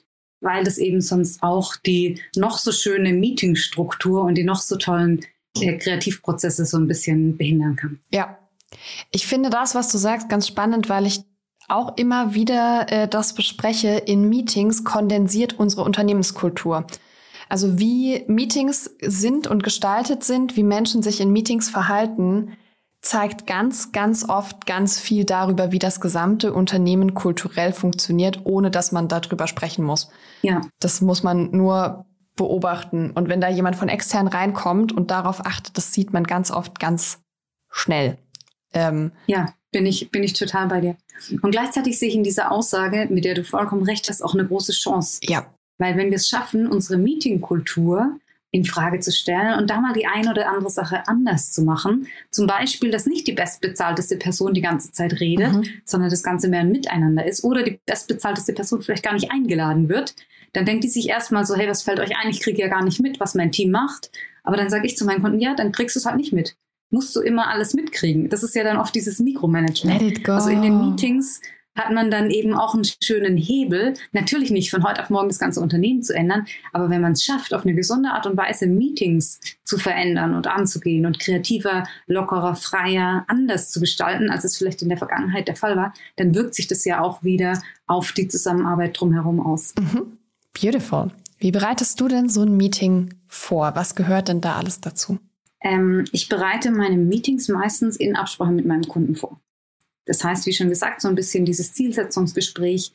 weil 0.43 0.65
das 0.65 0.77
eben 0.77 1.01
sonst 1.01 1.43
auch 1.43 1.77
die 1.77 2.21
noch 2.37 2.59
so 2.59 2.73
schöne 2.73 3.13
Meetingstruktur 3.13 4.23
und 4.23 4.35
die 4.35 4.45
noch 4.45 4.61
so 4.61 4.77
tollen 4.77 5.25
äh, 5.59 5.79
Kreativprozesse 5.79 6.67
so 6.67 6.77
ein 6.79 6.89
bisschen 6.89 7.37
behindern 7.37 7.77
kann. 7.77 8.01
Ja, 8.11 8.39
ich 9.11 9.27
finde 9.27 9.51
das, 9.51 9.75
was 9.75 9.91
du 9.91 9.99
sagst, 9.99 10.29
ganz 10.29 10.47
spannend, 10.47 10.89
weil 10.89 11.07
ich 11.07 11.21
auch 11.69 11.97
immer 11.97 12.35
wieder 12.35 12.87
äh, 12.91 13.09
das 13.09 13.35
bespreche 13.35 13.89
in 13.89 14.29
Meetings, 14.29 14.85
kondensiert 14.85 15.59
unsere 15.59 15.85
Unternehmenskultur. 15.85 16.87
Also 17.49 17.79
wie 17.79 18.25
Meetings 18.29 18.91
sind 19.01 19.47
und 19.47 19.63
gestaltet 19.63 20.25
sind, 20.25 20.57
wie 20.57 20.63
Menschen 20.63 21.03
sich 21.03 21.21
in 21.21 21.33
Meetings 21.33 21.69
verhalten, 21.69 22.57
zeigt 23.03 23.49
ganz, 23.49 23.91
ganz 23.91 24.29
oft 24.29 24.65
ganz 24.65 24.99
viel 24.99 25.25
darüber, 25.25 25.73
wie 25.73 25.81
das 25.81 26.01
gesamte 26.01 26.53
Unternehmen 26.53 27.15
kulturell 27.15 27.73
funktioniert, 27.73 28.41
ohne 28.45 28.71
dass 28.71 28.93
man 28.93 29.09
darüber 29.09 29.49
sprechen 29.49 29.85
muss. 29.85 30.09
Ja. 30.43 30.63
Das 30.79 31.01
muss 31.01 31.25
man 31.25 31.51
nur 31.51 32.07
beobachten. 32.37 33.11
Und 33.11 33.29
wenn 33.29 33.41
da 33.41 33.49
jemand 33.49 33.77
von 33.77 33.89
extern 33.89 34.29
reinkommt 34.29 34.93
und 34.93 35.11
darauf 35.11 35.45
achtet, 35.45 35.77
das 35.77 35.93
sieht 35.93 36.13
man 36.13 36.25
ganz 36.25 36.51
oft 36.51 36.79
ganz 36.79 37.21
schnell. 37.69 38.19
Ähm, 38.73 39.11
ja, 39.27 39.53
bin 39.73 39.85
ich, 39.85 40.11
bin 40.11 40.23
ich 40.23 40.33
total 40.33 40.69
bei 40.69 40.81
dir. 40.81 40.97
Und 41.43 41.51
gleichzeitig 41.51 41.99
sehe 41.99 42.09
ich 42.09 42.15
in 42.15 42.25
dieser 42.25 42.53
Aussage, 42.53 43.09
mit 43.11 43.25
der 43.25 43.35
du 43.35 43.45
vollkommen 43.45 43.83
recht 43.83 44.09
hast, 44.09 44.23
auch 44.23 44.35
eine 44.35 44.47
große 44.47 44.73
Chance. 44.73 45.21
Ja. 45.25 45.53
Weil 45.79 45.97
wenn 45.97 46.11
wir 46.11 46.17
es 46.17 46.29
schaffen, 46.29 46.69
unsere 46.69 46.99
Meetingkultur 46.99 48.19
in 48.55 48.67
Frage 48.67 49.01
zu 49.01 49.11
stellen 49.11 49.59
und 49.59 49.71
da 49.71 49.81
mal 49.81 49.95
die 49.95 50.07
eine 50.07 50.31
oder 50.31 50.49
andere 50.49 50.71
Sache 50.71 51.09
anders 51.09 51.53
zu 51.53 51.63
machen. 51.63 52.07
Zum 52.31 52.47
Beispiel, 52.47 52.91
dass 52.91 53.07
nicht 53.07 53.27
die 53.27 53.33
bestbezahlteste 53.33 54.19
Person 54.19 54.53
die 54.53 54.61
ganze 54.61 54.93
Zeit 54.93 55.21
redet, 55.21 55.53
mhm. 55.55 55.65
sondern 55.87 56.11
das 56.11 56.23
Ganze 56.23 56.49
mehr 56.49 56.61
ein 56.61 56.71
Miteinander 56.71 57.27
ist 57.27 57.45
oder 57.45 57.63
die 57.63 57.81
bestbezahlteste 57.87 58.53
Person 58.53 58.83
vielleicht 58.83 59.03
gar 59.03 59.15
nicht 59.15 59.33
eingeladen 59.33 59.89
wird. 59.89 60.15
Dann 60.53 60.67
denkt 60.67 60.85
die 60.85 60.89
sich 60.89 61.09
erstmal 61.09 61.47
so, 61.47 61.57
hey, 61.57 61.67
was 61.67 61.83
fällt 61.83 61.99
euch 61.99 62.15
ein? 62.15 62.31
Ich 62.31 62.41
kriege 62.41 62.61
ja 62.61 62.69
gar 62.69 62.85
nicht 62.85 63.01
mit, 63.01 63.21
was 63.21 63.35
mein 63.35 63.53
Team 63.53 63.71
macht. 63.71 64.11
Aber 64.45 64.59
dann 64.59 64.69
sage 64.69 64.87
ich 64.87 64.99
zu 64.99 65.07
meinen 65.07 65.23
Kunden, 65.23 65.41
ja, 65.41 65.55
dann 65.55 65.73
kriegst 65.73 65.97
du 65.97 66.01
es 66.01 66.05
halt 66.05 66.17
nicht 66.17 66.35
mit. 66.35 66.55
Musst 66.91 67.17
du 67.17 67.21
immer 67.21 67.49
alles 67.49 67.73
mitkriegen. 67.73 68.29
Das 68.29 68.43
ist 68.43 68.55
ja 68.55 68.65
dann 68.65 68.77
oft 68.77 68.95
dieses 68.95 69.19
Mikromanagement. 69.19 70.29
Also 70.29 70.51
in 70.51 70.61
den 70.61 70.79
Meetings 70.79 71.41
hat 71.75 71.91
man 71.91 72.11
dann 72.11 72.31
eben 72.31 72.55
auch 72.55 72.75
einen 72.75 72.85
schönen 73.03 73.37
Hebel. 73.37 73.95
Natürlich 74.13 74.51
nicht 74.51 74.71
von 74.71 74.85
heute 74.85 75.03
auf 75.03 75.11
morgen 75.11 75.29
das 75.29 75.39
ganze 75.39 75.61
Unternehmen 75.61 76.03
zu 76.03 76.15
ändern, 76.15 76.47
aber 76.73 76.91
wenn 76.91 77.01
man 77.01 77.13
es 77.13 77.25
schafft, 77.25 77.55
auf 77.55 77.65
eine 77.65 77.75
gesunde 77.75 78.11
Art 78.11 78.27
und 78.27 78.37
Weise 78.37 78.67
Meetings 78.67 79.41
zu 79.65 79.79
verändern 79.79 80.35
und 80.35 80.47
anzugehen 80.47 81.07
und 81.07 81.19
kreativer, 81.19 81.85
lockerer, 82.07 82.55
freier, 82.55 83.25
anders 83.29 83.71
zu 83.71 83.81
gestalten, 83.81 84.31
als 84.31 84.45
es 84.45 84.57
vielleicht 84.57 84.83
in 84.83 84.89
der 84.89 84.99
Vergangenheit 84.99 85.49
der 85.49 85.57
Fall 85.57 85.77
war, 85.77 85.95
dann 86.17 86.35
wirkt 86.35 86.55
sich 86.55 86.67
das 86.67 86.85
ja 86.85 87.01
auch 87.01 87.23
wieder 87.23 87.61
auf 87.87 88.13
die 88.13 88.29
Zusammenarbeit 88.29 89.01
drumherum 89.01 89.41
aus. 89.41 89.75
Mhm. 89.79 90.19
Beautiful. 90.61 91.11
Wie 91.39 91.51
bereitest 91.51 92.01
du 92.01 92.09
denn 92.09 92.29
so 92.29 92.43
ein 92.43 92.57
Meeting 92.57 93.15
vor? 93.27 93.75
Was 93.75 93.95
gehört 93.95 94.29
denn 94.29 94.41
da 94.41 94.57
alles 94.57 94.81
dazu? 94.81 95.19
Ähm, 95.61 96.05
ich 96.13 96.29
bereite 96.29 96.71
meine 96.71 96.97
Meetings 96.97 97.49
meistens 97.49 97.97
in 97.97 98.15
Absprache 98.17 98.53
mit 98.53 98.67
meinem 98.67 98.87
Kunden 98.87 99.17
vor. 99.17 99.41
Das 100.07 100.25
heißt, 100.25 100.47
wie 100.47 100.53
schon 100.53 100.69
gesagt, 100.69 101.01
so 101.01 101.09
ein 101.09 101.15
bisschen 101.15 101.45
dieses 101.45 101.73
Zielsetzungsgespräch. 101.73 102.93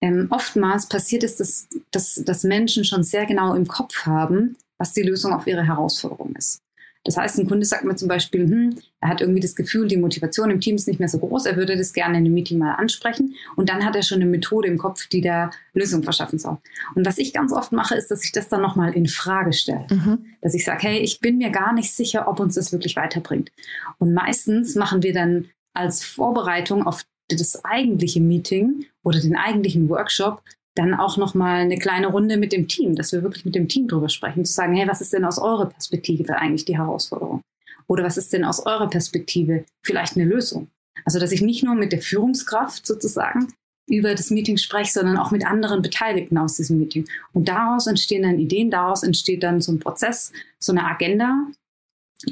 Ähm, 0.00 0.28
oftmals 0.30 0.88
passiert 0.88 1.24
es, 1.24 1.36
dass, 1.36 1.68
dass, 1.90 2.14
dass 2.24 2.44
Menschen 2.44 2.84
schon 2.84 3.02
sehr 3.02 3.26
genau 3.26 3.54
im 3.54 3.66
Kopf 3.66 4.06
haben, 4.06 4.56
was 4.78 4.92
die 4.92 5.02
Lösung 5.02 5.32
auf 5.32 5.46
ihre 5.46 5.66
Herausforderung 5.66 6.34
ist. 6.36 6.62
Das 7.04 7.16
heißt, 7.16 7.38
ein 7.38 7.48
Kunde 7.48 7.64
sagt 7.64 7.84
mir 7.84 7.96
zum 7.96 8.08
Beispiel, 8.08 8.42
hm, 8.42 8.78
er 9.00 9.08
hat 9.08 9.20
irgendwie 9.20 9.40
das 9.40 9.54
Gefühl, 9.54 9.88
die 9.88 9.96
Motivation 9.96 10.50
im 10.50 10.60
Team 10.60 10.76
ist 10.76 10.88
nicht 10.88 10.98
mehr 10.98 11.08
so 11.08 11.18
groß, 11.18 11.46
er 11.46 11.56
würde 11.56 11.76
das 11.76 11.92
gerne 11.92 12.18
in 12.18 12.24
einem 12.24 12.34
Meeting 12.34 12.58
mal 12.58 12.74
ansprechen 12.74 13.34
und 13.56 13.70
dann 13.70 13.84
hat 13.84 13.96
er 13.96 14.02
schon 14.02 14.20
eine 14.20 14.30
Methode 14.30 14.68
im 14.68 14.76
Kopf, 14.76 15.06
die 15.06 15.20
der 15.20 15.50
Lösung 15.72 16.02
verschaffen 16.02 16.38
soll. 16.38 16.58
Und 16.94 17.06
was 17.06 17.16
ich 17.16 17.32
ganz 17.32 17.52
oft 17.52 17.72
mache, 17.72 17.94
ist, 17.94 18.10
dass 18.10 18.24
ich 18.24 18.32
das 18.32 18.48
dann 18.48 18.60
nochmal 18.60 18.92
in 18.94 19.06
Frage 19.06 19.52
stelle. 19.52 19.86
Mhm. 19.88 20.26
Dass 20.42 20.54
ich 20.54 20.64
sage, 20.64 20.82
hey, 20.82 20.98
ich 20.98 21.20
bin 21.20 21.38
mir 21.38 21.50
gar 21.50 21.72
nicht 21.72 21.94
sicher, 21.94 22.28
ob 22.28 22.40
uns 22.40 22.56
das 22.56 22.72
wirklich 22.72 22.96
weiterbringt. 22.96 23.52
Und 23.98 24.12
meistens 24.12 24.74
machen 24.74 25.02
wir 25.02 25.14
dann 25.14 25.46
als 25.78 26.04
Vorbereitung 26.04 26.86
auf 26.86 27.04
das 27.28 27.64
eigentliche 27.64 28.20
Meeting 28.20 28.86
oder 29.04 29.20
den 29.20 29.36
eigentlichen 29.36 29.88
Workshop 29.88 30.42
dann 30.74 30.94
auch 30.94 31.16
noch 31.16 31.34
mal 31.34 31.60
eine 31.60 31.78
kleine 31.78 32.06
Runde 32.06 32.36
mit 32.36 32.52
dem 32.52 32.68
Team, 32.68 32.94
dass 32.94 33.12
wir 33.12 33.22
wirklich 33.22 33.44
mit 33.44 33.54
dem 33.54 33.68
Team 33.68 33.88
drüber 33.88 34.08
sprechen, 34.08 34.44
zu 34.44 34.52
sagen, 34.52 34.74
hey, 34.74 34.86
was 34.86 35.00
ist 35.00 35.12
denn 35.12 35.24
aus 35.24 35.38
eurer 35.38 35.66
Perspektive 35.66 36.36
eigentlich 36.36 36.64
die 36.64 36.78
Herausforderung? 36.78 37.42
Oder 37.88 38.04
was 38.04 38.16
ist 38.16 38.32
denn 38.32 38.44
aus 38.44 38.64
eurer 38.64 38.88
Perspektive 38.88 39.64
vielleicht 39.82 40.16
eine 40.16 40.26
Lösung? 40.26 40.68
Also, 41.04 41.18
dass 41.18 41.32
ich 41.32 41.42
nicht 41.42 41.64
nur 41.64 41.74
mit 41.74 41.92
der 41.92 42.00
Führungskraft 42.00 42.86
sozusagen 42.86 43.48
über 43.88 44.14
das 44.14 44.30
Meeting 44.30 44.58
spreche, 44.58 44.92
sondern 44.92 45.16
auch 45.16 45.30
mit 45.30 45.46
anderen 45.46 45.82
Beteiligten 45.82 46.36
aus 46.38 46.56
diesem 46.56 46.78
Meeting. 46.78 47.06
Und 47.32 47.48
daraus 47.48 47.86
entstehen 47.86 48.22
dann 48.22 48.38
Ideen, 48.38 48.70
daraus 48.70 49.02
entsteht 49.02 49.42
dann 49.42 49.60
so 49.60 49.72
ein 49.72 49.78
Prozess, 49.78 50.32
so 50.58 50.72
eine 50.72 50.84
Agenda, 50.84 51.46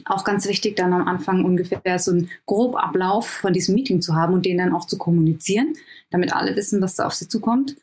auch 0.05 0.25
ganz 0.25 0.46
wichtig, 0.49 0.77
dann 0.77 0.92
am 0.92 1.07
Anfang 1.07 1.44
ungefähr 1.44 1.99
so 1.99 2.11
einen 2.11 2.31
Grobablauf 2.46 3.29
von 3.29 3.53
diesem 3.53 3.75
Meeting 3.75 4.01
zu 4.01 4.14
haben 4.14 4.35
und 4.35 4.44
den 4.44 4.59
dann 4.59 4.75
auch 4.75 4.87
zu 4.87 4.99
kommunizieren, 4.99 5.75
damit 6.11 6.35
alle 6.35 6.57
wissen, 6.57 6.81
was 6.81 6.96
da 6.96 7.07
auf 7.07 7.14
sie 7.14 7.29
zukommt. 7.29 7.77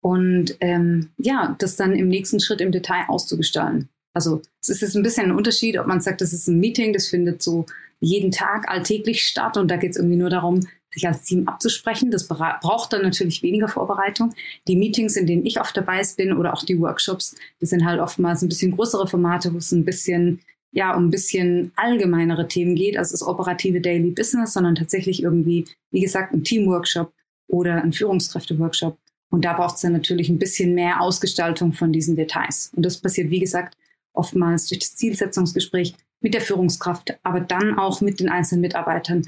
Und 0.00 0.56
ähm, 0.60 1.10
ja, 1.18 1.56
das 1.58 1.76
dann 1.76 1.94
im 1.94 2.08
nächsten 2.08 2.40
Schritt 2.40 2.60
im 2.60 2.72
Detail 2.72 3.04
auszugestalten. 3.08 3.88
Also 4.14 4.40
es 4.62 4.68
ist 4.68 4.80
jetzt 4.80 4.96
ein 4.96 5.02
bisschen 5.02 5.26
ein 5.26 5.36
Unterschied, 5.36 5.78
ob 5.78 5.86
man 5.86 6.00
sagt, 6.00 6.20
das 6.20 6.32
ist 6.32 6.48
ein 6.48 6.58
Meeting, 6.58 6.92
das 6.92 7.08
findet 7.08 7.42
so 7.42 7.66
jeden 8.00 8.30
Tag 8.30 8.68
alltäglich 8.68 9.26
statt 9.26 9.56
und 9.56 9.70
da 9.70 9.76
geht 9.76 9.92
es 9.92 9.96
irgendwie 9.96 10.16
nur 10.16 10.30
darum, 10.30 10.66
sich 10.90 11.06
als 11.06 11.22
Team 11.24 11.46
abzusprechen. 11.48 12.10
Das 12.10 12.26
braucht 12.26 12.92
dann 12.92 13.02
natürlich 13.02 13.42
weniger 13.42 13.68
Vorbereitung. 13.68 14.34
Die 14.66 14.76
Meetings, 14.76 15.16
in 15.16 15.26
denen 15.26 15.44
ich 15.44 15.60
oft 15.60 15.76
dabei 15.76 16.02
bin 16.16 16.32
oder 16.32 16.54
auch 16.54 16.64
die 16.64 16.80
Workshops, 16.80 17.34
das 17.60 17.70
sind 17.70 17.84
halt 17.84 18.00
oftmals 18.00 18.42
ein 18.42 18.48
bisschen 18.48 18.72
größere 18.72 19.06
Formate, 19.06 19.52
wo 19.52 19.58
es 19.58 19.72
ein 19.72 19.84
bisschen 19.84 20.40
ja 20.72 20.94
um 20.94 21.06
ein 21.06 21.10
bisschen 21.10 21.72
allgemeinere 21.76 22.48
Themen 22.48 22.74
geht, 22.74 22.98
als 22.98 23.12
das 23.12 23.22
operative 23.22 23.80
Daily 23.80 24.10
Business, 24.10 24.52
sondern 24.52 24.74
tatsächlich 24.74 25.22
irgendwie, 25.22 25.66
wie 25.90 26.00
gesagt, 26.00 26.32
ein 26.32 26.44
Teamworkshop 26.44 27.12
oder 27.48 27.82
ein 27.82 27.92
Führungskräfteworkshop. 27.92 28.98
Und 29.30 29.44
da 29.44 29.54
braucht 29.54 29.76
es 29.76 29.82
dann 29.82 29.92
natürlich 29.92 30.28
ein 30.28 30.38
bisschen 30.38 30.74
mehr 30.74 31.00
Ausgestaltung 31.00 31.72
von 31.72 31.92
diesen 31.92 32.16
Details. 32.16 32.70
Und 32.76 32.84
das 32.84 32.98
passiert, 32.98 33.30
wie 33.30 33.40
gesagt, 33.40 33.76
oftmals 34.12 34.68
durch 34.68 34.80
das 34.80 34.96
Zielsetzungsgespräch 34.96 35.94
mit 36.20 36.34
der 36.34 36.40
Führungskraft, 36.40 37.18
aber 37.22 37.40
dann 37.40 37.78
auch 37.78 38.00
mit 38.00 38.20
den 38.20 38.28
einzelnen 38.28 38.62
Mitarbeitern, 38.62 39.22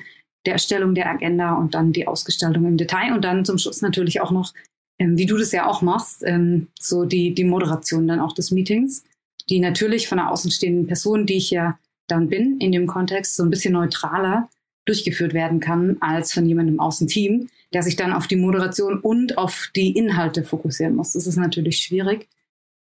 der 0.46 0.54
Erstellung 0.54 0.94
der 0.94 1.10
Agenda 1.10 1.54
und 1.54 1.74
dann 1.74 1.92
die 1.92 2.06
Ausgestaltung 2.06 2.64
im 2.64 2.76
Detail 2.76 3.12
und 3.12 3.24
dann 3.24 3.44
zum 3.44 3.58
Schluss 3.58 3.82
natürlich 3.82 4.20
auch 4.20 4.30
noch, 4.30 4.54
ähm, 4.98 5.18
wie 5.18 5.26
du 5.26 5.36
das 5.36 5.52
ja 5.52 5.66
auch 5.66 5.82
machst, 5.82 6.22
ähm, 6.24 6.68
so 6.78 7.04
die, 7.04 7.34
die 7.34 7.44
Moderation 7.44 8.08
dann 8.08 8.20
auch 8.20 8.32
des 8.32 8.50
Meetings 8.50 9.04
die 9.50 9.60
natürlich 9.60 10.08
von 10.08 10.18
einer 10.18 10.30
außenstehenden 10.30 10.86
Person, 10.86 11.26
die 11.26 11.36
ich 11.36 11.50
ja 11.50 11.78
dann 12.06 12.28
bin, 12.28 12.58
in 12.58 12.72
dem 12.72 12.86
Kontext 12.86 13.36
so 13.36 13.42
ein 13.42 13.50
bisschen 13.50 13.74
neutraler 13.74 14.48
durchgeführt 14.84 15.34
werden 15.34 15.60
kann 15.60 15.98
als 16.00 16.32
von 16.32 16.46
jemandem 16.46 16.76
im 16.76 16.80
Außenteam, 16.80 17.48
der 17.72 17.82
sich 17.82 17.96
dann 17.96 18.12
auf 18.12 18.26
die 18.26 18.36
Moderation 18.36 18.98
und 18.98 19.36
auf 19.36 19.70
die 19.76 19.92
Inhalte 19.92 20.44
fokussieren 20.44 20.96
muss. 20.96 21.12
Das 21.12 21.26
ist 21.26 21.36
natürlich 21.36 21.78
schwierig. 21.78 22.28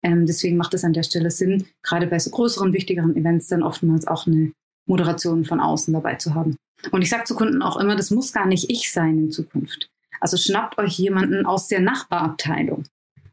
Ähm, 0.02 0.26
deswegen 0.26 0.56
macht 0.56 0.74
es 0.74 0.84
an 0.84 0.92
der 0.92 1.02
Stelle 1.02 1.30
Sinn, 1.30 1.66
gerade 1.82 2.06
bei 2.06 2.18
so 2.18 2.30
größeren, 2.30 2.72
wichtigeren 2.72 3.16
Events 3.16 3.48
dann 3.48 3.62
oftmals 3.62 4.06
auch 4.06 4.26
eine 4.26 4.52
Moderation 4.86 5.44
von 5.44 5.60
außen 5.60 5.92
dabei 5.92 6.14
zu 6.14 6.34
haben. 6.34 6.56
Und 6.92 7.02
ich 7.02 7.10
sage 7.10 7.24
zu 7.24 7.34
Kunden 7.34 7.62
auch 7.62 7.76
immer, 7.76 7.96
das 7.96 8.10
muss 8.10 8.32
gar 8.32 8.46
nicht 8.46 8.70
ich 8.70 8.92
sein 8.92 9.18
in 9.18 9.30
Zukunft. 9.30 9.90
Also 10.20 10.36
schnappt 10.36 10.78
euch 10.78 10.98
jemanden 10.98 11.46
aus 11.46 11.68
der 11.68 11.80
Nachbarabteilung 11.80 12.84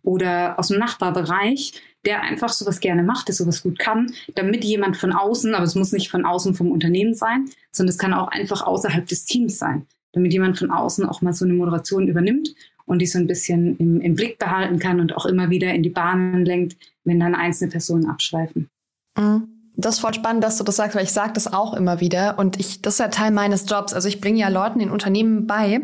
oder 0.03 0.59
aus 0.59 0.67
dem 0.67 0.79
Nachbarbereich, 0.79 1.73
der 2.05 2.21
einfach 2.21 2.49
sowas 2.49 2.79
gerne 2.79 3.03
macht, 3.03 3.27
der 3.27 3.35
sowas 3.35 3.63
gut 3.63 3.79
kann, 3.79 4.13
damit 4.35 4.63
jemand 4.63 4.97
von 4.97 5.11
außen, 5.11 5.53
aber 5.55 5.65
es 5.65 5.75
muss 5.75 5.91
nicht 5.91 6.09
von 6.09 6.25
außen 6.25 6.55
vom 6.55 6.71
Unternehmen 6.71 7.13
sein, 7.13 7.49
sondern 7.71 7.91
es 7.91 7.97
kann 7.97 8.13
auch 8.13 8.27
einfach 8.27 8.61
außerhalb 8.61 9.05
des 9.07 9.25
Teams 9.25 9.57
sein, 9.57 9.85
damit 10.13 10.31
jemand 10.33 10.57
von 10.57 10.71
außen 10.71 11.05
auch 11.05 11.21
mal 11.21 11.33
so 11.33 11.45
eine 11.45 11.53
Moderation 11.53 12.07
übernimmt 12.07 12.55
und 12.85 12.99
die 12.99 13.07
so 13.07 13.17
ein 13.17 13.27
bisschen 13.27 13.77
im, 13.77 13.99
im 14.01 14.15
Blick 14.15 14.37
behalten 14.39 14.79
kann 14.79 14.99
und 14.99 15.15
auch 15.15 15.25
immer 15.25 15.49
wieder 15.49 15.73
in 15.73 15.83
die 15.83 15.89
Bahnen 15.89 16.45
lenkt, 16.45 16.77
wenn 17.03 17.19
dann 17.19 17.35
einzelne 17.35 17.71
Personen 17.71 18.05
abschweifen. 18.07 18.69
Mhm. 19.17 19.49
Das 19.77 19.95
ist 19.95 20.01
voll 20.01 20.13
spannend, 20.13 20.43
dass 20.43 20.57
du 20.57 20.63
das 20.63 20.77
sagst, 20.77 20.95
weil 20.95 21.03
ich 21.03 21.11
sage 21.11 21.33
das 21.33 21.51
auch 21.51 21.73
immer 21.73 21.99
wieder 21.99 22.39
und 22.39 22.59
ich, 22.59 22.81
das 22.81 22.95
ist 22.95 22.99
ja 22.99 23.09
Teil 23.09 23.31
meines 23.31 23.65
Jobs. 23.69 23.93
Also 23.93 24.07
ich 24.07 24.21
bringe 24.21 24.39
ja 24.39 24.47
Leuten 24.47 24.79
in 24.79 24.89
Unternehmen 24.89 25.47
bei, 25.47 25.81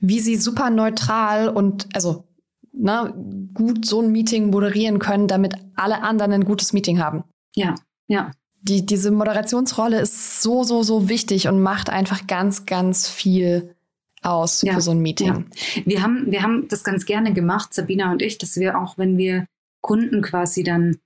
wie 0.00 0.18
sie 0.18 0.36
super 0.36 0.70
neutral 0.70 1.48
und 1.48 1.88
also 1.94 2.24
ne, 2.72 3.14
gut 3.54 3.84
so 3.84 4.00
ein 4.00 4.12
Meeting 4.12 4.50
moderieren 4.50 4.98
können, 4.98 5.28
damit 5.28 5.54
alle 5.76 6.02
anderen 6.02 6.32
ein 6.32 6.44
gutes 6.44 6.72
Meeting 6.72 7.00
haben. 7.00 7.24
Ja, 7.54 7.74
ja. 8.08 8.30
Die, 8.62 8.86
diese 8.86 9.10
Moderationsrolle 9.10 10.00
ist 10.00 10.40
so, 10.40 10.62
so, 10.62 10.82
so 10.82 11.08
wichtig 11.08 11.48
und 11.48 11.60
macht 11.60 11.90
einfach 11.90 12.26
ganz, 12.28 12.64
ganz 12.64 13.08
viel 13.08 13.74
aus 14.22 14.62
ja, 14.62 14.74
für 14.74 14.80
so 14.80 14.92
ein 14.92 15.00
Meeting. 15.00 15.26
Ja. 15.26 15.82
Wir, 15.84 16.02
haben, 16.02 16.30
wir 16.30 16.42
haben 16.42 16.68
das 16.68 16.84
ganz 16.84 17.04
gerne 17.04 17.32
gemacht, 17.32 17.74
Sabina 17.74 18.12
und 18.12 18.22
ich, 18.22 18.38
dass 18.38 18.56
wir 18.56 18.78
auch, 18.78 18.98
wenn 18.98 19.18
wir 19.18 19.46
Kunden 19.80 20.22
quasi 20.22 20.62
dann 20.62 20.98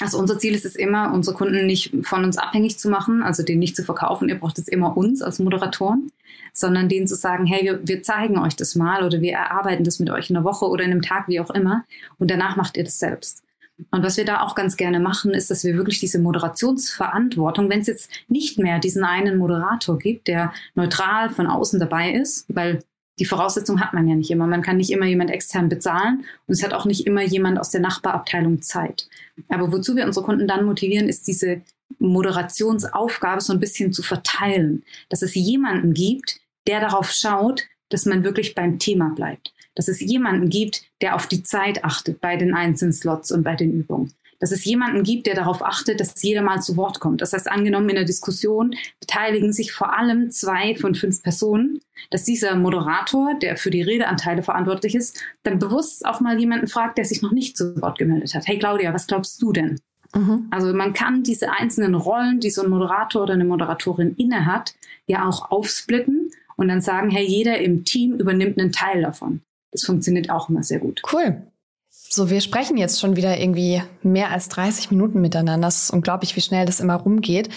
also 0.00 0.18
unser 0.18 0.38
Ziel 0.38 0.54
ist 0.54 0.64
es 0.64 0.76
immer, 0.76 1.12
unsere 1.12 1.36
Kunden 1.36 1.66
nicht 1.66 1.94
von 2.02 2.24
uns 2.24 2.38
abhängig 2.38 2.78
zu 2.78 2.88
machen, 2.88 3.22
also 3.22 3.42
denen 3.42 3.58
nicht 3.58 3.76
zu 3.76 3.84
verkaufen, 3.84 4.28
ihr 4.28 4.38
braucht 4.38 4.56
jetzt 4.56 4.70
immer 4.70 4.96
uns 4.96 5.20
als 5.20 5.38
Moderatoren, 5.38 6.10
sondern 6.52 6.88
denen 6.88 7.06
zu 7.06 7.14
sagen, 7.14 7.46
hey, 7.46 7.64
wir, 7.64 7.80
wir 7.86 8.02
zeigen 8.02 8.38
euch 8.38 8.56
das 8.56 8.74
mal 8.74 9.04
oder 9.04 9.20
wir 9.20 9.32
erarbeiten 9.32 9.84
das 9.84 9.98
mit 9.98 10.10
euch 10.10 10.30
in 10.30 10.36
einer 10.36 10.44
Woche 10.44 10.66
oder 10.66 10.84
in 10.84 10.90
einem 10.90 11.02
Tag, 11.02 11.28
wie 11.28 11.40
auch 11.40 11.50
immer, 11.50 11.84
und 12.18 12.30
danach 12.30 12.56
macht 12.56 12.76
ihr 12.76 12.84
das 12.84 12.98
selbst. 12.98 13.42
Und 13.90 14.04
was 14.04 14.16
wir 14.16 14.24
da 14.24 14.42
auch 14.42 14.54
ganz 14.54 14.76
gerne 14.76 15.00
machen, 15.00 15.32
ist, 15.32 15.50
dass 15.50 15.64
wir 15.64 15.74
wirklich 15.74 16.00
diese 16.00 16.18
Moderationsverantwortung, 16.18 17.70
wenn 17.70 17.80
es 17.80 17.86
jetzt 17.86 18.10
nicht 18.28 18.58
mehr 18.58 18.78
diesen 18.78 19.04
einen 19.04 19.38
Moderator 19.38 19.98
gibt, 19.98 20.28
der 20.28 20.52
neutral 20.74 21.30
von 21.30 21.46
außen 21.46 21.80
dabei 21.80 22.12
ist, 22.12 22.44
weil 22.48 22.80
die 23.18 23.24
Voraussetzung 23.26 23.80
hat 23.80 23.92
man 23.92 24.08
ja 24.08 24.14
nicht 24.14 24.30
immer. 24.30 24.46
Man 24.46 24.62
kann 24.62 24.78
nicht 24.78 24.90
immer 24.90 25.06
jemand 25.06 25.30
extern 25.30 25.68
bezahlen 25.68 26.24
und 26.46 26.54
es 26.54 26.62
hat 26.62 26.72
auch 26.72 26.86
nicht 26.86 27.06
immer 27.06 27.22
jemand 27.22 27.58
aus 27.58 27.70
der 27.70 27.80
Nachbarabteilung 27.80 28.62
Zeit. 28.62 29.08
Aber 29.48 29.72
wozu 29.72 29.94
wir 29.94 30.06
unsere 30.06 30.24
Kunden 30.24 30.48
dann 30.48 30.64
motivieren, 30.64 31.08
ist 31.08 31.26
diese 31.26 31.62
Moderationsaufgabe 31.98 33.40
so 33.40 33.52
ein 33.52 33.60
bisschen 33.60 33.92
zu 33.92 34.02
verteilen, 34.02 34.84
dass 35.08 35.22
es 35.22 35.34
jemanden 35.34 35.94
gibt, 35.94 36.40
der 36.66 36.80
darauf 36.80 37.10
schaut, 37.10 37.64
dass 37.88 38.06
man 38.06 38.24
wirklich 38.24 38.54
beim 38.54 38.78
Thema 38.78 39.10
bleibt. 39.14 39.52
Dass 39.74 39.88
es 39.88 40.00
jemanden 40.00 40.48
gibt, 40.48 40.82
der 41.00 41.14
auf 41.14 41.26
die 41.26 41.42
Zeit 41.42 41.84
achtet 41.84 42.20
bei 42.20 42.36
den 42.36 42.54
einzelnen 42.54 42.92
Slots 42.92 43.32
und 43.32 43.42
bei 43.42 43.56
den 43.56 43.72
Übungen. 43.72 44.12
Dass 44.38 44.52
es 44.52 44.64
jemanden 44.64 45.02
gibt, 45.02 45.26
der 45.26 45.34
darauf 45.34 45.62
achtet, 45.62 46.00
dass 46.00 46.22
jeder 46.22 46.40
mal 46.40 46.62
zu 46.62 46.76
Wort 46.76 46.98
kommt. 46.98 47.20
Das 47.20 47.34
heißt, 47.34 47.50
angenommen 47.50 47.90
in 47.90 47.96
der 47.96 48.04
Diskussion 48.04 48.74
beteiligen 48.98 49.52
sich 49.52 49.72
vor 49.72 49.96
allem 49.96 50.30
zwei 50.30 50.74
von 50.76 50.94
fünf 50.94 51.22
Personen, 51.22 51.80
dass 52.10 52.24
dieser 52.24 52.54
Moderator, 52.56 53.34
der 53.38 53.58
für 53.58 53.70
die 53.70 53.82
Redeanteile 53.82 54.42
verantwortlich 54.42 54.94
ist, 54.94 55.22
dann 55.42 55.58
bewusst 55.58 56.06
auch 56.06 56.20
mal 56.20 56.38
jemanden 56.38 56.68
fragt, 56.68 56.96
der 56.96 57.04
sich 57.04 57.20
noch 57.20 57.32
nicht 57.32 57.56
zu 57.56 57.80
Wort 57.82 57.98
gemeldet 57.98 58.34
hat. 58.34 58.46
Hey 58.46 58.58
Claudia, 58.58 58.94
was 58.94 59.06
glaubst 59.06 59.42
du 59.42 59.52
denn? 59.52 59.78
Mhm. 60.14 60.46
Also 60.50 60.72
man 60.72 60.92
kann 60.92 61.22
diese 61.22 61.52
einzelnen 61.52 61.94
Rollen, 61.94 62.40
die 62.40 62.50
so 62.50 62.62
ein 62.62 62.70
Moderator 62.70 63.22
oder 63.22 63.34
eine 63.34 63.44
Moderatorin 63.44 64.14
inne 64.16 64.46
hat, 64.46 64.74
ja 65.06 65.28
auch 65.28 65.50
aufsplitten 65.50 66.30
und 66.56 66.68
dann 66.68 66.80
sagen, 66.80 67.10
hey, 67.10 67.24
jeder 67.26 67.58
im 67.58 67.84
Team 67.84 68.14
übernimmt 68.14 68.58
einen 68.58 68.72
Teil 68.72 69.02
davon. 69.02 69.40
Das 69.72 69.84
funktioniert 69.84 70.30
auch 70.30 70.48
immer 70.48 70.62
sehr 70.62 70.78
gut. 70.78 71.00
Cool. 71.12 71.42
So, 71.88 72.28
wir 72.28 72.40
sprechen 72.40 72.76
jetzt 72.76 73.00
schon 73.00 73.16
wieder 73.16 73.38
irgendwie 73.38 73.82
mehr 74.02 74.30
als 74.30 74.48
30 74.48 74.90
Minuten 74.90 75.20
miteinander. 75.20 75.68
Das 75.68 75.84
ist 75.84 75.90
unglaublich, 75.90 76.34
wie 76.34 76.40
schnell 76.40 76.66
das 76.66 76.80
immer 76.80 76.96
rumgeht. 76.96 77.48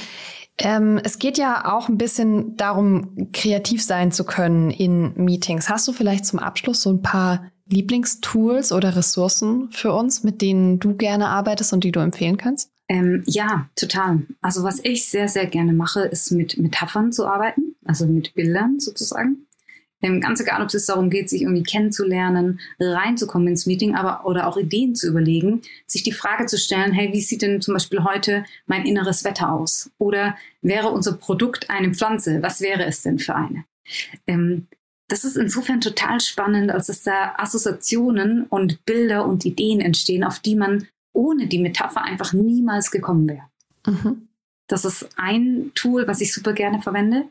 Ähm, 0.60 1.00
es 1.04 1.18
geht 1.18 1.40
ja 1.40 1.74
auch 1.74 1.90
ein 1.90 1.98
bisschen 1.98 2.56
darum, 2.56 3.32
kreativ 3.34 3.84
sein 3.84 4.12
zu 4.12 4.24
können 4.24 4.70
in 4.70 5.14
Meetings. 5.16 5.70
Hast 5.70 5.88
du 5.88 5.94
vielleicht 5.94 6.26
zum 6.26 6.38
Abschluss 6.38 6.82
so 6.84 6.92
ein 6.92 7.02
paar 7.02 7.52
Lieblingstools 7.74 8.72
oder 8.72 8.96
Ressourcen 8.96 9.72
für 9.72 9.94
uns, 9.94 10.24
mit 10.24 10.42
denen 10.42 10.80
du 10.80 10.96
gerne 10.96 11.28
arbeitest 11.28 11.74
und 11.74 11.84
die 11.84 11.92
du 11.92 12.00
empfehlen 12.00 12.38
kannst? 12.38 12.72
Ähm, 12.90 13.24
ja, 13.26 13.70
total. 13.76 14.24
Also 14.42 14.64
was 14.64 14.80
ich 14.84 15.08
sehr, 15.08 15.28
sehr 15.28 15.46
gerne 15.48 15.74
mache, 15.74 16.02
ist 16.02 16.32
mit 16.32 16.58
Metaphern 16.58 17.12
zu 17.12 17.26
arbeiten, 17.26 17.76
also 17.86 18.06
mit 18.06 18.34
Bildern 18.36 18.80
sozusagen. 18.80 19.48
Ähm, 20.04 20.20
ganz 20.20 20.42
egal, 20.42 20.62
ob 20.62 20.74
es 20.74 20.86
darum 20.86 21.10
geht, 21.10 21.30
sich 21.30 21.44
irgendwie 21.44 21.64
kennenzulernen, 21.64 22.60
reinzukommen 22.78 23.48
ins 23.48 23.66
Meeting, 23.66 23.96
aber 23.96 24.26
oder 24.26 24.48
auch 24.48 24.58
Ideen 24.58 24.96
zu 24.96 25.08
überlegen, 25.08 25.62
sich 25.88 26.04
die 26.04 26.12
Frage 26.12 26.46
zu 26.46 26.58
stellen, 26.58 26.92
hey, 26.92 27.14
wie 27.14 27.22
sieht 27.22 27.42
denn 27.42 27.62
zum 27.62 27.74
Beispiel 27.74 28.04
heute 28.04 28.44
mein 28.66 28.86
inneres 28.86 29.24
Wetter 29.24 29.54
aus? 29.54 29.90
Oder 29.98 30.36
wäre 30.62 30.90
unser 30.90 31.14
Produkt 31.14 31.70
eine 31.70 31.94
Pflanze? 31.94 32.42
Was 32.42 32.60
wäre 32.60 32.84
es 32.84 33.02
denn 33.02 33.18
für 33.18 33.36
eine? 33.36 33.64
Ähm, 34.28 34.68
das 35.08 35.26
ist 35.26 35.38
insofern 35.38 35.82
total 35.82 36.20
spannend, 36.22 36.72
als 36.72 36.88
dass 36.88 37.04
da 37.04 37.36
Assoziationen 37.38 38.46
und 38.46 38.84
Bilder 38.86 39.26
und 39.26 39.46
Ideen 39.46 39.82
entstehen, 39.82 40.24
auf 40.24 40.40
die 40.40 40.56
man 40.56 40.88
ohne 41.14 41.48
die 41.48 41.60
Metapher 41.60 42.04
einfach 42.04 42.34
niemals 42.34 42.90
gekommen 42.90 43.28
wäre. 43.28 43.48
Mhm. 43.86 44.28
Das 44.68 44.86
ist 44.86 45.10
ein 45.18 45.72
Tool, 45.76 46.08
was 46.08 46.22
ich 46.22 46.34
super 46.34 46.54
gerne 46.54 46.82
verwende. 46.82 47.26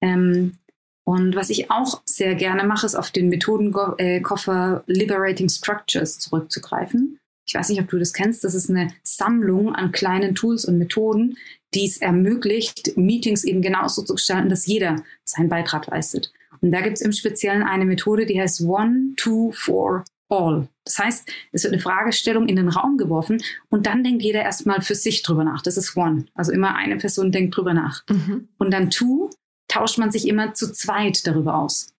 Ähm, 0.00 0.58
und 1.04 1.34
was 1.34 1.48
ich 1.48 1.70
auch 1.70 2.02
sehr 2.04 2.34
gerne 2.34 2.64
mache, 2.64 2.84
ist 2.84 2.94
auf 2.94 3.10
den 3.10 3.30
Methodenkoffer 3.30 4.84
Liberating 4.86 5.48
Structures 5.48 6.18
zurückzugreifen. 6.18 7.18
Ich 7.46 7.54
weiß 7.54 7.70
nicht, 7.70 7.80
ob 7.80 7.88
du 7.88 7.98
das 7.98 8.12
kennst. 8.12 8.44
Das 8.44 8.54
ist 8.54 8.68
eine 8.68 8.92
Sammlung 9.02 9.74
an 9.74 9.90
kleinen 9.90 10.34
Tools 10.34 10.66
und 10.66 10.76
Methoden, 10.76 11.38
die 11.72 11.86
es 11.86 11.96
ermöglicht, 11.96 12.96
Meetings 12.96 13.44
eben 13.44 13.62
genauso 13.62 14.02
zu 14.02 14.14
gestalten, 14.14 14.50
dass 14.50 14.66
jeder 14.66 15.02
seinen 15.24 15.48
Beitrag 15.48 15.86
leistet. 15.86 16.30
Und 16.60 16.72
da 16.72 16.80
gibt 16.80 16.96
es 16.96 17.02
im 17.02 17.12
Speziellen 17.12 17.62
eine 17.62 17.84
Methode, 17.84 18.26
die 18.26 18.40
heißt 18.40 18.62
One, 18.62 19.14
Two, 19.16 19.52
Four, 19.52 20.04
All. 20.28 20.68
Das 20.84 20.98
heißt, 20.98 21.32
es 21.52 21.64
wird 21.64 21.72
eine 21.72 21.82
Fragestellung 21.82 22.48
in 22.48 22.56
den 22.56 22.68
Raum 22.68 22.98
geworfen 22.98 23.42
und 23.70 23.86
dann 23.86 24.04
denkt 24.04 24.22
jeder 24.22 24.42
erstmal 24.42 24.82
für 24.82 24.94
sich 24.94 25.22
drüber 25.22 25.44
nach. 25.44 25.62
Das 25.62 25.76
ist 25.76 25.96
One. 25.96 26.26
Also 26.34 26.52
immer 26.52 26.74
eine 26.74 26.96
Person 26.96 27.32
denkt 27.32 27.56
drüber 27.56 27.74
nach. 27.74 28.04
Mhm. 28.08 28.48
Und 28.58 28.72
dann 28.72 28.90
Two 28.90 29.30
tauscht 29.68 29.98
man 29.98 30.10
sich 30.10 30.28
immer 30.28 30.54
zu 30.54 30.72
zweit 30.72 31.26
darüber 31.26 31.56
aus. 31.56 31.94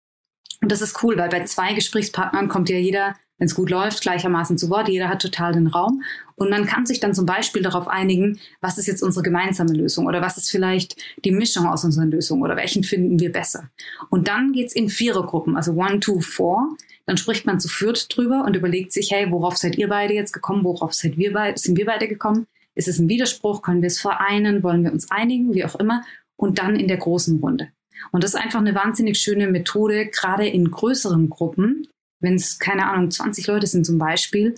Und 0.61 0.73
das 0.73 0.83
ist 0.83 1.03
cool, 1.03 1.17
weil 1.17 1.29
bei 1.29 1.45
zwei 1.45 1.73
Gesprächspartnern 1.75 2.49
kommt 2.49 2.69
ja 2.69 2.77
jeder 2.77 3.15
wenn 3.39 3.47
es 3.47 3.55
gut 3.55 3.71
läuft, 3.71 4.03
gleichermaßen 4.03 4.59
zu 4.59 4.69
Wort. 4.69 4.89
Jeder 4.89 5.09
hat 5.09 5.23
total 5.23 5.53
den 5.53 5.69
Raum. 5.69 6.03
Und 6.35 6.51
man 6.51 6.67
kann 6.67 6.87
sich 6.87 7.01
dann 7.01 7.15
zum 7.15 7.27
Beispiel 7.27 7.63
darauf 7.63 7.89
einigen, 7.89 8.39
was 8.61 8.79
ist 8.79 8.87
jetzt 8.87 9.03
unsere 9.03 9.23
gemeinsame 9.23 9.73
Lösung 9.73 10.07
oder 10.07 10.21
was 10.21 10.37
ist 10.37 10.51
vielleicht 10.51 10.97
die 11.25 11.33
Mischung 11.33 11.67
aus 11.67 11.85
unseren 11.85 12.11
Lösungen 12.11 12.43
oder 12.43 12.57
welchen 12.57 12.85
finden 12.85 13.19
wir 13.19 13.33
besser. 13.33 13.71
Und 14.11 14.29
dann 14.29 14.53
geht's 14.53 14.75
in 14.75 14.89
Vierergruppen, 14.89 15.57
also 15.57 15.73
One, 15.73 16.01
Two, 16.01 16.21
Four. 16.21 16.77
Dann 17.07 17.17
spricht 17.17 17.47
man 17.47 17.59
zu 17.59 17.69
viert 17.69 18.15
drüber 18.15 18.45
und 18.45 18.55
überlegt 18.55 18.93
sich, 18.93 19.11
hey, 19.11 19.31
worauf 19.31 19.57
seid 19.57 19.79
ihr 19.79 19.89
beide 19.89 20.15
jetzt 20.15 20.33
gekommen? 20.33 20.63
Worauf 20.65 20.93
seid 20.93 21.17
wir 21.17 21.33
beide, 21.33 21.59
sind 21.59 21.79
wir 21.79 21.87
beide 21.87 22.07
gekommen? 22.07 22.47
Ist 22.75 22.87
es 22.87 22.99
ein 22.99 23.09
Widerspruch? 23.09 23.63
Können 23.63 23.83
wir 23.83 23.89
es 23.89 24.01
vereinen? 24.01 24.63
Wollen 24.63 24.85
wir 24.85 24.93
uns 24.93 25.11
einigen? 25.11 25.55
Wie 25.55 25.65
auch 25.65 25.75
immer. 25.77 26.05
Und 26.37 26.59
dann 26.59 26.77
in 26.77 26.87
der 26.87 26.99
großen 26.99 27.41
Runde. 27.41 27.71
Und 28.13 28.23
das 28.23 28.35
ist 28.35 28.41
einfach 28.41 28.61
eine 28.61 28.75
wahnsinnig 28.75 29.19
schöne 29.19 29.49
Methode, 29.49 30.07
gerade 30.07 30.47
in 30.47 30.71
größeren 30.71 31.29
Gruppen, 31.31 31.89
wenn 32.21 32.35
es, 32.35 32.59
keine 32.59 32.87
Ahnung, 32.87 33.11
20 33.11 33.47
Leute 33.47 33.67
sind 33.67 33.85
zum 33.85 33.99
Beispiel, 33.99 34.55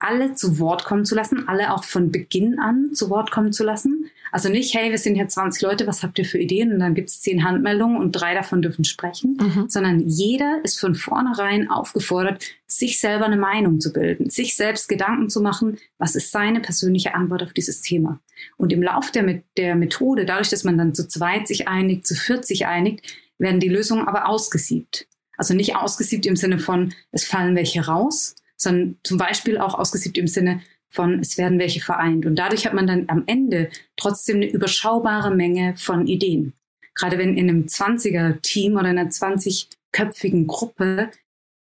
alle 0.00 0.34
zu 0.34 0.58
Wort 0.58 0.84
kommen 0.84 1.04
zu 1.04 1.14
lassen, 1.14 1.46
alle 1.46 1.74
auch 1.74 1.84
von 1.84 2.10
Beginn 2.10 2.58
an 2.58 2.94
zu 2.94 3.10
Wort 3.10 3.30
kommen 3.30 3.52
zu 3.52 3.64
lassen. 3.64 4.06
Also 4.32 4.48
nicht, 4.48 4.74
hey, 4.74 4.90
wir 4.90 4.98
sind 4.98 5.14
hier 5.14 5.28
20 5.28 5.60
Leute, 5.62 5.86
was 5.86 6.02
habt 6.02 6.18
ihr 6.18 6.24
für 6.24 6.38
Ideen? 6.38 6.72
Und 6.72 6.78
dann 6.78 6.94
gibt 6.94 7.10
es 7.10 7.20
zehn 7.20 7.44
Handmeldungen 7.44 7.98
und 7.98 8.12
drei 8.12 8.32
davon 8.32 8.62
dürfen 8.62 8.84
sprechen, 8.84 9.36
mhm. 9.38 9.66
sondern 9.68 10.00
jeder 10.08 10.60
ist 10.62 10.80
von 10.80 10.94
vornherein 10.94 11.68
aufgefordert, 11.68 12.42
sich 12.66 12.98
selber 12.98 13.26
eine 13.26 13.36
Meinung 13.36 13.78
zu 13.78 13.92
bilden, 13.92 14.30
sich 14.30 14.56
selbst 14.56 14.88
Gedanken 14.88 15.28
zu 15.28 15.42
machen, 15.42 15.78
was 15.98 16.14
ist 16.14 16.30
seine 16.30 16.60
persönliche 16.60 17.14
Antwort 17.14 17.42
auf 17.42 17.52
dieses 17.52 17.82
Thema. 17.82 18.20
Und 18.56 18.72
im 18.72 18.82
Lauf 18.82 19.10
der, 19.10 19.42
der 19.58 19.74
Methode, 19.74 20.24
dadurch, 20.24 20.48
dass 20.48 20.64
man 20.64 20.78
dann 20.78 20.94
zu 20.94 21.08
zweit 21.08 21.46
sich 21.46 21.68
einigt, 21.68 22.06
zu 22.06 22.14
viert 22.14 22.46
sich 22.46 22.66
einigt, 22.66 23.04
werden 23.36 23.60
die 23.60 23.68
Lösungen 23.68 24.08
aber 24.08 24.28
ausgesiebt. 24.28 25.06
Also 25.40 25.54
nicht 25.54 25.74
ausgesiebt 25.74 26.26
im 26.26 26.36
Sinne 26.36 26.58
von, 26.58 26.92
es 27.12 27.24
fallen 27.24 27.56
welche 27.56 27.86
raus, 27.86 28.34
sondern 28.58 28.98
zum 29.02 29.16
Beispiel 29.16 29.56
auch 29.56 29.72
ausgesiebt 29.72 30.18
im 30.18 30.26
Sinne 30.26 30.60
von, 30.90 31.18
es 31.18 31.38
werden 31.38 31.58
welche 31.58 31.80
vereint. 31.80 32.26
Und 32.26 32.36
dadurch 32.36 32.66
hat 32.66 32.74
man 32.74 32.86
dann 32.86 33.06
am 33.08 33.22
Ende 33.26 33.70
trotzdem 33.96 34.36
eine 34.36 34.50
überschaubare 34.50 35.34
Menge 35.34 35.74
von 35.78 36.06
Ideen. 36.06 36.52
Gerade 36.94 37.16
wenn 37.16 37.38
in 37.38 37.48
einem 37.48 37.64
20er-Team 37.64 38.74
oder 38.74 38.88
einer 38.88 39.06
20-köpfigen 39.06 40.46
Gruppe 40.46 41.10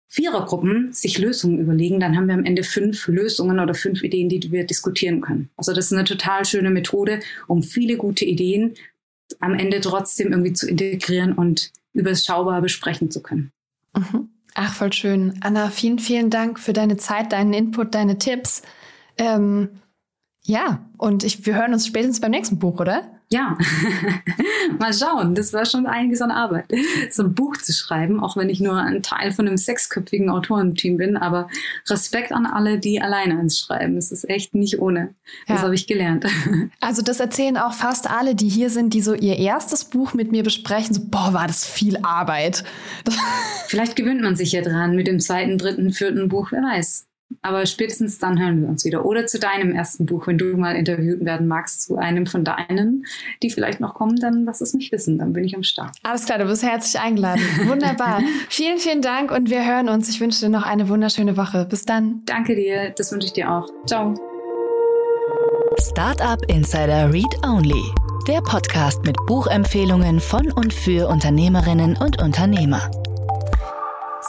Vierergruppen 0.06 0.92
sich 0.92 1.18
Lösungen 1.18 1.58
überlegen, 1.58 1.98
dann 1.98 2.16
haben 2.16 2.28
wir 2.28 2.34
am 2.34 2.44
Ende 2.44 2.62
fünf 2.62 3.08
Lösungen 3.08 3.58
oder 3.58 3.74
fünf 3.74 4.04
Ideen, 4.04 4.28
die 4.28 4.52
wir 4.52 4.64
diskutieren 4.64 5.20
können. 5.20 5.50
Also 5.56 5.72
das 5.72 5.86
ist 5.86 5.92
eine 5.94 6.04
total 6.04 6.44
schöne 6.44 6.70
Methode, 6.70 7.18
um 7.48 7.64
viele 7.64 7.96
gute 7.96 8.24
Ideen 8.24 8.74
am 9.40 9.54
Ende 9.54 9.80
trotzdem 9.80 10.30
irgendwie 10.30 10.52
zu 10.52 10.68
integrieren 10.68 11.32
und 11.32 11.72
überschaubar 11.92 12.62
besprechen 12.62 13.10
zu 13.10 13.20
können. 13.20 13.50
Mhm. 13.96 14.30
Ach, 14.54 14.74
voll 14.74 14.92
schön. 14.92 15.38
Anna, 15.42 15.70
vielen, 15.70 15.98
vielen 15.98 16.30
Dank 16.30 16.60
für 16.60 16.72
deine 16.72 16.96
Zeit, 16.96 17.32
deinen 17.32 17.52
Input, 17.52 17.94
deine 17.94 18.18
Tipps. 18.18 18.62
Ähm, 19.18 19.80
ja, 20.42 20.88
und 20.96 21.24
ich, 21.24 21.44
wir 21.46 21.54
hören 21.54 21.72
uns 21.72 21.86
spätestens 21.86 22.20
beim 22.20 22.30
nächsten 22.30 22.58
Buch, 22.58 22.80
oder? 22.80 23.13
Ja, 23.30 23.56
mal 24.78 24.92
schauen. 24.92 25.34
Das 25.34 25.52
war 25.52 25.64
schon 25.64 25.86
einiges 25.86 26.20
an 26.20 26.30
Arbeit, 26.30 26.66
so 27.10 27.24
ein 27.24 27.34
Buch 27.34 27.56
zu 27.56 27.72
schreiben, 27.72 28.20
auch 28.20 28.36
wenn 28.36 28.48
ich 28.48 28.60
nur 28.60 28.76
ein 28.76 29.02
Teil 29.02 29.32
von 29.32 29.48
einem 29.48 29.56
sechsköpfigen 29.56 30.30
Autorenteam 30.30 30.96
bin. 30.96 31.16
Aber 31.16 31.48
Respekt 31.88 32.32
an 32.32 32.46
alle, 32.46 32.78
die 32.78 33.00
alleine 33.00 33.38
eins 33.38 33.58
schreiben. 33.58 33.96
Es 33.96 34.12
ist 34.12 34.28
echt 34.28 34.54
nicht 34.54 34.78
ohne. 34.78 35.14
Das 35.46 35.58
ja. 35.58 35.62
habe 35.64 35.74
ich 35.74 35.86
gelernt. 35.86 36.26
Also 36.80 37.02
das 37.02 37.18
erzählen 37.18 37.56
auch 37.56 37.72
fast 37.72 38.10
alle, 38.10 38.34
die 38.34 38.48
hier 38.48 38.68
sind, 38.68 38.94
die 38.94 39.00
so 39.00 39.14
ihr 39.14 39.38
erstes 39.38 39.84
Buch 39.84 40.12
mit 40.12 40.32
mir 40.32 40.42
besprechen. 40.42 40.94
So, 40.94 41.02
boah, 41.06 41.32
war 41.32 41.46
das 41.46 41.64
viel 41.64 41.98
Arbeit. 42.02 42.64
Vielleicht 43.68 43.96
gewöhnt 43.96 44.20
man 44.20 44.36
sich 44.36 44.52
ja 44.52 44.60
dran 44.60 44.94
mit 44.94 45.06
dem 45.06 45.20
zweiten, 45.20 45.56
dritten, 45.56 45.92
vierten 45.92 46.28
Buch. 46.28 46.52
Wer 46.52 46.62
weiß. 46.62 47.06
Aber 47.42 47.66
spätestens 47.66 48.18
dann 48.18 48.40
hören 48.40 48.62
wir 48.62 48.68
uns 48.68 48.84
wieder. 48.84 49.04
Oder 49.04 49.26
zu 49.26 49.38
deinem 49.38 49.72
ersten 49.72 50.06
Buch, 50.06 50.26
wenn 50.26 50.38
du 50.38 50.56
mal 50.56 50.76
interviewt 50.76 51.24
werden 51.24 51.46
magst, 51.46 51.82
zu 51.82 51.96
einem 51.96 52.26
von 52.26 52.44
deinen, 52.44 53.04
die 53.42 53.50
vielleicht 53.50 53.80
noch 53.80 53.94
kommen, 53.94 54.16
dann 54.16 54.44
lass 54.44 54.60
es 54.60 54.72
mich 54.72 54.90
wissen. 54.92 55.18
Dann 55.18 55.32
bin 55.32 55.44
ich 55.44 55.54
am 55.54 55.62
Start. 55.62 55.96
Alles 56.02 56.24
klar, 56.24 56.38
du 56.38 56.46
bist 56.46 56.62
herzlich 56.62 57.00
eingeladen. 57.00 57.42
Wunderbar. 57.66 58.22
vielen, 58.48 58.78
vielen 58.78 59.02
Dank 59.02 59.30
und 59.30 59.50
wir 59.50 59.66
hören 59.66 59.88
uns. 59.88 60.08
Ich 60.08 60.20
wünsche 60.20 60.40
dir 60.40 60.48
noch 60.48 60.64
eine 60.64 60.88
wunderschöne 60.88 61.36
Woche. 61.36 61.66
Bis 61.68 61.84
dann. 61.84 62.22
Danke 62.24 62.54
dir. 62.54 62.90
Das 62.96 63.12
wünsche 63.12 63.26
ich 63.26 63.32
dir 63.32 63.50
auch. 63.50 63.68
Ciao. 63.86 64.14
Startup 65.80 66.40
Insider 66.48 67.12
Read 67.12 67.36
Only. 67.44 67.82
Der 68.26 68.40
Podcast 68.40 69.04
mit 69.04 69.16
Buchempfehlungen 69.26 70.18
von 70.18 70.50
und 70.52 70.72
für 70.72 71.08
Unternehmerinnen 71.08 71.96
und 71.96 72.22
Unternehmer. 72.22 72.90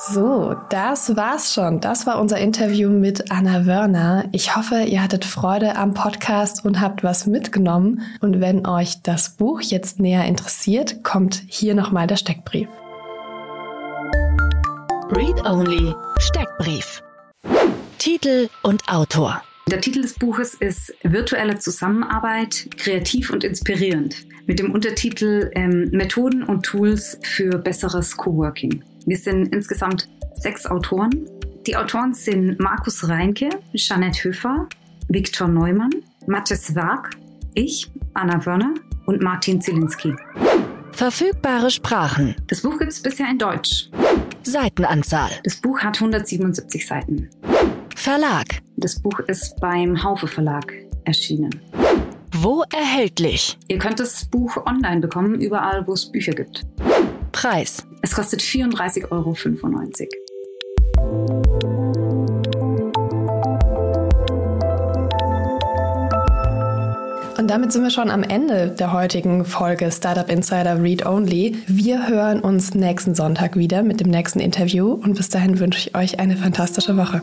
So, 0.08 0.56
das 0.70 1.16
war's 1.16 1.54
schon. 1.54 1.80
Das 1.80 2.06
war 2.06 2.20
unser 2.20 2.38
Interview 2.38 2.90
mit 2.90 3.32
Anna 3.32 3.66
Wörner. 3.66 4.26
Ich 4.34 4.56
hoffe, 4.56 4.84
ihr 4.84 5.02
hattet 5.02 5.26
Freude 5.26 5.76
am 5.78 5.96
Podcast 5.96 6.64
und 6.64 6.80
habt 6.80 7.04
was 7.04 7.26
mitgenommen. 7.26 8.04
Und 8.22 8.40
wenn 8.40 8.68
euch 8.68 9.02
das 9.02 9.36
Buch 9.36 9.62
jetzt 9.62 10.00
näher 10.00 10.26
interessiert, 10.26 11.04
kommt 11.04 11.42
hier 11.48 11.74
nochmal 11.74 12.06
der 12.06 12.18
Steckbrief. 12.18 12.68
Read 15.10 15.44
Only 15.44 15.96
Steckbrief. 16.20 17.02
Titel 17.98 18.50
und 18.62 18.88
Autor 18.88 19.42
Der 19.72 19.82
Titel 19.82 20.04
des 20.04 20.14
Buches 20.14 20.54
ist 20.54 20.94
Virtuelle 21.02 21.58
Zusammenarbeit, 21.58 22.70
kreativ 22.78 23.32
und 23.32 23.44
inspirierend 23.44 24.28
mit 24.46 24.60
dem 24.60 24.72
Untertitel 24.72 25.50
ähm, 25.56 25.90
Methoden 25.92 26.44
und 26.44 26.64
Tools 26.64 27.18
für 27.24 27.58
besseres 27.58 28.16
Coworking. 28.16 28.84
Wir 29.06 29.18
sind 29.18 29.54
insgesamt 29.54 30.10
sechs 30.34 30.66
Autoren. 30.66 31.30
Die 31.68 31.78
Autoren 31.78 32.14
sind 32.14 32.60
Markus 32.60 33.08
Reinke, 33.08 33.50
Jeanette 33.74 34.24
Höfer, 34.24 34.68
Viktor 35.10 35.48
Neumann, 35.48 35.92
Mathis 36.26 36.76
Wag, 36.76 37.12
ich, 37.54 37.92
Anna 38.16 38.44
Wörner 38.46 38.74
und 39.06 39.22
Martin 39.22 39.62
Zielinski. 39.62 40.16
Verfügbare 40.92 41.70
Sprachen. 41.70 42.36
Das 42.48 42.62
Buch 42.62 42.80
gibt 42.80 42.92
es 42.92 43.02
bisher 43.02 43.30
in 43.30 43.38
Deutsch. 43.38 43.90
Seitenanzahl. 44.42 45.30
Das 45.44 45.58
Buch 45.58 45.80
hat 45.80 45.98
177 45.98 46.88
Seiten. 46.88 47.30
Verlag. 47.96 48.46
Das 48.78 49.00
Buch 49.00 49.20
ist 49.28 49.56
beim 49.60 50.02
Haufe 50.04 50.28
Verlag 50.28 50.74
erschienen. 51.04 51.52
Wo 52.34 52.64
erhältlich? 52.74 53.58
Ihr 53.68 53.78
könnt 53.78 54.00
das 54.00 54.26
Buch 54.26 54.58
online 54.66 55.02
bekommen, 55.02 55.40
überall, 55.40 55.86
wo 55.88 55.94
es 55.94 56.12
Bücher 56.12 56.34
gibt. 56.34 56.66
Preis. 57.36 57.86
Es 58.02 58.16
kostet 58.16 58.42
34,95 58.42 59.12
Euro. 59.12 59.36
Und 67.38 67.48
damit 67.50 67.74
sind 67.74 67.84
wir 67.84 67.90
schon 67.90 68.10
am 68.10 68.24
Ende 68.24 68.70
der 68.70 68.94
heutigen 68.94 69.44
Folge 69.44 69.92
Startup 69.92 70.30
Insider 70.30 70.82
Read 70.82 71.06
Only. 71.06 71.58
Wir 71.68 72.08
hören 72.08 72.40
uns 72.40 72.74
nächsten 72.74 73.16
Sonntag 73.16 73.58
wieder 73.58 73.84
mit 73.84 74.00
dem 74.00 74.10
nächsten 74.10 74.40
Interview 74.40 74.94
und 74.94 75.16
bis 75.16 75.28
dahin 75.28 75.60
wünsche 75.60 75.90
ich 75.90 75.94
euch 75.94 76.22
eine 76.22 76.38
fantastische 76.38 76.96
Woche. 76.96 77.22